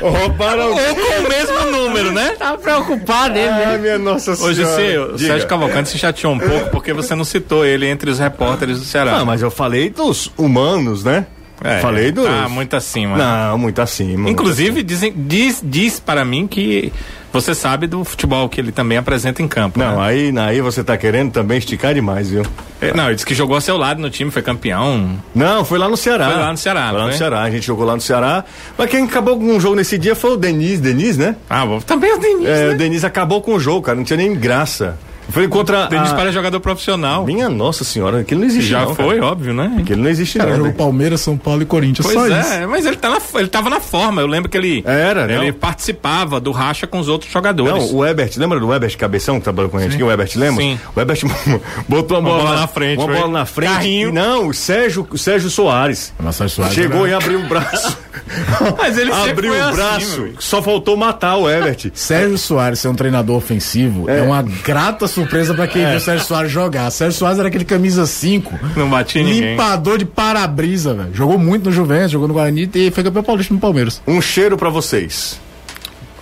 Roubaram 0.00 0.70
Ou 0.72 0.76
com 0.76 1.24
o 1.24 1.28
mesmo 1.28 1.70
número, 1.70 2.12
né? 2.12 2.34
Tá 2.38 2.56
preocupado 2.56 3.38
ele, 3.38 3.48
né? 3.48 3.64
Ai, 3.66 3.78
minha 3.78 3.98
nossa 3.98 4.32
Hoje 4.32 4.64
senhora. 4.64 5.14
o 5.14 5.16
Diga. 5.16 5.28
Sérgio 5.32 5.48
Cavalcante 5.48 5.88
se 5.88 5.98
chateou 5.98 6.34
um 6.34 6.38
pouco 6.38 6.70
porque 6.70 6.92
você 6.92 7.14
não 7.14 7.24
citou 7.24 7.64
ele 7.64 7.86
entre 7.86 8.10
os 8.10 8.18
repórteres 8.18 8.78
do 8.78 8.84
Ceará. 8.84 9.16
Ah, 9.18 9.24
mas 9.24 9.42
eu 9.42 9.50
falei 9.50 9.90
dos 9.90 10.30
humanos, 10.36 11.02
né? 11.02 11.26
É, 11.62 11.80
falei. 11.80 12.12
Tá 12.12 12.48
muito 12.48 12.76
acima. 12.76 13.16
Não, 13.16 13.58
muito 13.58 13.80
acima. 13.80 14.28
Inclusive, 14.30 14.82
dizem, 14.82 15.12
diz, 15.16 15.60
diz 15.62 15.98
para 15.98 16.24
mim 16.24 16.46
que 16.46 16.92
você 17.32 17.54
sabe 17.54 17.86
do 17.86 18.04
futebol 18.04 18.48
que 18.48 18.60
ele 18.60 18.72
também 18.72 18.96
apresenta 18.96 19.42
em 19.42 19.48
campo. 19.48 19.78
Não, 19.78 19.96
né? 19.96 20.02
aí, 20.06 20.32
aí 20.38 20.60
você 20.60 20.82
tá 20.82 20.96
querendo 20.96 21.32
também 21.32 21.58
esticar 21.58 21.92
demais, 21.92 22.30
viu? 22.30 22.42
É, 22.80 22.92
Não, 22.94 23.06
ele 23.06 23.16
disse 23.16 23.26
que 23.26 23.34
jogou 23.34 23.54
ao 23.56 23.60
seu 23.60 23.76
lado 23.76 24.00
no 24.00 24.08
time, 24.08 24.30
foi 24.30 24.40
campeão. 24.40 25.18
Não, 25.34 25.64
foi 25.64 25.78
lá 25.78 25.88
no 25.88 25.96
Ceará. 25.96 26.30
Foi 26.30 26.40
lá 26.40 26.50
no 26.52 26.56
Ceará, 26.56 26.88
Foi 26.90 26.98
lá 26.98 27.06
no? 27.06 27.12
Ceará, 27.12 27.42
a 27.42 27.50
gente 27.50 27.66
jogou 27.66 27.84
lá 27.84 27.94
no 27.94 28.00
Ceará. 28.00 28.44
Mas 28.76 28.90
quem 28.90 29.04
acabou 29.04 29.38
com 29.38 29.56
o 29.56 29.60
jogo 29.60 29.74
nesse 29.76 29.98
dia 29.98 30.14
foi 30.14 30.30
o 30.30 30.36
Denis, 30.36 30.80
Denis, 30.80 31.18
né? 31.18 31.36
Ah, 31.50 31.66
bom, 31.66 31.80
também 31.80 32.14
o 32.14 32.18
Denis, 32.18 32.46
É, 32.46 32.68
né? 32.68 32.74
o 32.74 32.78
Denis 32.78 33.04
acabou 33.04 33.42
com 33.42 33.54
o 33.54 33.60
jogo, 33.60 33.82
cara, 33.82 33.96
não 33.96 34.04
tinha 34.04 34.16
nem 34.16 34.34
graça. 34.34 34.96
Foi 35.28 35.46
contra. 35.48 35.86
O 35.86 35.88
Denis 35.88 36.10
a... 36.10 36.14
para 36.14 36.32
jogador 36.32 36.60
profissional. 36.60 37.24
Minha 37.24 37.48
nossa 37.48 37.84
senhora, 37.84 38.20
aquilo 38.20 38.40
não 38.40 38.46
existe 38.46 38.68
Já 38.68 38.80
não, 38.84 38.94
foi, 38.94 39.16
cara. 39.16 39.26
óbvio, 39.26 39.52
né? 39.54 39.76
Aquilo 39.78 40.02
não 40.02 40.10
existe 40.10 40.38
Cara, 40.38 40.50
não. 40.50 40.56
jogou 40.56 40.72
né? 40.72 40.78
Palmeiras, 40.78 41.20
São 41.20 41.36
Paulo 41.36 41.62
e 41.62 41.66
Corinthians. 41.66 42.06
Pois 42.06 42.14
só 42.14 42.26
é, 42.26 42.40
isso. 42.60 42.68
mas 42.68 42.86
ele, 42.86 42.96
tá 42.96 43.10
na, 43.10 43.18
ele 43.38 43.48
tava 43.48 43.68
na 43.70 43.80
forma. 43.80 44.20
Eu 44.20 44.26
lembro 44.26 44.48
que 44.50 44.56
ele. 44.56 44.82
Era, 44.86 45.30
Ele 45.30 45.52
não? 45.52 45.58
participava 45.58 46.40
do 46.40 46.50
racha 46.50 46.86
com 46.86 46.98
os 46.98 47.08
outros 47.08 47.30
jogadores. 47.30 47.90
Não, 47.90 47.94
o 47.98 48.06
Ebert, 48.06 48.32
lembra 48.36 48.58
do 48.58 48.72
Ebert 48.72 48.96
Cabeção 48.96 49.36
que 49.38 49.44
trabalhou 49.44 49.70
com 49.70 49.76
a 49.76 49.80
gente 49.82 49.94
aqui? 49.94 50.02
O 50.02 50.10
Ebert 50.10 50.32
Lemos? 50.36 50.62
Sim. 50.62 50.78
O 50.94 51.00
Ebert 51.00 51.20
botou 51.88 52.18
uma, 52.18 52.30
bola, 52.30 52.42
bola 52.44 52.60
na 52.60 52.66
frente, 52.66 52.98
Uma 52.98 53.06
foi? 53.06 53.16
bola 53.16 53.32
na 53.32 53.46
frente. 53.46 53.72
Carrinho. 53.72 54.08
E 54.08 54.12
Não, 54.12 54.48
o 54.48 54.54
Sérgio, 54.54 55.06
o 55.10 55.18
Sérgio 55.18 55.50
Soares. 55.50 56.12
Nossa, 56.20 56.48
Soares 56.48 56.74
Chegou 56.74 57.06
era- 57.06 57.10
e 57.10 57.14
abriu 57.14 57.40
o 57.40 57.48
braço. 57.48 57.98
Mas 58.78 58.98
ele 58.98 59.12
abriu 59.12 59.52
foi 59.52 59.60
o 59.60 59.64
assim, 59.64 59.76
braço. 59.76 60.20
amigo. 60.22 60.36
só 60.42 60.62
faltou 60.62 60.96
matar 60.96 61.36
o 61.36 61.48
Ebert. 61.48 61.90
Sérgio 61.94 62.38
Soares 62.38 62.78
ser 62.78 62.88
um 62.88 62.94
treinador 62.94 63.36
ofensivo 63.36 64.08
é, 64.08 64.22
uma 64.22 64.42
grata 64.42 65.06
surpresa 65.06 65.17
pra 65.26 65.66
quem 65.66 65.86
viu 65.86 65.96
o 65.96 66.00
Sérgio 66.00 66.26
Soares 66.26 66.50
jogar. 66.50 66.90
Sérgio 66.90 67.18
Soares 67.18 67.38
era 67.38 67.48
aquele 67.48 67.64
camisa 67.64 68.06
5, 68.06 68.58
Não 68.76 68.88
batia 68.88 69.22
ninguém. 69.22 69.50
limpador 69.52 69.98
de 69.98 70.04
para-brisa, 70.04 70.94
velho. 70.94 71.10
Jogou 71.14 71.38
muito 71.38 71.66
no 71.66 71.72
Juventus, 71.72 72.10
jogou 72.12 72.28
no 72.28 72.34
Guarani 72.34 72.68
e 72.74 72.90
foi 72.90 73.02
campeão 73.04 73.22
paulista 73.22 73.52
no 73.54 73.60
Palmeiras. 73.60 74.00
Um 74.06 74.20
cheiro 74.20 74.56
pra 74.56 74.68
vocês. 74.70 75.40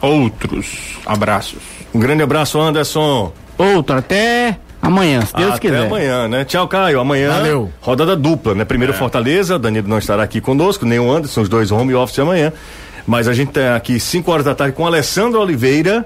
Outros 0.00 0.66
abraços. 1.06 1.58
Um 1.94 1.98
grande 2.00 2.22
abraço, 2.22 2.60
Anderson. 2.60 3.32
Outro, 3.56 3.96
até 3.96 4.58
amanhã, 4.82 5.22
se 5.22 5.34
Deus 5.34 5.50
Até 5.52 5.58
quiser. 5.60 5.86
amanhã, 5.86 6.28
né? 6.28 6.44
Tchau, 6.44 6.68
Caio. 6.68 7.00
Amanhã. 7.00 7.30
Valeu. 7.32 7.72
Rodada 7.80 8.14
dupla, 8.14 8.54
né? 8.54 8.64
Primeiro 8.64 8.92
Fortaleza, 8.92 9.58
Danilo 9.58 9.88
não 9.88 9.98
estará 9.98 10.22
aqui 10.22 10.40
conosco, 10.40 10.84
nem 10.84 10.98
o 10.98 11.10
Anderson, 11.10 11.40
os 11.42 11.48
dois 11.48 11.70
home 11.72 11.94
office 11.94 12.18
amanhã. 12.18 12.52
Mas 13.06 13.28
a 13.28 13.32
gente 13.32 13.52
tá 13.52 13.76
aqui 13.76 13.98
5 14.00 14.30
horas 14.30 14.44
da 14.44 14.54
tarde 14.54 14.74
com 14.74 14.84
Alessandro 14.86 15.40
Oliveira. 15.40 16.04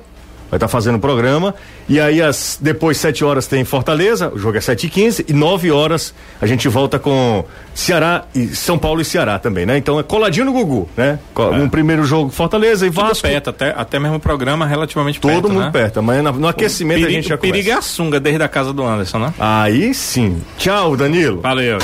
Vai 0.50 0.56
estar 0.56 0.68
fazendo 0.68 0.96
o 0.96 0.98
programa. 0.98 1.54
E 1.88 2.00
aí, 2.00 2.20
as, 2.20 2.58
depois, 2.60 2.96
7 2.98 3.24
horas 3.24 3.46
tem 3.46 3.64
Fortaleza, 3.64 4.30
o 4.34 4.38
jogo 4.38 4.58
é 4.58 4.60
7 4.60 4.86
e 4.86 4.90
15 4.90 5.26
E 5.28 5.32
9 5.32 5.70
horas 5.70 6.12
a 6.40 6.46
gente 6.46 6.66
volta 6.68 6.98
com 6.98 7.44
Ceará 7.74 8.24
e 8.34 8.48
São 8.48 8.76
Paulo 8.76 9.00
e 9.00 9.04
Ceará 9.04 9.38
também, 9.38 9.64
né? 9.64 9.76
Então 9.78 9.98
é 9.98 10.02
coladinho 10.02 10.46
no 10.46 10.52
Gugu, 10.52 10.88
né? 10.96 11.18
Co- 11.32 11.50
Um 11.50 11.68
primeiro 11.68 12.02
jogo 12.04 12.30
Fortaleza 12.30 12.86
e 12.86 12.90
Tudo 12.90 13.00
Vasco. 13.06 13.28
perto, 13.28 13.50
até, 13.50 13.70
até 13.76 13.98
mesmo 13.98 14.16
o 14.16 14.20
programa 14.20 14.66
relativamente 14.66 15.20
Todo 15.20 15.30
perto, 15.30 15.48
mundo 15.48 15.64
né? 15.66 15.70
perto. 15.70 15.98
Amanhã 16.00 16.22
no 16.22 16.48
aquecimento 16.48 16.98
a 16.98 17.00
Perigo, 17.02 17.14
gente 17.22 17.28
já 17.28 17.38
perigo 17.38 17.58
é 17.68 17.70
começa. 17.72 17.78
a 17.78 17.82
sunga 17.82 18.18
desde 18.20 18.42
a 18.42 18.48
casa 18.48 18.72
do 18.72 18.84
Anderson, 18.84 19.18
né? 19.20 19.34
Aí 19.38 19.94
sim. 19.94 20.42
Tchau, 20.58 20.96
Danilo. 20.96 21.40
Valeu. 21.40 21.78